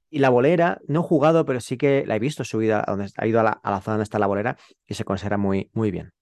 y 0.09 0.19
la 0.19 0.29
bolera, 0.29 0.79
no 0.87 1.01
he 1.01 1.03
jugado, 1.03 1.45
pero 1.45 1.59
sí 1.59 1.77
que 1.77 2.05
la 2.07 2.15
he 2.15 2.19
visto 2.19 2.43
subida, 2.43 2.83
donde, 2.87 3.09
ha 3.17 3.27
ido 3.27 3.39
a 3.39 3.43
la, 3.43 3.51
a 3.51 3.71
la 3.71 3.81
zona 3.81 3.95
donde 3.95 4.03
está 4.03 4.19
la 4.19 4.27
bolera 4.27 4.57
y 4.87 4.95
se 4.95 5.03
conserva 5.05 5.37
muy, 5.37 5.69
muy 5.73 5.91
bien. 5.91 6.13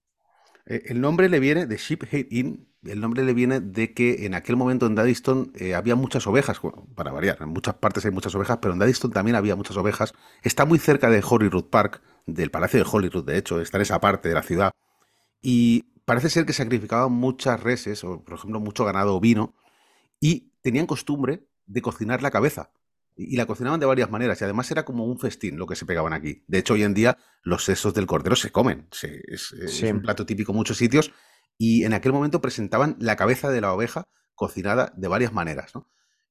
Eh, 0.66 0.82
el 0.86 1.00
nombre 1.00 1.28
le 1.28 1.40
viene 1.40 1.66
de 1.66 1.76
Sheephead 1.76 2.26
Inn, 2.30 2.68
el 2.84 3.00
nombre 3.00 3.24
le 3.24 3.34
viene 3.34 3.60
de 3.60 3.94
que 3.94 4.26
en 4.26 4.34
aquel 4.34 4.56
momento 4.56 4.86
en 4.86 4.94
Daddiston 4.94 5.52
eh, 5.54 5.74
había 5.74 5.94
muchas 5.94 6.26
ovejas, 6.26 6.60
para 6.94 7.12
variar, 7.12 7.38
en 7.40 7.48
muchas 7.48 7.74
partes 7.74 8.04
hay 8.04 8.10
muchas 8.10 8.34
ovejas, 8.34 8.58
pero 8.60 8.74
en 8.74 8.80
Daddiston 8.80 9.12
también 9.12 9.36
había 9.36 9.56
muchas 9.56 9.76
ovejas. 9.76 10.12
Está 10.42 10.64
muy 10.64 10.78
cerca 10.78 11.08
de 11.08 11.22
Holyrood 11.26 11.70
Park, 11.70 12.02
del 12.26 12.50
Palacio 12.50 12.82
de 12.82 12.90
Holyrood, 12.90 13.24
de 13.24 13.38
hecho, 13.38 13.60
está 13.60 13.78
en 13.78 13.82
esa 13.82 14.00
parte 14.00 14.28
de 14.28 14.34
la 14.34 14.42
ciudad. 14.42 14.72
Y 15.40 15.84
parece 16.04 16.30
ser 16.30 16.46
que 16.46 16.52
sacrificaban 16.52 17.12
muchas 17.12 17.62
reses, 17.62 18.02
o 18.04 18.24
por 18.24 18.34
ejemplo 18.38 18.60
mucho 18.60 18.84
ganado 18.84 19.14
ovino, 19.14 19.54
y 20.20 20.52
tenían 20.62 20.86
costumbre 20.86 21.46
de 21.66 21.82
cocinar 21.82 22.22
la 22.22 22.30
cabeza 22.30 22.70
y 23.16 23.36
la 23.36 23.46
cocinaban 23.46 23.80
de 23.80 23.86
varias 23.86 24.10
maneras 24.10 24.40
y 24.40 24.44
además 24.44 24.70
era 24.70 24.84
como 24.84 25.06
un 25.06 25.18
festín 25.18 25.56
lo 25.56 25.66
que 25.66 25.74
se 25.74 25.86
pegaban 25.86 26.12
aquí. 26.12 26.44
De 26.46 26.58
hecho, 26.58 26.74
hoy 26.74 26.82
en 26.82 26.92
día 26.92 27.16
los 27.42 27.64
sesos 27.64 27.94
del 27.94 28.06
cordero 28.06 28.36
se 28.36 28.52
comen, 28.52 28.88
es, 28.92 29.52
un 29.82 30.02
plato 30.02 30.26
típico 30.26 30.52
en 30.52 30.56
muchos 30.56 30.76
sitios 30.76 31.12
y 31.56 31.84
en 31.84 31.94
aquel 31.94 32.12
momento 32.12 32.42
presentaban 32.42 32.96
la 33.00 33.16
cabeza 33.16 33.50
de 33.50 33.62
la 33.62 33.72
oveja 33.72 34.06
cocinada 34.34 34.92
de 34.96 35.08
varias 35.08 35.32
maneras. 35.32 35.72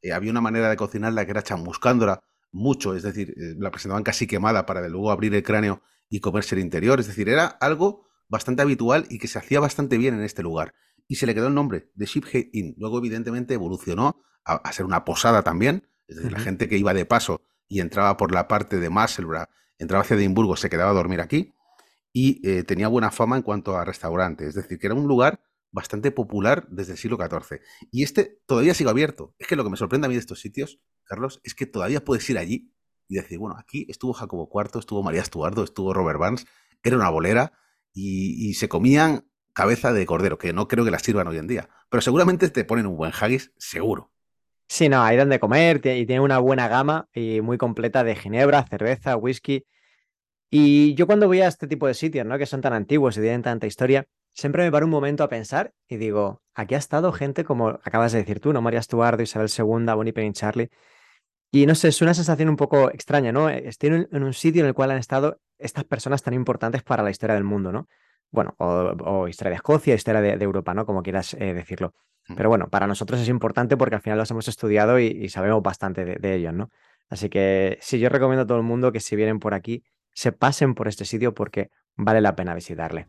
Eh, 0.02 0.14
había 0.14 0.30
una 0.30 0.42
manera 0.42 0.70
de 0.70 0.76
cocinarla 0.76 1.26
que 1.26 1.32
era 1.32 1.42
chamuscándola 1.42 2.24
mucho, 2.52 2.96
es 2.96 3.02
decir, 3.02 3.32
eh, 3.32 3.56
la 3.58 3.72
presentaban 3.72 4.04
casi 4.04 4.28
quemada 4.28 4.68
para 4.68 4.82
de 4.82 4.90
luego 4.90 5.12
abrir 5.12 5.34
el 5.34 5.42
cráneo 5.42 5.82
y 6.08 6.20
comerse 6.20 6.54
el 6.54 6.62
interior, 6.62 7.00
es 7.00 7.08
decir, 7.08 7.28
era 7.30 7.48
algo 7.48 8.06
bastante 8.28 8.62
habitual 8.62 9.08
y 9.10 9.18
que 9.18 9.28
se 9.28 9.40
hacía 9.40 9.60
bastante 9.60 9.98
bien 9.98 10.14
en 10.14 10.22
este 10.22 10.44
lugar. 10.44 10.76
Y 11.08 11.16
se 11.16 11.26
le 11.26 11.34
quedó 11.34 11.48
el 11.48 11.56
nombre 11.56 11.92
de 11.96 12.06
Sheephead 12.06 12.46
Inn. 12.54 12.76
Luego, 12.78 13.00
evidentemente, 13.00 13.56
evolucionó 13.56 14.22
a 14.44 14.72
ser 14.72 14.86
una 14.86 15.06
posada 15.06 15.42
también, 15.42 15.88
es 16.08 16.18
decir, 16.18 16.32
la 16.32 16.40
gente 16.40 16.68
que 16.70 16.78
iba 16.78 16.94
de 16.94 17.06
paso 17.06 17.42
y 17.68 17.80
entraba 17.80 18.18
por 18.18 18.32
la 18.32 18.48
parte 18.48 18.80
de 18.80 18.90
Musselburgh, 18.90 19.48
entraba 19.78 20.04
hacia 20.04 20.16
Edimburgo, 20.16 20.56
se 20.56 20.70
quedaba 20.70 20.92
a 20.92 20.94
dormir 20.94 21.22
aquí 21.22 21.54
y 22.14 22.48
eh, 22.48 22.64
tenía 22.64 22.88
buena 22.88 23.12
fama 23.12 23.38
en 23.38 23.42
cuanto 23.42 23.78
a 23.78 23.84
restaurantes. 23.84 24.50
Es 24.50 24.56
decir, 24.56 24.80
que 24.80 24.88
era 24.88 24.96
un 24.96 25.08
lugar 25.08 25.42
bastante 25.72 26.12
popular 26.12 26.66
desde 26.70 26.94
el 26.94 26.98
siglo 26.98 27.18
XIV. 27.18 27.60
Y 27.92 28.04
este 28.04 28.42
todavía 28.46 28.74
sigue 28.74 28.90
abierto. 28.90 29.36
Es 29.38 29.48
que 29.48 29.58
lo 29.58 29.64
que 29.66 29.70
me 29.70 29.78
sorprende 29.78 30.06
a 30.06 30.08
mí 30.08 30.16
de 30.16 30.22
estos 30.22 30.40
sitios, 30.40 30.80
Carlos, 31.04 31.42
es 31.44 31.54
que 31.54 31.66
todavía 31.66 32.06
puedes 32.06 32.30
ir 32.30 32.38
allí 32.38 32.74
y 33.10 33.16
decir, 33.16 33.38
bueno, 33.38 33.58
aquí 33.60 33.86
estuvo 33.90 34.14
Jacobo 34.14 34.50
IV, 34.52 34.80
estuvo 34.80 35.04
María 35.04 35.22
Estuardo, 35.22 35.64
estuvo 35.64 35.94
Robert 35.94 36.18
Barnes, 36.18 36.48
era 36.82 36.96
una 36.96 37.10
bolera 37.10 37.54
y, 37.94 38.50
y, 38.50 38.54
se 38.54 38.70
comían 38.70 39.30
cabeza 39.54 39.92
de 39.92 40.06
cordero, 40.06 40.38
que 40.38 40.54
no 40.54 40.68
creo 40.68 40.86
que 40.86 40.92
la 40.92 41.00
sirvan 41.00 41.28
hoy 41.28 41.38
en 41.38 41.48
día. 41.48 41.70
Pero 41.90 42.02
seguramente 42.02 42.50
te 42.50 42.64
ponen 42.64 42.86
un 42.86 42.96
buen 42.96 43.12
haggis, 43.12 43.52
seguro. 43.58 44.15
Sí, 44.76 44.90
no, 44.90 45.02
hay 45.02 45.16
donde 45.16 45.40
comer 45.40 45.78
y 45.78 46.06
tiene 46.06 46.20
una 46.20 46.38
buena 46.40 46.68
gama 46.68 47.08
y 47.14 47.40
muy 47.40 47.58
completa 47.58 48.04
de 48.04 48.14
ginebra, 48.14 48.66
cerveza, 48.68 49.16
whisky. 49.16 49.66
Y 50.50 50.96
yo 50.96 51.08
cuando 51.08 51.28
voy 51.28 51.40
a 51.40 51.48
este 51.48 51.66
tipo 51.68 51.88
de 51.88 51.94
sitios, 51.94 52.26
¿no? 52.26 52.38
Que 52.38 52.46
son 52.46 52.60
tan 52.60 52.74
antiguos 52.74 53.16
y 53.18 53.22
tienen 53.22 53.42
tanta 53.42 53.68
historia, 53.68 54.06
siempre 54.34 54.64
me 54.66 54.72
paro 54.74 54.86
un 54.86 54.92
momento 54.92 55.24
a 55.24 55.30
pensar 55.30 55.74
y 55.88 55.96
digo, 55.96 56.42
aquí 56.54 56.76
ha 56.76 56.78
estado 56.78 57.14
gente 57.14 57.46
como 57.46 57.70
acabas 57.70 58.12
de 58.12 58.20
decir 58.20 58.42
tú, 58.42 58.52
¿no? 58.52 58.62
María 58.62 58.82
Estuardo, 58.82 59.24
Isabel 59.24 59.50
II, 59.50 59.94
Bonnie 59.96 60.12
Penny 60.12 60.34
Charlie. 60.34 60.70
Y 61.52 61.66
no 61.68 61.76
sé, 61.76 61.88
es 61.88 62.02
una 62.02 62.14
sensación 62.14 62.50
un 62.50 62.58
poco 62.58 62.92
extraña, 62.92 63.32
¿no? 63.32 63.48
Estoy 63.50 64.08
en 64.12 64.24
un 64.24 64.34
sitio 64.34 64.62
en 64.62 64.68
el 64.68 64.74
cual 64.74 64.92
han 64.92 64.98
estado 64.98 65.40
estas 65.58 65.86
personas 65.86 66.22
tan 66.22 66.34
importantes 66.34 66.84
para 66.84 67.02
la 67.02 67.12
historia 67.12 67.36
del 67.36 67.46
mundo, 67.46 67.72
¿no? 67.72 67.88
Bueno, 68.30 68.54
o, 68.58 69.30
historia 69.30 69.52
de 69.52 69.56
Escocia, 69.56 69.96
historia 69.96 70.20
de, 70.20 70.44
Europa, 70.44 70.74
¿no? 70.74 70.86
Como 70.86 71.02
quieras 71.02 71.34
eh, 71.36 71.54
decirlo. 71.54 71.94
Pero 72.36 72.50
bueno, 72.50 72.68
para 72.70 72.88
nosotros 72.88 73.20
es 73.22 73.30
importante 73.30 73.78
porque 73.78 73.96
al 73.96 74.02
final 74.02 74.18
los 74.18 74.32
hemos 74.32 74.48
estudiado 74.48 75.00
y, 75.00 75.30
sabemos 75.30 75.62
bastante 75.62 76.06
de, 76.06 76.36
ellos, 76.36 76.54
¿no? 76.54 76.72
Así 77.10 77.30
que 77.30 77.78
sí, 77.82 78.00
yo 78.00 78.10
recomiendo 78.10 78.44
a 78.44 78.48
todo 78.48 78.58
el 78.58 78.64
mundo 78.64 78.92
que 78.92 79.00
si 79.00 79.16
vienen 79.16 79.40
por 79.40 79.54
aquí, 79.54 79.84
se 80.14 80.32
pasen 80.32 80.74
por 80.74 80.88
este 80.88 81.06
sitio 81.06 81.34
porque 81.36 81.70
vale 81.96 82.22
la 82.22 82.36
pena 82.36 82.56
visitarle. 82.56 83.08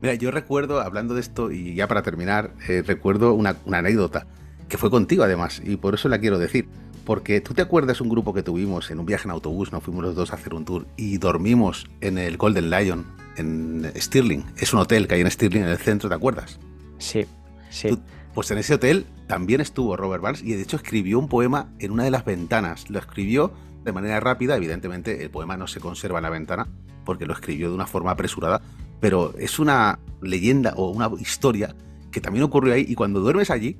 Mira, 0.00 0.14
yo 0.14 0.30
recuerdo, 0.30 0.80
hablando 0.80 1.14
de 1.14 1.20
esto, 1.20 1.50
y 1.50 1.74
ya 1.74 1.88
para 1.88 2.02
terminar, 2.02 2.52
eh, 2.68 2.82
recuerdo 2.86 3.34
una, 3.34 3.56
anécdota 3.70 4.26
que 4.68 4.78
fue 4.78 4.90
contigo 4.90 5.24
además, 5.24 5.60
y 5.62 5.76
por 5.76 5.94
eso 5.94 6.08
la 6.08 6.18
quiero 6.18 6.38
decir. 6.38 6.68
porque 7.04 7.42
tú 7.42 7.52
te 7.52 7.60
acuerdas 7.60 8.00
un 8.00 8.08
grupo 8.08 8.32
que 8.32 8.42
tuvimos 8.42 8.90
en 8.90 8.98
un 8.98 9.04
viaje 9.04 9.24
en 9.24 9.30
autobús, 9.30 9.72
nos 9.72 9.82
fuimos 9.82 10.02
los 10.02 10.14
dos 10.14 10.32
a 10.32 10.36
hacer 10.36 10.54
un 10.54 10.64
tour 10.64 10.86
y 10.96 11.18
dormimos 11.18 11.86
en 12.00 12.16
el 12.16 12.38
Golden 12.38 12.70
Lion 12.70 13.04
en 13.36 13.92
Stirling. 13.94 14.42
Es 14.56 14.72
un 14.72 14.80
hotel 14.80 15.06
que 15.06 15.16
hay 15.16 15.20
en 15.20 15.30
Stirling 15.30 15.64
en 15.64 15.68
el 15.68 15.76
centro, 15.76 16.08
¿te 16.08 16.14
acuerdas? 16.14 16.58
Sí, 16.96 17.26
sí. 17.68 17.98
Pues 18.34 18.50
en 18.50 18.58
ese 18.58 18.74
hotel 18.74 19.06
también 19.26 19.60
estuvo 19.60 19.96
Robert 19.96 20.22
Barnes 20.22 20.42
y 20.42 20.54
de 20.54 20.62
hecho 20.62 20.76
escribió 20.76 21.18
un 21.18 21.28
poema 21.28 21.72
en 21.78 21.92
una 21.92 22.04
de 22.04 22.10
las 22.10 22.24
ventanas. 22.24 22.90
Lo 22.90 22.98
escribió 22.98 23.52
de 23.84 23.92
manera 23.92 24.18
rápida, 24.20 24.56
evidentemente 24.56 25.22
el 25.22 25.30
poema 25.30 25.56
no 25.56 25.66
se 25.66 25.80
conserva 25.80 26.18
en 26.18 26.24
la 26.24 26.30
ventana 26.30 26.66
porque 27.04 27.26
lo 27.26 27.34
escribió 27.34 27.68
de 27.68 27.74
una 27.74 27.86
forma 27.86 28.10
apresurada, 28.10 28.60
pero 29.00 29.34
es 29.38 29.58
una 29.58 29.98
leyenda 30.20 30.74
o 30.76 30.90
una 30.90 31.10
historia 31.20 31.74
que 32.10 32.20
también 32.20 32.44
ocurrió 32.44 32.74
ahí 32.74 32.84
y 32.88 32.94
cuando 32.94 33.20
duermes 33.20 33.50
allí, 33.50 33.76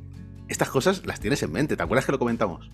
estas 0.49 0.69
cosas 0.69 1.05
las 1.07 1.21
tienes 1.21 1.43
en 1.43 1.53
mente. 1.53 1.77
¿Te 1.77 1.83
acuerdas 1.83 2.07
que 2.07 2.13
lo 2.13 2.19
comentamos? 2.19 2.71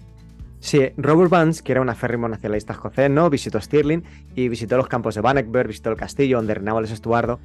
Sí, 0.59 0.90
Robert 0.99 1.31
Burns, 1.31 1.62
que 1.62 1.73
era 1.73 1.81
un 1.81 1.88
aférrimo 1.88 2.29
nacionalista 2.29 2.79
¿no? 3.09 3.31
visitó 3.31 3.61
Stirling 3.61 4.05
y 4.35 4.49
visitó 4.49 4.77
los 4.77 4.88
campos 4.88 5.14
de 5.14 5.23
Bannockburn, 5.23 5.69
visitó 5.69 5.90
el 5.90 5.97
castillo 5.97 6.37
donde 6.37 6.55
reinaba 6.55 6.81
el 6.81 6.85
Estuardo. 6.85 7.40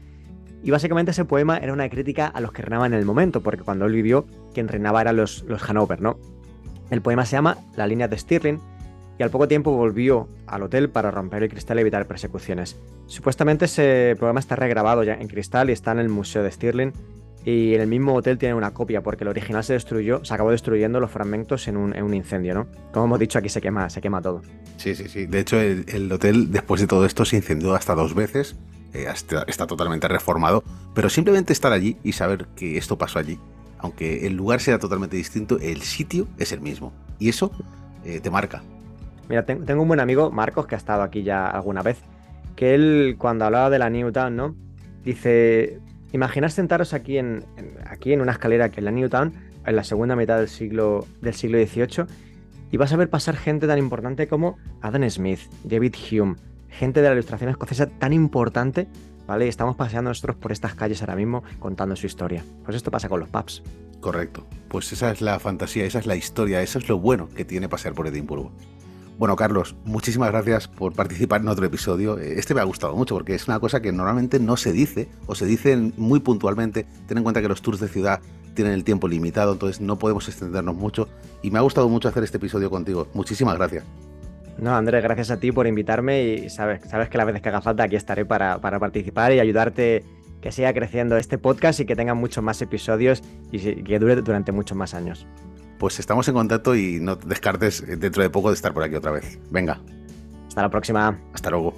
Y 0.65 0.71
básicamente 0.71 1.12
ese 1.12 1.25
poema 1.25 1.60
era 1.60 1.71
una 1.71 1.88
crítica 1.89 2.25
a 2.25 2.41
los 2.41 2.51
que 2.51 2.63
reinaban 2.63 2.91
en 2.91 2.99
el 2.99 3.06
momento, 3.06 3.41
porque 3.41 3.62
cuando 3.62 3.86
él 3.86 3.93
vivió, 3.93 4.25
quien 4.51 4.67
reinaba 4.67 4.99
eran 4.99 5.15
los, 5.15 5.43
los 5.43 5.62
Hanover, 5.69 6.01
¿no? 6.01 6.17
El 6.89 7.01
poema 7.01 7.23
se 7.23 7.34
llama 7.34 7.60
La 7.75 7.86
línea 7.86 8.08
de 8.08 8.17
Stirling 8.17 8.60
y 9.19 9.21
al 9.21 9.30
poco 9.30 9.47
tiempo 9.47 9.71
volvió 9.71 10.28
al 10.47 10.63
hotel 10.63 10.89
para 10.89 11.12
romper 11.12 11.43
el 11.43 11.49
cristal 11.49 11.78
y 11.78 11.82
evitar 11.82 12.08
persecuciones. 12.08 12.78
Supuestamente 13.06 13.65
ese 13.65 14.15
poema 14.19 14.39
está 14.39 14.56
regrabado 14.56 15.04
ya 15.04 15.13
en 15.13 15.28
cristal 15.28 15.69
y 15.69 15.73
está 15.73 15.91
en 15.91 15.99
el 15.99 16.10
Museo 16.10 16.41
de 16.41 16.51
Stirling 16.51 16.93
y 17.45 17.75
en 17.75 17.82
el 17.82 17.88
mismo 17.88 18.15
hotel 18.15 18.39
tiene 18.39 18.56
una 18.56 18.73
copia 18.73 19.04
porque 19.04 19.23
el 19.23 19.28
original 19.28 19.63
se 19.63 19.73
destruyó, 19.73 20.25
se 20.25 20.34
acabó 20.34 20.49
destruyendo 20.49 20.99
los 20.99 21.12
fragmentos 21.12 21.67
en 21.67 21.78
un, 21.78 22.13
incendio, 22.15 22.56
¿no? 22.56 22.67
Como 22.91 23.06
hemos 23.06 23.19
dicho 23.19 23.38
aquí 23.38 23.49
se 23.49 23.62
quema, 23.62 23.88
se 23.91 24.01
quema 24.01 24.19
todo. 24.19 24.41
Sí, 24.78 24.95
sí, 24.95 25.08
sí. 25.08 25.28
De 25.28 25.41
hecho 25.41 25.62
el, 25.62 26.12
hotel 26.12 26.51
después 26.51 26.82
de 26.82 26.88
todo 26.88 27.06
esto 27.06 27.23
se 27.23 27.36
incendió 27.36 27.75
hasta 27.75 27.93
dos 27.93 28.15
veces, 28.15 28.56
eh, 28.95 29.08
está, 29.12 29.67
totalmente 29.67 30.08
reformado, 30.08 30.63
pero 30.93 31.10
simplemente 31.10 31.51
estar 31.51 31.73
allí 31.73 31.97
y 32.03 32.13
saber 32.13 32.47
que 32.55 32.77
esto 32.77 32.97
pasó 32.97 33.19
allí, 33.19 33.38
aunque 33.79 34.25
el 34.25 34.36
lugar 34.36 34.62
sea 34.62 34.79
totalmente 34.79 35.17
distinto, 35.17 35.60
el 35.60 35.81
sitio 35.81 36.27
es 36.38 36.51
el 36.51 36.62
mismo 36.62 36.93
y 37.19 37.29
eso 37.29 37.51
eh, 38.05 38.19
te 38.21 38.29
marca. 38.29 38.63
Mira, 39.27 39.45
tengo 39.45 39.81
un 39.81 39.88
buen 39.88 39.99
amigo, 39.99 40.31
Marcos, 40.31 40.67
que 40.67 40.75
ha 40.75 40.77
estado 40.77 41.01
aquí 41.01 41.23
ya 41.23 41.47
alguna 41.47 41.81
vez, 41.81 41.97
que 42.55 42.75
él 42.75 43.15
cuando 43.17 43.45
hablaba 43.45 43.69
de 43.69 43.79
la 43.79 43.89
Newtown, 43.89 44.36
¿no? 44.36 44.55
Dice, 45.03 45.81
Imaginad 46.13 46.49
sentaros 46.49 46.93
aquí 46.93 47.17
en, 47.17 47.43
aquí 47.89 48.13
en 48.13 48.21
una 48.21 48.31
escalera 48.31 48.69
que 48.69 48.79
es 48.79 48.84
la 48.86 48.91
Newtown, 48.91 49.34
en 49.65 49.75
la 49.75 49.84
segunda 49.84 50.15
mitad 50.15 50.38
del 50.38 50.47
siglo, 50.47 51.05
del 51.21 51.34
siglo 51.34 51.58
XVIII, 51.58 52.05
y 52.71 52.77
vas 52.77 52.93
a 52.93 52.95
ver 52.95 53.10
pasar 53.10 53.36
gente 53.36 53.67
tan 53.67 53.79
importante 53.79 54.27
como 54.27 54.58
Adam 54.81 55.10
Smith, 55.10 55.41
David 55.65 55.95
Hume, 56.10 56.36
gente 56.75 57.01
de 57.01 57.07
la 57.07 57.13
ilustración 57.13 57.49
escocesa 57.49 57.88
tan 57.88 58.13
importante, 58.13 58.88
¿vale? 59.27 59.47
Estamos 59.47 59.75
paseando 59.75 60.09
nosotros 60.11 60.35
por 60.35 60.51
estas 60.51 60.75
calles 60.75 61.01
ahora 61.01 61.15
mismo 61.15 61.43
contando 61.59 61.95
su 61.95 62.05
historia. 62.05 62.43
Pues 62.63 62.77
esto 62.77 62.91
pasa 62.91 63.09
con 63.09 63.19
los 63.19 63.29
pubs. 63.29 63.63
Correcto. 63.99 64.45
Pues 64.67 64.91
esa 64.91 65.11
es 65.11 65.21
la 65.21 65.39
fantasía, 65.39 65.85
esa 65.85 65.99
es 65.99 66.05
la 66.05 66.15
historia, 66.15 66.61
eso 66.61 66.77
es 66.77 66.88
lo 66.88 66.99
bueno 66.99 67.29
que 67.35 67.45
tiene 67.45 67.69
pasear 67.69 67.93
por 67.93 68.07
Edimburgo. 68.07 68.51
Bueno, 69.17 69.38
Carlos, 69.38 69.75
muchísimas 69.85 70.29
gracias 70.29 70.67
por 70.67 70.93
participar 70.93 71.39
en 71.39 71.47
otro 71.47 71.65
episodio. 71.65 72.19
Eh, 72.19 72.38
este 72.38 72.53
me 72.53 72.59
ha 72.59 72.65
gustado 72.65 72.95
mucho 72.95 73.15
porque 73.15 73.33
es 73.33 73.47
una 73.47 73.59
cosa 73.59 73.81
que 73.81 73.93
normalmente 73.93 74.39
no 74.39 74.57
se 74.57 74.73
dice 74.73 75.07
o 75.25 75.35
se 75.35 75.45
dice 75.45 75.77
muy 75.97 76.19
puntualmente. 76.19 76.85
Ten 77.07 77.17
en 77.17 77.23
cuenta 77.23 77.41
que 77.41 77.47
los 77.47 77.61
tours 77.61 77.79
de 77.79 77.88
ciudad 77.88 78.19
tienen 78.53 78.73
el 78.73 78.83
tiempo 78.83 79.07
limitado, 79.07 79.53
entonces 79.53 79.79
no 79.79 79.97
podemos 79.97 80.27
extendernos 80.27 80.75
mucho. 80.75 81.07
Y 81.41 81.49
me 81.49 81.59
ha 81.59 81.61
gustado 81.61 81.88
mucho 81.88 82.09
hacer 82.09 82.23
este 82.23 82.38
episodio 82.38 82.69
contigo. 82.69 83.07
Muchísimas 83.13 83.55
gracias. 83.55 83.85
No, 84.57 84.75
Andrés, 84.75 85.03
gracias 85.03 85.31
a 85.31 85.39
ti 85.39 85.51
por 85.51 85.67
invitarme 85.67 86.23
y 86.23 86.49
sabes, 86.49 86.81
sabes 86.89 87.09
que 87.09 87.17
las 87.17 87.27
veces 87.27 87.41
que 87.41 87.49
haga 87.49 87.61
falta 87.61 87.83
aquí 87.83 87.95
estaré 87.95 88.25
para, 88.25 88.59
para 88.59 88.79
participar 88.79 89.33
y 89.33 89.39
ayudarte 89.39 90.03
que 90.41 90.51
siga 90.51 90.73
creciendo 90.73 91.17
este 91.17 91.37
podcast 91.37 91.79
y 91.79 91.85
que 91.85 91.95
tenga 91.95 92.13
muchos 92.13 92.43
más 92.43 92.61
episodios 92.61 93.21
y 93.51 93.83
que 93.83 93.99
dure 93.99 94.15
durante 94.17 94.51
muchos 94.51 94.77
más 94.77 94.93
años 94.93 95.27
pues 95.77 95.99
estamos 95.99 96.27
en 96.27 96.33
contacto 96.33 96.75
y 96.75 96.99
no 96.99 97.15
descartes 97.15 97.83
dentro 97.85 98.23
de 98.23 98.29
poco 98.29 98.49
de 98.49 98.55
estar 98.55 98.73
por 98.73 98.83
aquí 98.83 98.95
otra 98.95 99.11
vez. 99.11 99.39
Venga. 99.49 99.79
Hasta 100.47 100.61
la 100.61 100.69
próxima. 100.69 101.19
Hasta 101.33 101.49
luego. 101.49 101.75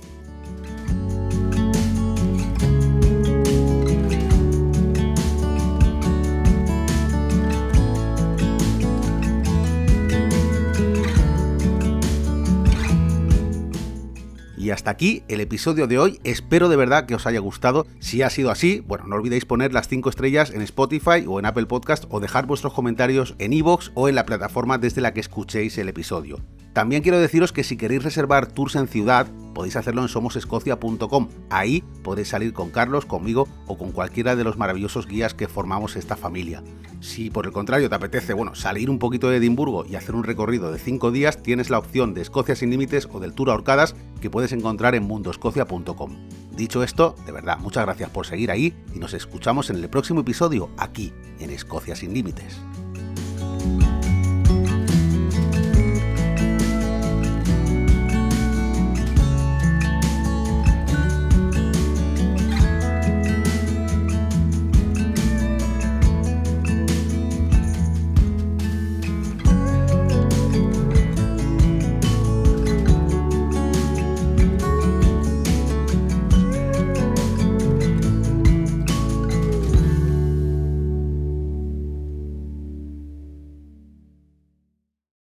Y 14.67 14.71
hasta 14.71 14.91
aquí 14.91 15.23
el 15.29 15.39
episodio 15.39 15.87
de 15.87 15.97
hoy. 15.97 16.19
Espero 16.25 16.67
de 16.67 16.75
verdad 16.75 17.05
que 17.05 17.15
os 17.15 17.25
haya 17.25 17.39
gustado. 17.39 17.87
Si 17.99 18.21
ha 18.21 18.29
sido 18.29 18.51
así, 18.51 18.83
bueno, 18.85 19.05
no 19.07 19.15
olvidéis 19.15 19.45
poner 19.45 19.71
las 19.71 19.87
5 19.87 20.09
estrellas 20.09 20.51
en 20.51 20.61
Spotify 20.61 21.23
o 21.25 21.39
en 21.39 21.45
Apple 21.45 21.67
Podcast 21.67 22.03
o 22.09 22.19
dejar 22.19 22.47
vuestros 22.47 22.73
comentarios 22.73 23.33
en 23.39 23.53
iVoox 23.53 23.91
o 23.93 24.09
en 24.09 24.15
la 24.15 24.25
plataforma 24.25 24.77
desde 24.77 24.99
la 24.99 25.13
que 25.13 25.21
escuchéis 25.21 25.77
el 25.77 25.87
episodio. 25.87 26.41
También 26.77 27.01
quiero 27.01 27.19
deciros 27.19 27.51
que 27.51 27.63
si 27.63 27.75
queréis 27.75 28.03
reservar 28.03 28.45
tours 28.45 28.75
en 28.75 28.87
ciudad, 28.87 29.25
podéis 29.55 29.75
hacerlo 29.77 30.03
en 30.03 30.09
somosescocia.com. 30.09 31.27
Ahí 31.49 31.83
podéis 32.03 32.27
salir 32.27 32.53
con 32.53 32.69
Carlos, 32.69 33.07
conmigo 33.07 33.47
o 33.65 33.79
con 33.79 33.91
cualquiera 33.91 34.35
de 34.35 34.43
los 34.43 34.59
maravillosos 34.59 35.07
guías 35.07 35.33
que 35.33 35.47
formamos 35.47 35.95
esta 35.95 36.15
familia. 36.15 36.61
Si 36.99 37.31
por 37.31 37.47
el 37.47 37.51
contrario 37.51 37.89
te 37.89 37.95
apetece, 37.95 38.33
bueno, 38.33 38.53
salir 38.53 38.91
un 38.91 38.99
poquito 38.99 39.27
de 39.27 39.37
Edimburgo 39.37 39.87
y 39.87 39.95
hacer 39.95 40.13
un 40.13 40.23
recorrido 40.23 40.71
de 40.71 40.77
5 40.77 41.09
días, 41.09 41.41
tienes 41.41 41.71
la 41.71 41.79
opción 41.79 42.13
de 42.13 42.21
Escocia 42.21 42.55
sin 42.55 42.69
límites 42.69 43.09
o 43.11 43.19
del 43.19 43.33
Tour 43.33 43.49
Ahorcadas 43.49 43.95
que 44.21 44.29
puedes 44.29 44.51
encontrar 44.51 44.93
en 44.93 45.01
mundoscocia.com. 45.01 46.29
Dicho 46.51 46.83
esto, 46.83 47.15
de 47.25 47.31
verdad, 47.31 47.57
muchas 47.57 47.85
gracias 47.85 48.11
por 48.11 48.27
seguir 48.27 48.51
ahí 48.51 48.75
y 48.93 48.99
nos 48.99 49.15
escuchamos 49.15 49.71
en 49.71 49.77
el 49.77 49.89
próximo 49.89 50.19
episodio 50.19 50.69
aquí 50.77 51.11
en 51.39 51.49
Escocia 51.49 51.95
sin 51.95 52.13
límites. 52.13 52.59